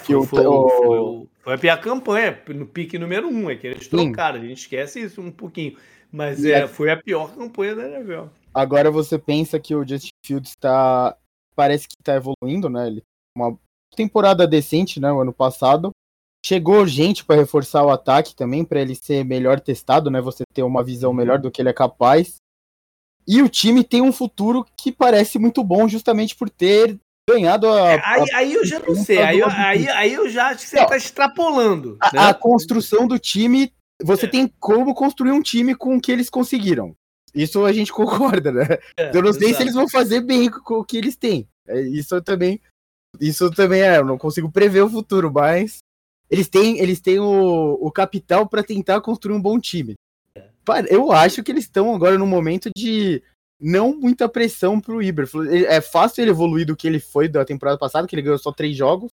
[0.00, 3.56] Foi, o, foi, o, foi, foi, a pior campanha, no pique número 1, um, é
[3.56, 4.40] que eles trocaram.
[4.40, 5.76] A gente esquece isso um pouquinho.
[6.10, 8.26] Mas é, foi a pior campanha da NFL.
[8.52, 11.16] Agora você pensa que o Justin Fields está.
[11.56, 12.86] Parece que está evoluindo, né?
[12.86, 13.02] Ele
[13.36, 13.58] uma
[13.96, 15.12] temporada decente, né?
[15.12, 15.90] O ano passado.
[16.46, 20.20] Chegou gente para reforçar o ataque também, para ele ser melhor testado, né?
[20.20, 22.36] Você ter uma visão melhor do que ele é capaz.
[23.26, 26.98] E o time tem um futuro que parece muito bom, justamente por ter
[27.28, 27.92] ganhado a.
[27.92, 28.36] É, aí, a...
[28.36, 31.96] aí, eu já não sei, aí, aí, aí, eu já acho que você está extrapolando.
[32.00, 32.20] A, né?
[32.28, 33.72] a, construção do time
[34.02, 34.28] você é.
[34.28, 36.94] tem como construir um time com o que eles conseguiram.
[37.34, 38.78] Isso a gente concorda, né?
[38.98, 39.56] É, eu não sei exato.
[39.56, 41.48] se eles vão fazer bem com o que eles têm.
[41.66, 42.60] É, isso também.
[43.20, 45.78] Isso também é, eu não consigo prever o futuro, mas
[46.28, 49.94] eles têm, eles têm o, o capital para tentar construir um bom time.
[50.88, 53.22] Eu acho que eles estão agora no momento de
[53.60, 55.28] não muita pressão pro Iber.
[55.68, 58.52] É fácil ele evoluir do que ele foi da temporada passada, que ele ganhou só
[58.52, 59.10] três jogos.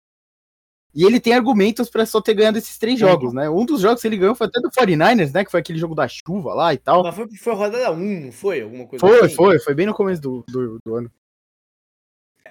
[0.94, 3.48] E ele tem argumentos para só ter ganhado esses três jogos, né?
[3.48, 5.44] Um dos jogos que ele ganhou foi até do 49ers, né?
[5.44, 7.02] Que foi aquele jogo da chuva lá e tal.
[7.02, 8.62] Mas foi, foi rodada 1, não foi?
[8.62, 9.34] Alguma coisa foi, assim?
[9.34, 11.12] foi, foi bem no começo do, do, do ano.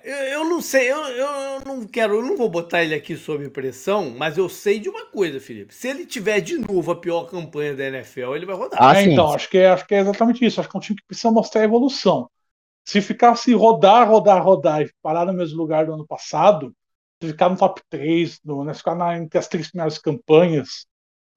[0.08, 3.50] Eu, eu, não sei, eu, eu não quero, eu não vou botar ele aqui sob
[3.50, 5.76] pressão, mas eu sei de uma coisa, Felipe.
[5.76, 8.82] Se ele tiver de novo a pior campanha da NFL, ele vai rodar.
[8.82, 10.62] Ah, é, então, acho que, é, acho que é exatamente isso.
[10.62, 12.30] Acho que é um time que precisa mostrar evolução.
[12.86, 16.74] Se ficasse rodar, rodar, rodar e parar no mesmo lugar do ano passado,
[17.22, 20.86] ficar no top 3, no, né, ficar na, entre as três primeiras campanhas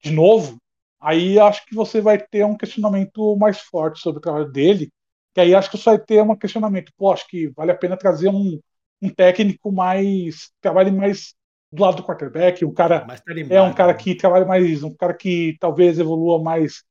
[0.00, 0.58] de novo,
[1.00, 4.92] aí acho que você vai ter um questionamento mais forte sobre o trabalho dele,
[5.34, 7.96] que aí acho que você vai ter um questionamento, pô, acho que vale a pena
[7.96, 8.60] trazer um,
[9.00, 11.34] um técnico mais, trabalhe mais
[11.72, 13.06] do lado do quarterback, um cara
[13.48, 13.98] é um cara né?
[13.98, 16.82] que trabalha mais, um cara que talvez evolua mais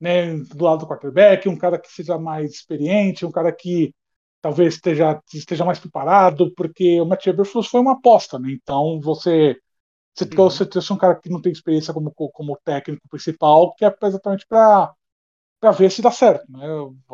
[0.00, 3.94] né, do lado do quarterback, um cara que seja mais experiente, um cara que
[4.40, 8.50] talvez esteja, esteja mais preparado, porque o Matt Eberflus foi uma aposta, né?
[8.52, 9.56] Então você
[10.14, 10.30] você uhum.
[10.30, 14.46] trouxe, trouxe um cara que não tem experiência como, como técnico principal, que é exatamente
[14.48, 14.92] para
[15.76, 16.66] ver se dá certo, né?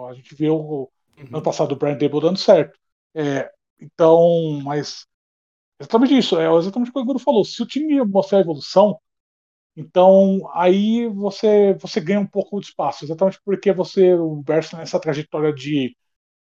[0.08, 1.26] A gente viu o uhum.
[1.26, 2.78] ano passado o Brian Dable dando certo.
[3.14, 3.50] É,
[3.80, 5.06] então, mas
[5.80, 7.44] exatamente isso, é exatamente o que o Guru falou.
[7.44, 8.98] Se o time mostrar evolução,
[9.76, 15.00] então aí você você ganha um pouco de espaço, exatamente porque você o Bears nessa
[15.00, 15.96] trajetória de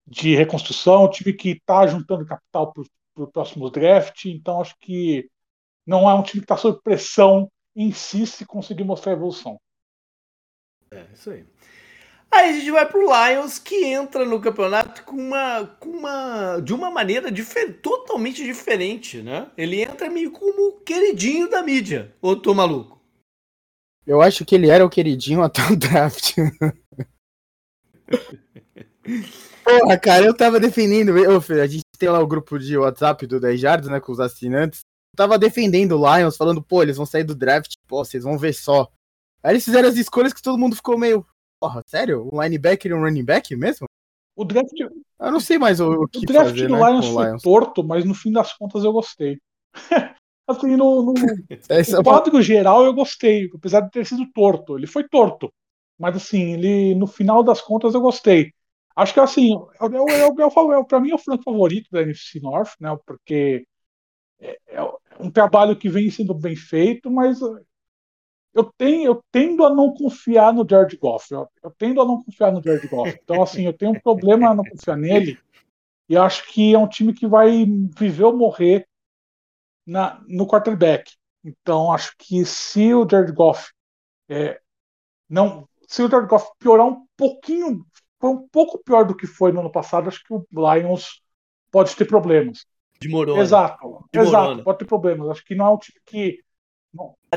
[0.06, 2.84] de reconstrução, um time que está juntando capital para
[3.24, 5.28] o próximo draft, então acho que
[5.84, 9.60] não é um time que está sob pressão em si se conseguir mostrar evolução.
[10.90, 11.44] É, isso aí.
[12.30, 16.74] Aí a gente vai pro Lions, que entra no campeonato com uma, com uma de
[16.74, 19.50] uma maneira difer totalmente diferente, né?
[19.56, 23.00] Ele entra meio como queridinho da mídia, ou tô maluco?
[24.06, 26.36] Eu acho que ele era o queridinho até o draft.
[29.64, 31.12] Porra, cara, eu tava defendendo.
[31.28, 33.98] Ô, filho, a gente tem lá o grupo de WhatsApp do 10 Jardas, né?
[33.98, 34.80] Com os assinantes.
[35.12, 38.38] Eu tava defendendo o Lions, falando, pô, eles vão sair do draft, pô, vocês vão
[38.38, 38.88] ver só.
[39.42, 41.26] Aí eles fizeram as escolhas que todo mundo ficou meio.
[41.60, 42.28] Porra, sério?
[42.32, 43.86] Um linebacker e um running back mesmo?
[44.36, 44.78] O draft.
[44.78, 47.42] Eu não sei mais o, o que o draft fazer, do né, Lions foi Lions.
[47.42, 49.38] torto, mas no fim das contas eu gostei.
[50.46, 51.14] assim, no, no,
[51.70, 54.76] é no uma- quadro geral eu gostei, apesar de ter sido torto.
[54.76, 55.52] Ele foi torto.
[55.98, 58.52] Mas assim, ele no final das contas eu gostei.
[58.94, 62.02] Acho que assim, é, é, é, é, é, pra mim é o franco favorito da
[62.02, 62.96] NFC North, né?
[63.06, 63.66] Porque
[64.40, 64.82] é, é
[65.20, 67.38] um trabalho que vem sendo bem feito, mas
[68.56, 71.30] eu tenho, eu tendo a não confiar no Jared Goff.
[71.30, 73.18] Eu, eu tendo a não confiar no Jared Goff.
[73.22, 75.38] Então, assim, eu tenho um problema a não confiar nele.
[76.08, 77.66] E acho que é um time que vai
[77.98, 78.88] viver ou morrer
[79.86, 81.12] na, no quarterback.
[81.44, 83.70] Então, acho que se o Jared Goff
[84.26, 84.58] é,
[85.28, 87.84] não, se o Jared Goff piorar um pouquinho,
[88.18, 91.20] for um pouco pior do que foi no ano passado, acho que o Lions
[91.70, 92.64] pode ter problemas.
[92.98, 93.42] Desmorona.
[93.42, 95.28] Exato, exato, pode ter problemas.
[95.28, 96.42] Acho que não é um time que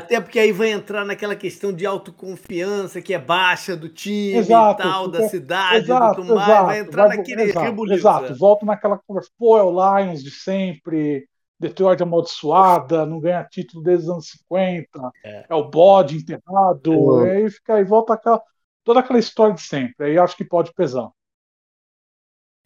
[0.00, 4.80] Até porque aí vai entrar naquela questão de autoconfiança que é baixa do time Exato,
[4.80, 6.48] e tal, da cidade, exato, do tudo mais.
[6.48, 7.98] exato, Vai entrar vai- naquele exato, rebuliço.
[8.00, 8.38] exato, né?
[8.38, 9.70] volta naquela conversa, pô, é o
[10.04, 11.28] Lions de sempre,
[11.58, 15.44] Detroit amaldiçoada, não ganha título desde os anos 50, É.
[15.48, 18.42] é, o bode enterrado, e aí fica aí, volta aquela,
[18.84, 21.08] toda aquela história de sempre, aí acho que pode pesar.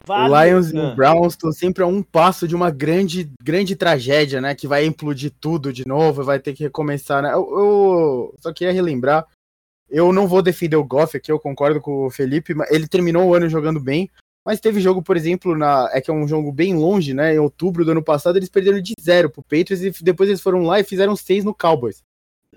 [0.04, 0.92] O Vale- Lions e Ah.
[0.92, 4.54] o Browns estão sempre a um passo de uma grande, grande tragédia, né?
[4.54, 7.32] Que vai implodir tudo de novo, vai ter que recomeçar, né?
[7.32, 9.26] Eu, eu só queria relembrar.
[9.88, 13.26] Eu não vou defender o Goff aqui, eu concordo com o Felipe, mas ele terminou
[13.28, 14.10] o ano jogando bem.
[14.44, 17.34] Mas teve jogo, por exemplo, na, é que é um jogo bem longe, né?
[17.34, 20.62] Em outubro do ano passado, eles perderam de zero pro Patriots e depois eles foram
[20.64, 22.02] lá e fizeram seis no Cowboys.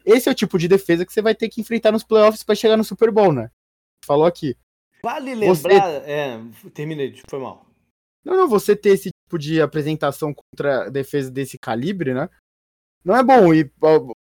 [0.05, 2.55] Esse é o tipo de defesa que você vai ter que enfrentar nos playoffs para
[2.55, 3.49] chegar no Super Bowl, né?
[4.05, 4.55] Falou aqui.
[5.07, 5.89] Vale Você- lembrar.
[6.05, 6.37] É,
[6.73, 7.65] terminei, foi mal.
[8.25, 12.29] Não, não, você ter esse tipo de apresentação contra defesa desse calibre, né?
[13.05, 13.53] Não é bom.
[13.53, 13.71] E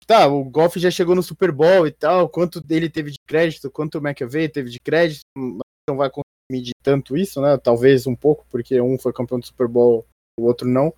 [0.06, 2.30] tá, o Goff já chegou no Super Bowl e tal.
[2.30, 6.72] Quanto dele teve de crédito, quanto o McAvey teve de crédito, não vai conseguir medir
[6.82, 7.58] tanto isso, né?
[7.58, 10.06] Talvez um pouco, porque um foi campeão do Super Bowl,
[10.38, 10.94] o outro não.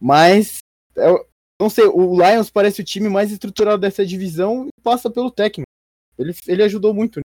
[0.00, 0.58] Mas
[0.94, 1.28] eu
[1.60, 5.66] não sei, o Lions parece o time mais estruturado dessa divisão e passa pelo técnico.
[6.16, 7.20] Ele, ele ajudou muito.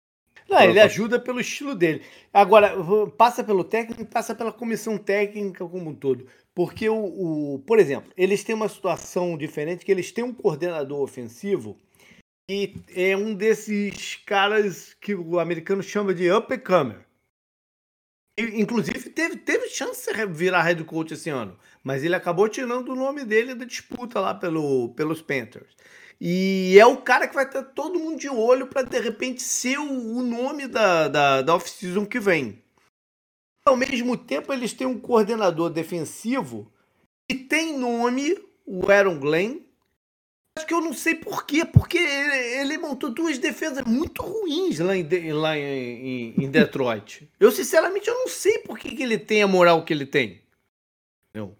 [0.50, 0.86] Não, ele Opa.
[0.86, 2.02] ajuda pelo estilo dele.
[2.34, 2.74] Agora,
[3.18, 6.26] passa pelo técnico e passa pela comissão técnica como um todo.
[6.56, 6.96] Porque, o,
[7.56, 11.78] o- por exemplo, eles têm uma situação diferente, que eles têm um coordenador ofensivo
[12.50, 17.06] e é um desses caras que o americano chama de up and comer.
[18.40, 22.90] E, Inclusive, teve, teve chance de virar head coach esse ano, mas ele acabou tirando
[22.90, 25.76] o nome dele da disputa lá pelo, pelos Panthers.
[26.20, 29.78] E é o cara que vai ter todo mundo de olho para de repente ser
[29.78, 32.62] o, nome da, da, da off-season que vem.
[33.66, 36.72] Ao mesmo tempo, eles têm um coordenador defensivo
[37.30, 38.36] que tem nome,
[38.66, 39.60] o Aaron Glenn.
[40.58, 44.80] Acho que eu não sei por quê, porque ele, ele montou duas defesas muito ruins
[44.80, 47.30] lá em, lá em- em Detroit.
[47.40, 50.42] Eu, sinceramente, eu não sei por que, que ele tem a moral que ele tem.
[51.32, 51.56] Não.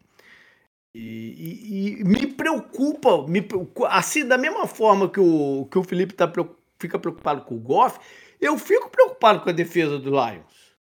[1.00, 3.48] E, e- me preocupa, me
[3.88, 6.32] assim, da mesma forma que o, que o Felipe tá,
[6.80, 8.00] fica preocupado com o Goff,
[8.42, 10.76] eu fico preocupado com a defesa do Lions.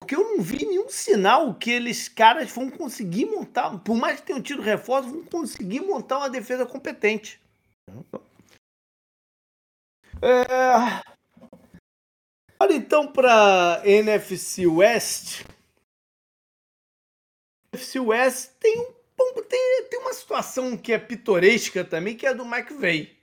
[0.00, 4.26] Porque eu não vi nenhum sinal que eles caras vão conseguir montar, por mais que
[4.26, 7.40] tenham tido reforço, vão conseguir montar uma defesa competente.
[10.20, 11.08] É...
[12.60, 15.44] Olha então para NFC West.
[17.72, 22.30] NFC West tem, um, bom, tem, tem uma situação que é pitoresca também, que é
[22.30, 23.18] a do McVeigh.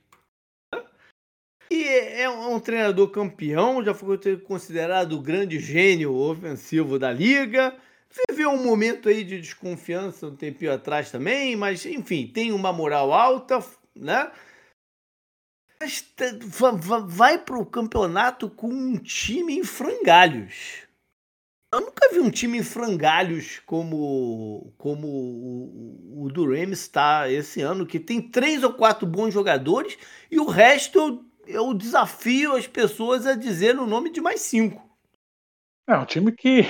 [1.72, 7.76] E é é um treinador campeão, já foi considerado o grande gênio ofensivo da liga.
[8.30, 13.12] Viveu um momento aí de desconfiança um tempinho atrás também, mas enfim, tem uma moral
[13.12, 13.64] alta,
[13.96, 14.32] né?
[15.80, 16.06] Mas
[17.06, 20.85] vai para o campeonato com um time em frangalhos.
[21.76, 27.60] Eu nunca vi um time em frangalhos como, como o, o do Rams está esse
[27.60, 29.98] ano, que tem três ou quatro bons jogadores
[30.32, 34.90] e o resto eu, eu desafio as pessoas a dizer o nome de mais cinco.
[35.86, 36.62] É um time que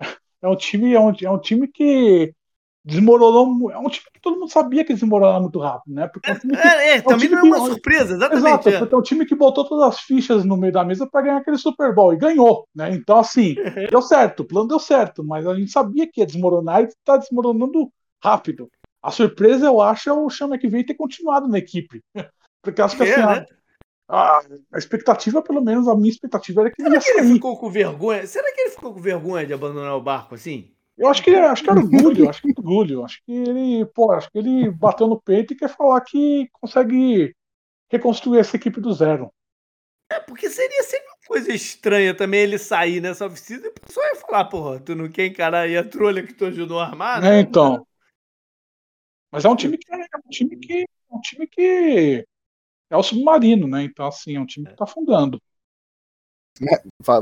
[0.42, 2.34] é um time é um, é um time que
[2.84, 6.08] desmoronou, é um time que todo mundo sabia que desmoronar muito rápido, né?
[6.08, 8.46] Porque é um time que, É, é, também time não é que- uma surpresa, exatamente.
[8.46, 8.78] Exato, é.
[8.78, 11.36] porque é um time que botou todas as fichas no meio da mesa para ganhar
[11.38, 12.90] aquele Super Bowl e ganhou, né?
[12.94, 13.54] Então, assim,
[13.92, 17.16] deu certo, o plano deu certo, mas a gente sabia que ia desmoronar e está
[17.16, 17.90] desmoronando
[18.22, 18.68] rápido.
[19.02, 22.00] A surpresa, eu acho, é o Chama que veio ter continuado na equipe.
[22.62, 23.46] Porque acho que É, assim, né?
[24.08, 24.40] a,
[24.72, 27.56] a expectativa, pelo menos a minha expectativa era que Será ele ia que ele ficou
[27.56, 28.26] com vergonha?
[28.26, 30.72] Será que ele ficou com vergonha de abandonar o barco assim?
[30.98, 33.04] Eu acho que, acho que é orgulho, acho que é orgulho.
[33.04, 37.32] Acho que ele, pô, acho que ele bateu no peito e quer falar que consegue
[37.88, 39.32] reconstruir essa equipe do zero.
[40.10, 44.06] É, porque seria sempre uma coisa estranha também ele sair nessa oficina e o pessoal
[44.06, 47.24] ia falar, porra, tu não quer encarar aí a trolha que tu ajudou a armar?
[47.24, 47.86] É, então.
[49.30, 52.26] Mas é um time que é um time que é um time que
[52.90, 53.82] é o submarino, né?
[53.84, 55.40] Então, assim, é um time que tá afundando.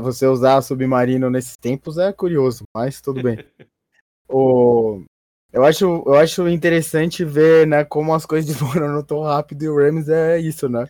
[0.01, 3.37] Você usar submarino nesses tempos é curioso, mas tudo bem.
[4.29, 5.03] o...
[5.51, 9.77] eu, acho, eu acho interessante ver né, como as coisas desmoronam tão rápido e o
[9.77, 10.85] Rams é isso, né?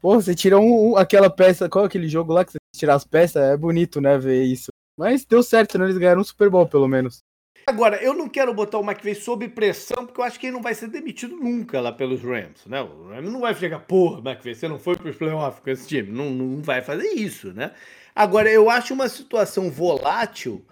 [0.00, 2.94] Pô, você tira um, um, aquela peça, qual é aquele jogo lá que você tira
[2.94, 3.42] as peças?
[3.42, 4.68] É bonito, né, ver isso.
[4.96, 5.84] Mas deu certo, né?
[5.84, 7.22] Eles ganharam um Super Bowl, pelo menos.
[7.68, 10.62] Agora, eu não quero botar o McVay sob pressão, porque eu acho que ele não
[10.62, 12.80] vai ser demitido nunca lá pelos Rams, né?
[12.80, 15.88] O Rams não vai chegar, porra, McVay, você não foi para os playoffs com esse
[15.88, 16.12] time.
[16.12, 17.72] Não, não vai fazer isso, né?
[18.14, 20.64] Agora, eu acho uma situação volátil,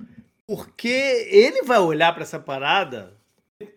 [0.46, 3.12] porque ele vai olhar para essa parada,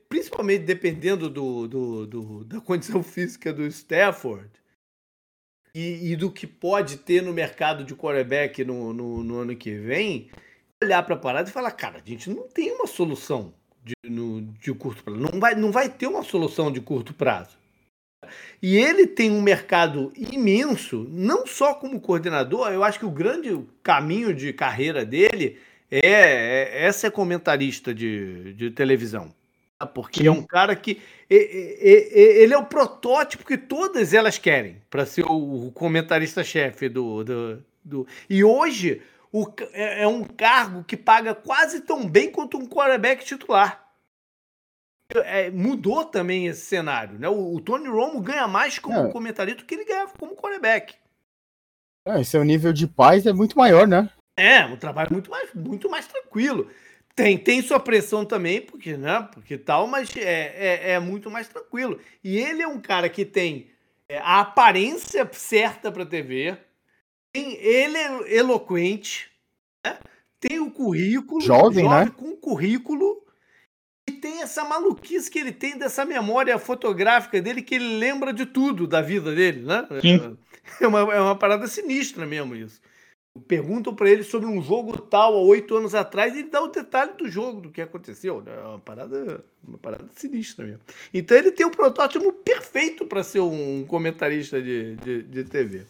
[0.07, 4.51] principalmente dependendo do, do, do, da condição física do Stafford,
[5.73, 9.75] e, e, do que pode ter no mercado de quarterback no, no, no ano que
[9.75, 10.29] vem,
[10.83, 14.41] olhar para a parada e falar, cara, a gente não tem uma solução de, no,
[14.41, 15.19] de curto prazo.
[15.19, 17.57] Não vai, não vai ter uma solução de curto prazo.
[18.61, 23.59] E ele tem um mercado imenso, não só como coordenador, eu acho que o grande
[23.81, 25.57] caminho de carreira dele
[25.89, 29.33] é, é, é ser comentarista de, de televisão.
[29.79, 29.85] Tá?
[29.85, 30.99] Porque é um cara que.
[31.29, 38.07] Ele é o protótipo que todas elas querem para ser o comentarista-chefe do, do, do.
[38.29, 39.01] E hoje
[39.31, 43.85] o, é, é um cargo que paga quase tão bem quanto um quarterback titular.
[45.13, 47.29] É, mudou também esse cenário, né?
[47.29, 49.11] O, o Tony Romo ganha mais como é.
[49.11, 50.95] comentarista do que ele ganhava como quarterback.
[52.05, 54.09] É, esse é nível de paz é muito maior, né?
[54.37, 56.69] É, um trabalho muito mais, muito mais tranquilo.
[57.15, 59.27] Tem, tem sua pressão também, porque, né?
[59.33, 61.99] Porque tal, mas é, é, é muito mais tranquilo.
[62.23, 63.71] E ele é um cara que tem
[64.07, 66.57] é, a aparência certa para TV,
[67.39, 69.29] ele é eloquente,
[69.85, 69.97] né?
[70.39, 72.13] tem o currículo, jovem, jovem né?
[72.15, 73.23] com currículo
[74.07, 78.45] e tem essa maluquice que ele tem dessa memória fotográfica dele que ele lembra de
[78.45, 79.87] tudo da vida dele, né?
[80.01, 80.37] Sim.
[80.81, 82.81] É uma, é uma parada sinistra mesmo isso.
[83.47, 86.67] Perguntam para ele sobre um jogo tal há oito anos atrás e ele dá o
[86.67, 88.41] detalhe do jogo, do que aconteceu.
[88.41, 88.51] Né?
[88.53, 90.81] É uma parada, uma parada sinistra mesmo.
[91.13, 95.85] Então ele tem o protótipo perfeito para ser um comentarista de, de, de TV.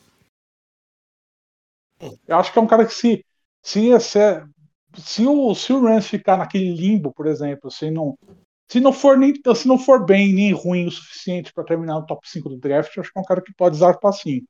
[2.27, 3.23] Eu acho que é um cara que se
[3.61, 4.19] se, se,
[4.97, 8.17] se o, se o Rams ficar naquele limbo, por exemplo, se não,
[8.67, 12.05] se não for nem se não for bem nem ruim o suficiente para terminar no
[12.05, 14.45] top 5 do draft, eu acho que é um cara que pode zarpar sim.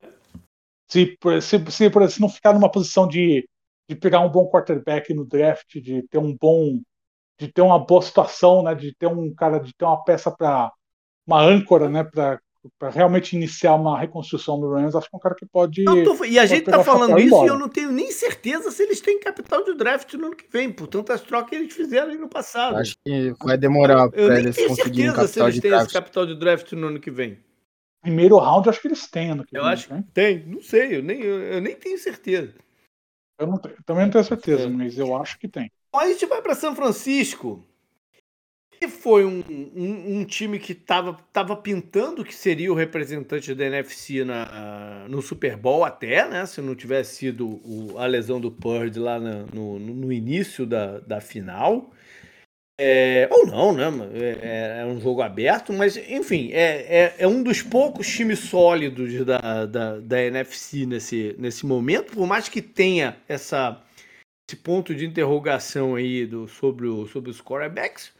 [0.87, 3.47] Se, se, se, se não ficar numa posição de,
[3.89, 6.79] de pegar um bom quarterback no draft, de ter um bom
[7.39, 10.71] de ter uma boa situação, né, de ter um cara de ter uma peça para
[11.25, 12.39] uma âncora, né, para
[12.77, 15.83] para realmente iniciar uma reconstrução do Rams, acho que é um cara que pode.
[15.83, 19.01] Tô, e a gente tá falando isso e eu não tenho nem certeza se eles
[19.01, 22.17] têm capital de draft no ano que vem, por tantas trocas que eles fizeram aí
[22.17, 22.77] no passado.
[22.77, 25.85] Acho que vai demorar para eles conseguirem certeza se eles têm draft.
[25.85, 27.37] esse capital de draft no ano que vem.
[28.01, 29.69] Primeiro round, acho que eles têm ano que eu vem.
[29.69, 32.53] Eu acho que tem, não sei, eu nem, eu, eu nem tenho certeza.
[33.39, 34.67] Eu, não, também não tenho certeza, é.
[34.67, 35.71] mas eu acho que tem.
[35.89, 37.65] Então a gente vai para São Francisco.
[38.79, 43.65] E foi um, um, um, time que estava tava pintando que seria o representante da
[43.65, 46.45] NFC na, no Super Bowl até, né?
[46.45, 51.19] Se não tivesse sido o, a lesão do Purdy lá no, no, início da, da
[51.19, 51.91] final.
[52.79, 53.85] É, ou não, né?
[54.13, 59.25] É, é, um jogo aberto, mas enfim, é, é, é, um dos poucos times sólidos
[59.25, 63.83] da, da, da NFC nesse, nesse momento, por mais que tenha essa,
[64.47, 68.15] esse ponto de interrogação aí do, sobre, o, sobre os quarterbacks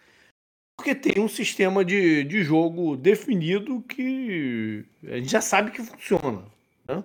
[0.77, 6.45] porque tem um sistema de, de jogo definido que a gente já sabe que funciona.
[6.87, 7.03] Né?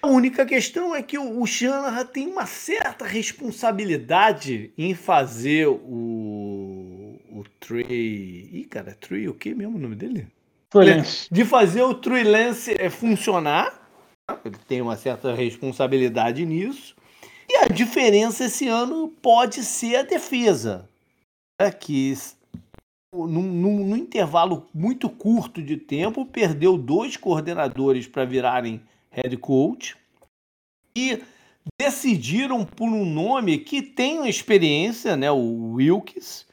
[0.00, 7.18] A única questão é que o, o Shanahan tem uma certa responsabilidade em fazer o,
[7.30, 8.48] o Trey.
[8.52, 10.26] Ih, cara, Trey, o que mesmo o nome dele?
[10.72, 11.28] Lance.
[11.30, 13.88] De fazer o Trey Lance é, funcionar.
[14.44, 16.94] Ele tem uma certa responsabilidade nisso.
[17.48, 20.88] E a diferença esse ano pode ser a defesa.
[21.60, 22.12] É que
[23.12, 29.96] num, num, num, intervalo muito curto de tempo, perdeu dois coordenadores para virarem head coach
[30.96, 31.22] e
[31.80, 36.46] decidiram por um nome que tem uma experiência, né, o Wilkes.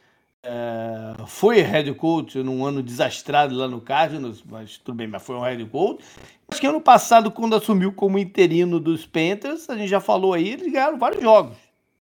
[0.48, 5.36] É, foi head coach num ano desastrado lá no Cardinals, mas tudo bem, mas foi
[5.36, 6.04] um head coach.
[6.48, 10.50] Acho que ano passado, quando assumiu como interino dos Panthers, a gente já falou aí,
[10.50, 11.58] eles ganharam vários jogos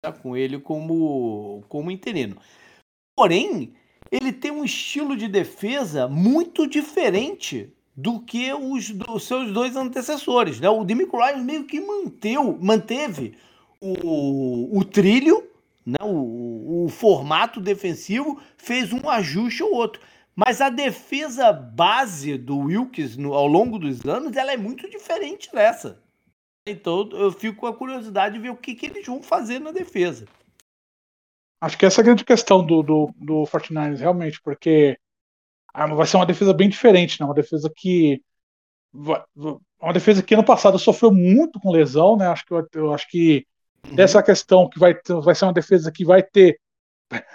[0.00, 0.12] tá?
[0.12, 2.36] com ele como, como interino.
[3.16, 3.74] Porém,
[4.10, 10.60] ele tem um estilo de defesa muito diferente do que os, os seus dois antecessores.
[10.60, 10.68] Né?
[10.68, 13.34] O Demico Ryan meio que manteu, manteve
[13.80, 15.48] o, o trilho,
[15.84, 15.98] né?
[16.02, 20.00] o, o formato defensivo, fez um ajuste ou outro.
[20.34, 25.50] Mas a defesa base do Wilkes no, ao longo dos anos ela é muito diferente
[25.52, 26.00] dessa.
[26.68, 29.72] Então eu fico com a curiosidade de ver o que, que eles vão fazer na
[29.72, 30.26] defesa.
[31.60, 34.98] Acho que essa é a grande questão do, do, do 49ers, realmente, porque
[35.74, 37.26] ah, vai ser uma defesa bem diferente, né?
[37.26, 38.22] Uma defesa que.
[39.80, 42.26] Uma defesa que ano passado sofreu muito com lesão, né?
[42.26, 43.46] Acho que eu, acho que
[43.86, 43.94] uhum.
[43.94, 46.58] dessa questão que vai, vai ser uma defesa que vai ter.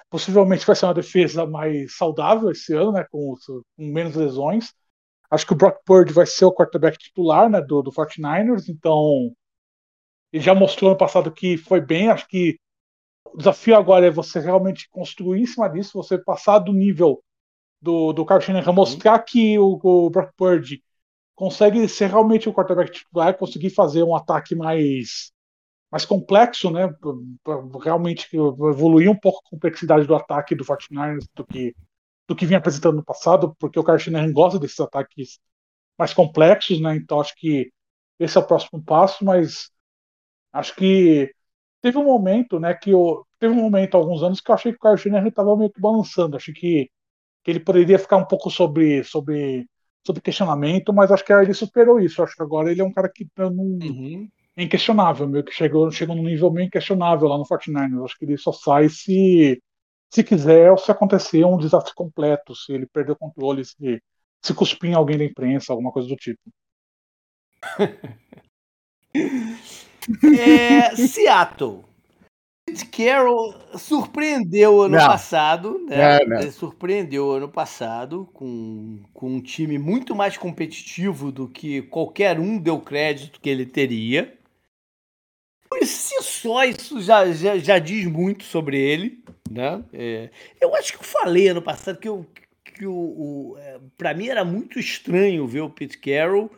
[0.10, 3.06] Possivelmente vai ser uma defesa mais saudável esse ano, né?
[3.12, 4.74] Com, com menos lesões.
[5.30, 9.34] Acho que o Brock Purdy vai ser o quarterback titular né, do, do 49ers, então
[10.32, 12.10] ele já mostrou no passado que foi bem.
[12.10, 12.60] Acho que
[13.26, 17.24] o desafio agora é você realmente construir em cima disso, você passar do nível
[17.82, 20.84] do, do Kyle Shanahan, mostrar que o, o Brock Purdy
[21.36, 25.32] consegue ser realmente o quarterback titular, conseguir fazer um ataque mais,
[25.92, 26.88] mais complexo, né?
[27.44, 31.76] Pra, realmente evoluir um pouco a complexidade do ataque do 49ers do que,
[32.28, 35.40] do que vinha apresentando no passado, porque o Kyle Shanahan gosta desses ataques
[35.98, 36.96] mais complexos, né?
[36.96, 37.72] Então acho que
[38.20, 39.70] esse é o próximo passo, mas
[40.54, 41.34] acho que
[41.84, 44.78] teve um momento, né, que eu teve um momento alguns anos que eu achei que
[44.78, 46.90] o Kyle Shanahan estava meio que balançando, achei que,
[47.44, 49.68] que ele poderia ficar um pouco sobre sobre
[50.06, 52.22] sobre questionamento, mas acho que ele superou isso.
[52.22, 54.30] Acho que agora ele é um cara que tá num, uhum.
[54.56, 57.96] é inquestionável, meio que chegou, chegou num nível meio inquestionável lá no Fortnite.
[58.04, 59.62] Acho que ele só sai se
[60.10, 64.02] se quiser ou se acontecer um desastre completo, se ele perder o controle, se,
[64.42, 66.40] se cuspir em alguém da imprensa, alguma coisa do tipo.
[70.40, 71.84] É, Seattle.
[72.66, 75.06] Pete Carroll surpreendeu ano não.
[75.06, 76.20] passado, né?
[76.26, 76.52] Não, não.
[76.52, 82.80] surpreendeu ano passado com, com um time muito mais competitivo do que qualquer um deu
[82.80, 84.34] crédito que ele teria.
[85.70, 89.84] Por si só, isso já, já, já diz muito sobre ele, né?
[89.92, 90.30] É,
[90.62, 92.26] eu acho que eu falei ano passado que, eu,
[92.64, 96.50] que o, o é, para mim era muito estranho ver o Pete Carroll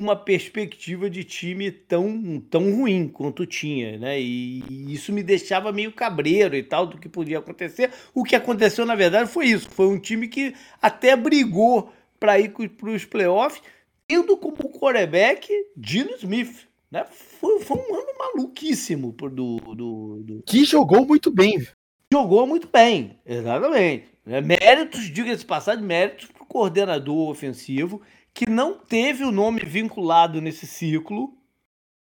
[0.00, 4.20] uma perspectiva de time tão, tão ruim quanto tinha, né?
[4.20, 7.90] E, isso me deixava meio cabreiro e tal do que podia acontecer.
[8.14, 9.68] O que aconteceu, na verdade, foi isso.
[9.70, 13.62] Foi um time que até brigou para ir para os playoffs,
[14.08, 16.66] tendo como quarterback Dino Smith.
[16.90, 17.04] Né?
[17.10, 20.42] Foi, foi um ano maluquíssimo do, do, do...
[20.46, 21.66] Que jogou muito bem.
[22.12, 24.06] Jogou muito bem, exatamente.
[24.26, 28.02] Méritos, diga-se passagem, méritos para o coordenador ofensivo
[28.32, 31.36] que não teve o nome vinculado nesse ciclo.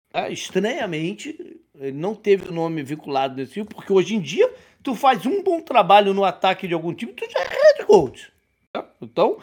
[0.09, 0.29] Tá?
[0.29, 1.59] Estranhamente,
[1.93, 4.51] não teve o nome vinculado nesse ciclo, porque hoje em dia
[4.81, 8.31] tu faz um bom trabalho no ataque de algum time, tu já é head coach.
[8.71, 8.89] Tá?
[9.01, 9.37] Então,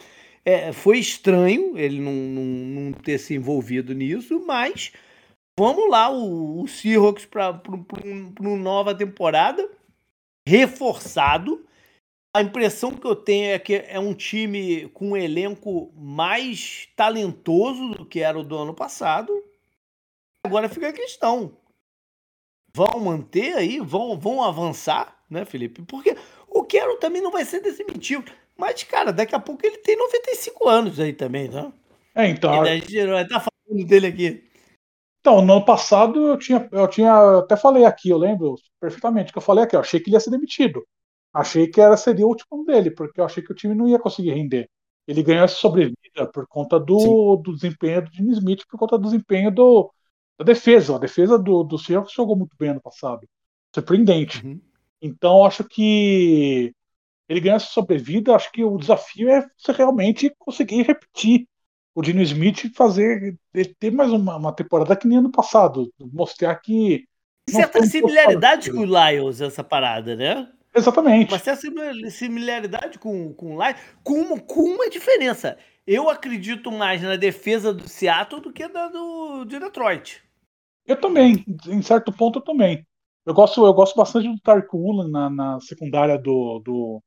[0.45, 4.91] é, foi estranho ele não, não, não, ter se envolvido nisso, mas
[5.57, 7.61] vamos lá, o, o Seahawks para
[8.39, 9.69] uma nova temporada,
[10.47, 11.63] reforçado,
[12.33, 17.89] a impressão que eu tenho é que é um time com um elenco mais talentoso
[17.89, 19.31] do que era o do ano passado.
[20.43, 21.57] Agora fica a questão.
[22.73, 23.79] Vão manter aí?
[23.79, 25.81] Vão, vão avançar, né, Felipe?
[25.81, 26.15] Porque
[26.47, 28.23] o Quero também não vai ser definitivo.
[28.57, 31.71] Mas, cara, daqui a pouco ele tem 95 anos aí também, né?
[32.15, 32.65] É, então.
[32.65, 34.51] E a gente vai estar falando dele aqui.
[35.19, 37.39] Então, no ano passado eu tinha, eu tinha.
[37.39, 40.19] Até falei aqui, eu lembro perfeitamente que eu falei aqui, eu achei que ele ia
[40.19, 40.85] ser demitido.
[41.33, 43.99] Achei que era seria o último dele, porque eu achei que o time não ia
[43.99, 44.69] conseguir render.
[45.07, 49.05] Ele ganhou essa sobrevida por conta do, do desempenho do Jimmy Smith, por conta do
[49.05, 49.91] desempenho do,
[50.37, 50.95] da defesa.
[50.95, 53.27] A defesa do, do Seahawks jogou muito bem ano passado.
[53.73, 54.45] Surpreendente.
[54.45, 54.61] Uhum.
[55.01, 56.73] Então, acho que
[57.27, 58.35] ele ganhou essa sobrevida.
[58.35, 61.47] Acho que o desafio é você realmente conseguir repetir
[61.95, 65.91] o Dino Smith e fazer ele ter mais uma, uma temporada que nem ano passado.
[65.99, 67.05] Mostrar que.
[67.49, 70.47] Certa similaridade com o Lions, essa parada, né?
[70.73, 71.33] Exatamente.
[71.33, 71.61] Uma certa
[72.09, 75.57] similaridade com, com o Lions, com uma, com uma diferença.
[75.85, 80.23] Eu acredito mais na defesa do Seattle do que na do, de Detroit.
[80.85, 82.85] Eu também, em certo ponto eu também.
[83.25, 87.03] Eu gosto, eu gosto bastante do Tark Woolen na, na secundária do, do,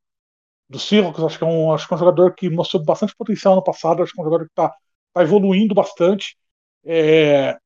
[0.69, 1.23] do Seahawks.
[1.23, 4.03] Acho que, é um, acho que é um jogador que mostrou bastante potencial no passado.
[4.03, 4.75] Acho que é um jogador que está
[5.13, 6.37] tá evoluindo bastante.
[6.85, 7.57] É,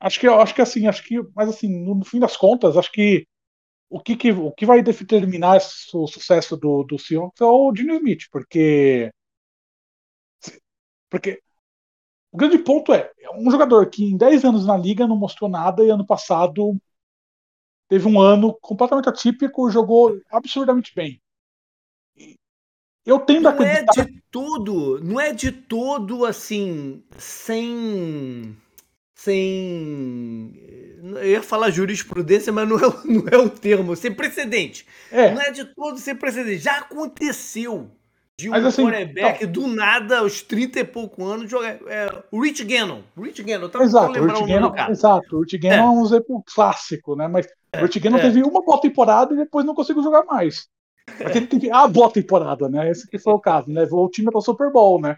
[0.00, 2.92] acho que acho que assim, acho que, mas assim, no, no fim das contas, acho
[2.92, 3.26] que
[3.90, 5.58] o que, que, o que vai determinar
[5.94, 9.10] o sucesso do, do Seahawks é o Dino Smith, porque
[11.10, 11.42] porque
[12.32, 15.82] grande ponto é, é um jogador que em 10 anos na liga não mostrou nada
[15.82, 16.76] e ano passado
[17.88, 21.20] teve um ano completamente atípico, jogou absurdamente bem.
[23.06, 24.02] Eu tendo não a acreditar...
[24.02, 28.54] é de tudo, não é de todo assim, sem
[29.18, 30.52] sem
[31.02, 34.86] eu ia falar jurisprudência, mas não é, não é o termo, sem precedente.
[35.10, 35.32] É.
[35.32, 36.58] Não é de todo sem precedente.
[36.58, 37.90] Já aconteceu
[38.38, 39.52] de um Mas, assim, quarterback então...
[39.52, 41.78] do nada, aos 30 e pouco anos, jogar.
[41.88, 43.02] É, o Rich Gannon.
[43.16, 46.44] Rich Gannon, tá exato, o Rich Gannon, exato, o Rich Gannon é, é um exemplo
[46.54, 47.26] clássico, né?
[47.26, 48.22] Mas é, o Rich Gannon é.
[48.22, 50.68] teve uma boa temporada e depois não conseguiu jogar mais.
[51.20, 52.88] Mas ele teve a boa temporada, né?
[52.88, 53.88] Esse que foi o caso, né?
[53.90, 55.16] O time para o Super Bowl, né?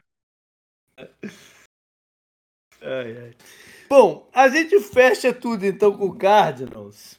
[2.82, 3.35] Ai, ai.
[3.91, 7.19] Bom, a gente fecha tudo então com o Cardinals.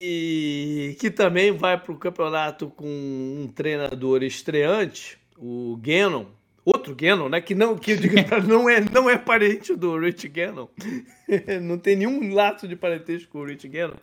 [0.00, 6.26] E que também vai para o campeonato com um treinador estreante, o Gannon.
[6.64, 7.40] Outro Gannon, né?
[7.40, 7.94] Que não, que
[8.48, 10.66] não é, não é parente do Rich Gannon.
[11.62, 13.94] não tem nenhum laço de parentesco com o Rich Gannon.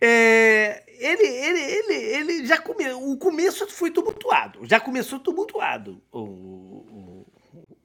[0.00, 6.00] É, ele, ele, ele, ele já come, o começo foi tumultuado, já começou tumultuado.
[6.12, 6.89] O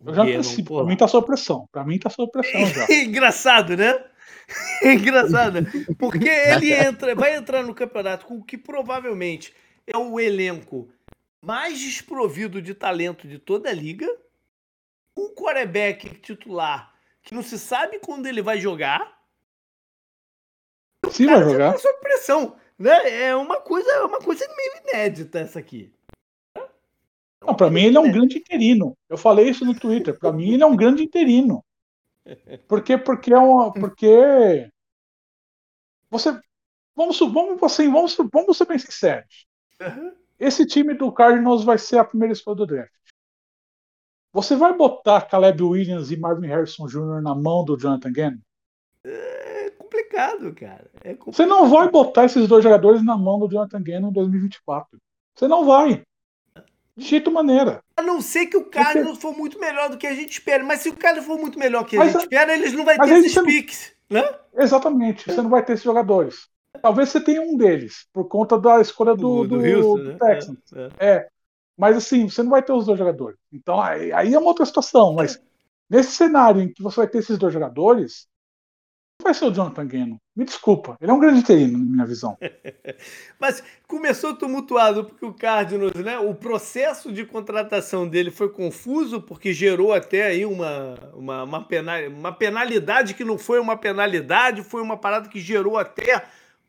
[0.06, 2.86] Eu já Gannon, pra mim tá sob pressão, pra mim tá sob pressão já.
[2.94, 4.04] Engraçado, né?
[4.84, 5.66] Engraçado,
[5.98, 9.54] porque ele entra, vai entrar no campeonato com o que provavelmente
[9.88, 10.88] é o elenco
[11.44, 14.08] mais desprovido de talento de toda a liga,
[15.18, 19.20] um quarterback titular que não se sabe quando ele vai jogar.
[21.10, 21.74] Sim, vai jogar.
[21.74, 23.26] Tá sob pressão, né?
[23.26, 25.95] É uma coisa, uma coisa meio inédita essa aqui.
[27.42, 28.98] Não, para mim ele é um grande interino.
[29.10, 30.18] Eu falei isso no Twitter.
[30.18, 31.64] Para mim ele é um grande interino.
[32.68, 33.72] Porque, porque é uma.
[33.72, 34.70] Porque.
[36.10, 36.40] Você.
[36.96, 39.46] Vamos, vamos, assim, vamos, vamos ser bem sinceros.
[40.40, 42.92] Esse time do Cardinals vai ser a primeira escolha do draft.
[44.32, 47.22] Você vai botar Caleb Williams e Marvin Harrison Jr.
[47.22, 48.40] na mão do Jonathan Gannon?
[49.04, 50.90] É complicado, cara.
[51.04, 51.36] É complicado.
[51.36, 55.00] Você não vai botar esses dois jogadores na mão do Jonathan Gannon em 2024.
[55.34, 56.04] Você não vai.
[56.98, 57.84] De jeito maneira.
[57.98, 60.64] A não ser que o Carlos for muito melhor do que a gente espera.
[60.64, 62.86] Mas se o Carlos for muito melhor do que a mas, gente espera, eles não
[62.86, 64.24] vão ter esses piques, né?
[64.54, 65.26] Exatamente.
[65.26, 66.48] Você não vai ter esses jogadores.
[66.82, 70.18] Talvez você tenha um deles, por conta da escolha do, do, do, Houston, do né?
[70.20, 70.60] Texans.
[70.74, 71.16] É, é.
[71.16, 71.28] é,
[71.78, 73.38] Mas assim, você não vai ter os dois jogadores.
[73.52, 75.14] Então aí, aí é uma outra situação.
[75.14, 75.42] Mas
[75.90, 78.28] nesse cenário em que você vai ter esses dois jogadores,
[79.22, 80.18] vai ser o Jonathan Gannon.
[80.36, 82.38] Me desculpa, ele é um grande interino, na minha visão.
[83.40, 86.20] Mas começou tumultuado porque o Cardinals, né?
[86.20, 92.00] O processo de contratação dele foi confuso porque gerou até aí uma, uma, uma, penal,
[92.10, 96.24] uma penalidade que não foi uma penalidade, foi uma parada que gerou até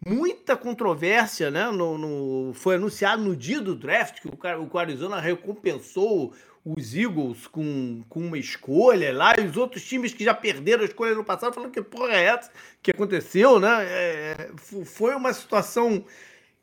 [0.05, 1.71] muita controvérsia, né?
[1.71, 4.39] No, no, foi anunciado no dia do draft que o,
[4.73, 6.33] o Arizona recompensou
[6.67, 10.87] os Eagles com, com uma escolha lá, e os outros times que já perderam a
[10.87, 12.51] escolha no passado falando que porra é essa
[12.83, 13.87] que aconteceu, né?
[13.89, 14.51] É,
[14.85, 16.05] foi uma situação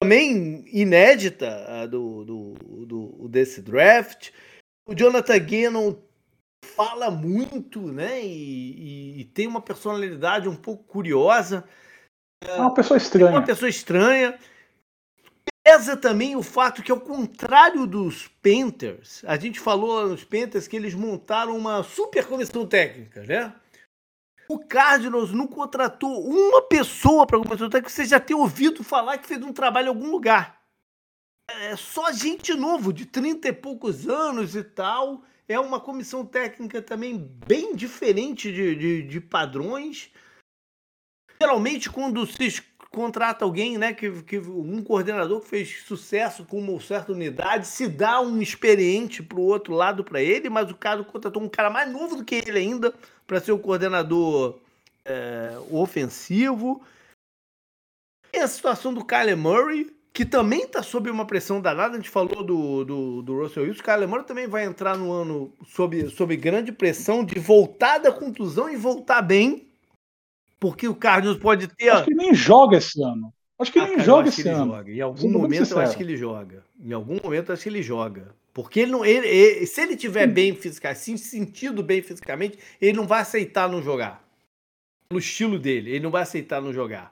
[0.02, 2.54] também inédita do, do,
[2.86, 4.32] do, desse draft.
[4.86, 5.96] O Jonathan Gannon
[6.76, 8.22] fala muito, né?
[8.22, 11.64] E, e, e, tem uma personalidade um pouco curiosa.
[12.44, 13.28] É uma pessoa estranha.
[13.28, 14.38] É uma pessoa estranha.
[15.66, 20.76] Pesa também o fato que, ao contrário dos Panthers, a gente falou nos Panthers que
[20.76, 23.56] eles montaram uma super comissão técnica, né?
[24.50, 28.84] O Cardinals não contratou uma pessoa para a comissão técnica que você já tem ouvido
[28.84, 30.62] falar que fez um trabalho em algum lugar.
[31.50, 35.24] É só gente novo, de 30 e poucos anos e tal.
[35.48, 40.12] É uma comissão técnica também bem diferente de, de, de padrões.
[41.42, 42.64] Geralmente, quando se
[42.94, 47.88] contrata alguém, né, que, que um coordenador que fez sucesso com uma certa unidade, se
[47.88, 51.72] dá um experiente para o outro lado para ele, mas o cara contratou um cara
[51.72, 52.94] mais novo do que ele ainda
[53.26, 54.60] para ser o coordenador
[55.04, 56.84] é, ofensivo.
[58.32, 62.12] E a situação do Kyler Murray, que também está sob uma pressão danada, a gente
[62.12, 66.10] falou do, do, do Russell Wilson, o Kyler Murray também vai entrar no ano sob,
[66.10, 69.68] sob grande pressão de voltar da contusão e voltar bem,
[70.64, 71.90] porque o Cardinals pode ter.
[71.90, 73.34] Acho que nem joga esse ano.
[73.60, 74.72] Acho que ah, nem cara, joga esse ano.
[74.72, 74.92] Joga.
[74.94, 76.64] Em algum momento eu acho que ele joga.
[76.80, 78.34] Em algum momento eu acho que ele joga.
[78.54, 79.04] Porque ele não.
[79.04, 83.68] Ele, ele se ele tiver bem fisicamente, se sentido bem fisicamente, ele não vai aceitar
[83.68, 84.24] não jogar.
[85.10, 87.12] Pelo estilo dele, ele não vai aceitar não jogar.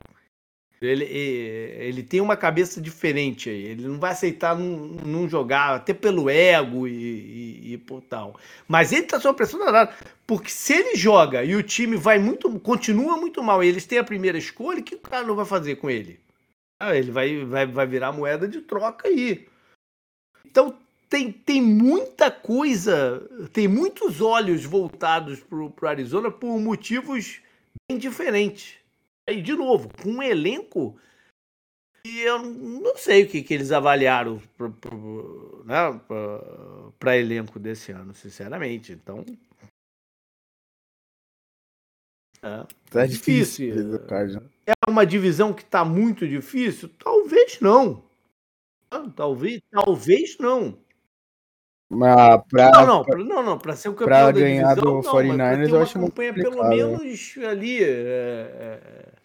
[0.81, 3.65] Ele, ele tem uma cabeça diferente aí.
[3.65, 8.35] Ele não vai aceitar não, não jogar, até pelo ego e, e, e por tal.
[8.67, 9.93] Mas ele tá sob pressão danada.
[10.25, 12.49] Porque se ele joga e o time vai muito.
[12.59, 15.45] continua muito mal e eles têm a primeira escolha, o que o cara não vai
[15.45, 16.19] fazer com ele?
[16.79, 19.47] Ah, ele vai, vai, vai virar moeda de troca aí.
[20.43, 20.75] Então
[21.07, 23.21] tem, tem muita coisa,
[23.53, 27.39] tem muitos olhos voltados para o Arizona por motivos
[27.87, 28.80] bem diferentes.
[29.31, 30.99] Aí, de novo, com um elenco
[32.05, 34.67] e eu não sei o que, que eles avaliaram para
[37.13, 38.91] né, elenco desse ano, sinceramente.
[38.91, 39.25] Então.
[42.41, 43.73] É, tá difícil.
[43.73, 44.41] difícil.
[44.65, 46.89] É uma divisão que está muito difícil?
[46.99, 48.03] Talvez não.
[49.15, 50.77] Talvez, talvez não.
[51.87, 55.69] Mas pra, não, não, pra, não, não, para ser o campeão ganhar divisão, do 49ers,
[55.69, 59.20] eu acho campanha pelo menos ali é, é,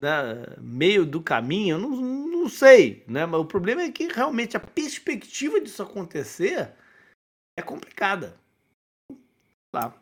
[0.00, 3.26] né, meio do caminho, eu não, não sei, né?
[3.26, 6.72] Mas o problema é que realmente a perspectiva disso acontecer
[7.58, 8.38] é complicada.
[9.74, 9.94] Lá.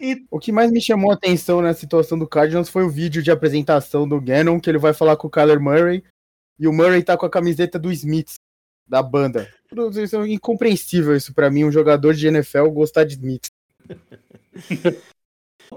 [0.00, 0.26] E...
[0.30, 3.30] O que mais me chamou a atenção na situação do Cardinals foi o vídeo de
[3.30, 6.02] apresentação do Gannon, que ele vai falar com o Kyler Murray,
[6.58, 8.34] e o Murray tá com a camiseta do Smith,
[8.88, 9.48] da banda.
[10.02, 13.46] Isso é incompreensível isso para mim, um jogador de NFL gostar de Smith.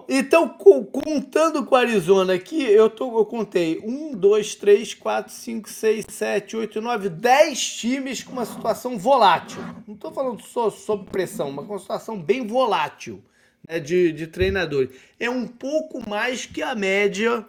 [0.09, 5.69] Então, contando com a Arizona aqui, eu, tô, eu contei 1, 2, 3, 4, 5,
[5.69, 9.61] 6, 7, 8, 9, 10 times com uma situação volátil.
[9.87, 13.23] Não estou falando só sob pressão, mas com uma situação bem volátil
[13.67, 14.89] né, de, de treinadores.
[15.19, 17.45] É um pouco mais que a média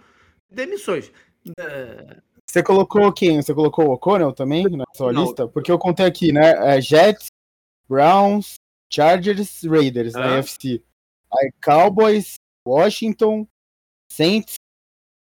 [0.51, 1.11] de demissões.
[1.59, 2.17] É...
[2.47, 3.43] Você colocou quem?
[3.43, 5.25] Você colocou o O'Connell também na sua Não.
[5.25, 5.49] lista?
[5.49, 6.77] Porque eu contei aqui, né?
[6.77, 7.27] É Jets,
[7.89, 8.55] Browns,
[8.91, 10.21] Chargers, Raiders ah.
[10.21, 10.83] na UFC.
[11.33, 12.35] Aí Cowboys,
[12.67, 13.47] Washington,
[14.11, 14.55] Saints,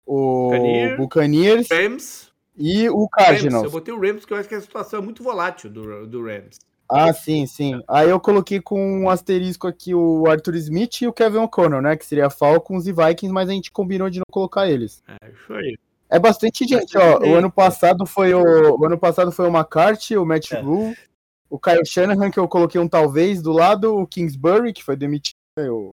[0.06, 3.54] o Buccaneers, Buccaneers Rams e o Cardinals.
[3.54, 3.64] Rams.
[3.64, 6.24] Eu botei o Rams porque eu acho que a situação é muito volátil do, do
[6.24, 6.58] Rams.
[6.92, 7.80] Ah, sim, sim.
[7.88, 11.96] Aí eu coloquei com um asterisco aqui o Arthur Smith e o Kevin O'Connor, né?
[11.96, 15.04] Que seria Falcons e Vikings, mas a gente combinou de não colocar eles.
[15.08, 15.78] É, isso aí.
[16.10, 17.20] É bastante gente, ó.
[17.20, 20.60] O ano passado foi o, o ano passado foi o McCarthy, o Matt é.
[20.60, 20.98] Rule,
[21.48, 25.36] o Kyle Shanahan, que eu coloquei um talvez do lado, o Kingsbury, que foi demitido,
[25.68, 25.90] o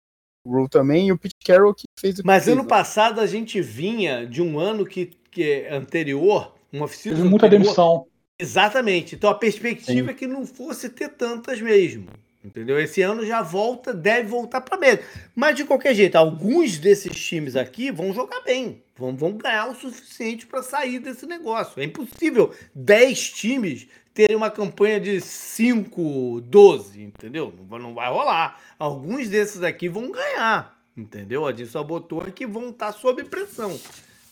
[0.46, 2.70] Rule também, e o Pete Carroll que fez o Mas fez, ano né?
[2.70, 7.16] passado a gente vinha de um ano que, que é anterior, uma oficina.
[7.16, 8.06] Teve muita demissão.
[8.40, 9.16] Exatamente.
[9.16, 10.12] Então a perspectiva Sim.
[10.12, 12.08] é que não fosse ter tantas mesmo.
[12.44, 12.80] Entendeu?
[12.80, 15.04] Esse ano já volta, deve voltar para média.
[15.34, 18.84] Mas de qualquer jeito, alguns desses times aqui vão jogar bem.
[18.96, 21.82] Vão, vão ganhar o suficiente para sair desse negócio.
[21.82, 27.54] É impossível 10 times terem uma campanha de 5, 12, entendeu?
[27.70, 28.60] Não, não vai rolar.
[28.80, 31.46] Alguns desses aqui vão ganhar, entendeu?
[31.46, 33.78] A gente só botou aqui vão estar tá sob pressão.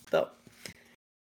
[0.07, 0.25] Então,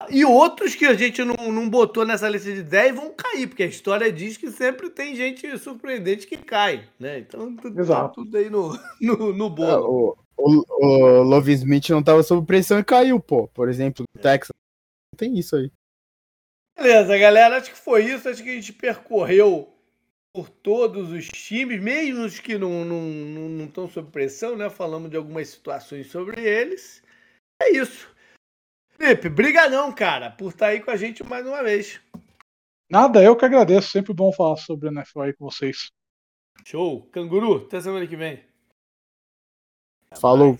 [0.09, 3.63] e outros que a gente não, não botou nessa lista de 10 vão cair, porque
[3.63, 7.19] a história diz que sempre tem gente surpreendente que cai, né?
[7.19, 9.69] Então tá tudo aí no, no, no bolo.
[9.69, 13.47] É, o, o, o Smith não estava sob pressão e caiu, pô.
[13.49, 14.55] Por exemplo, no Texas.
[15.15, 15.69] Tem isso aí.
[16.79, 17.57] Beleza, galera.
[17.57, 18.29] Acho que foi isso.
[18.29, 19.69] Acho que a gente percorreu
[20.33, 24.69] por todos os times, mesmo os que não estão não, não, não sob pressão, né?
[24.69, 27.03] Falamos de algumas situações sobre eles.
[27.61, 28.09] É isso.
[28.91, 31.99] Felipe, brigadão, cara, por estar tá aí com a gente mais uma vez.
[32.89, 33.89] Nada, eu que agradeço.
[33.89, 35.91] Sempre bom falar sobre a NFL aí com vocês.
[36.65, 37.09] Show.
[37.11, 38.41] Canguru, até semana que vem.
[40.19, 40.57] Falou.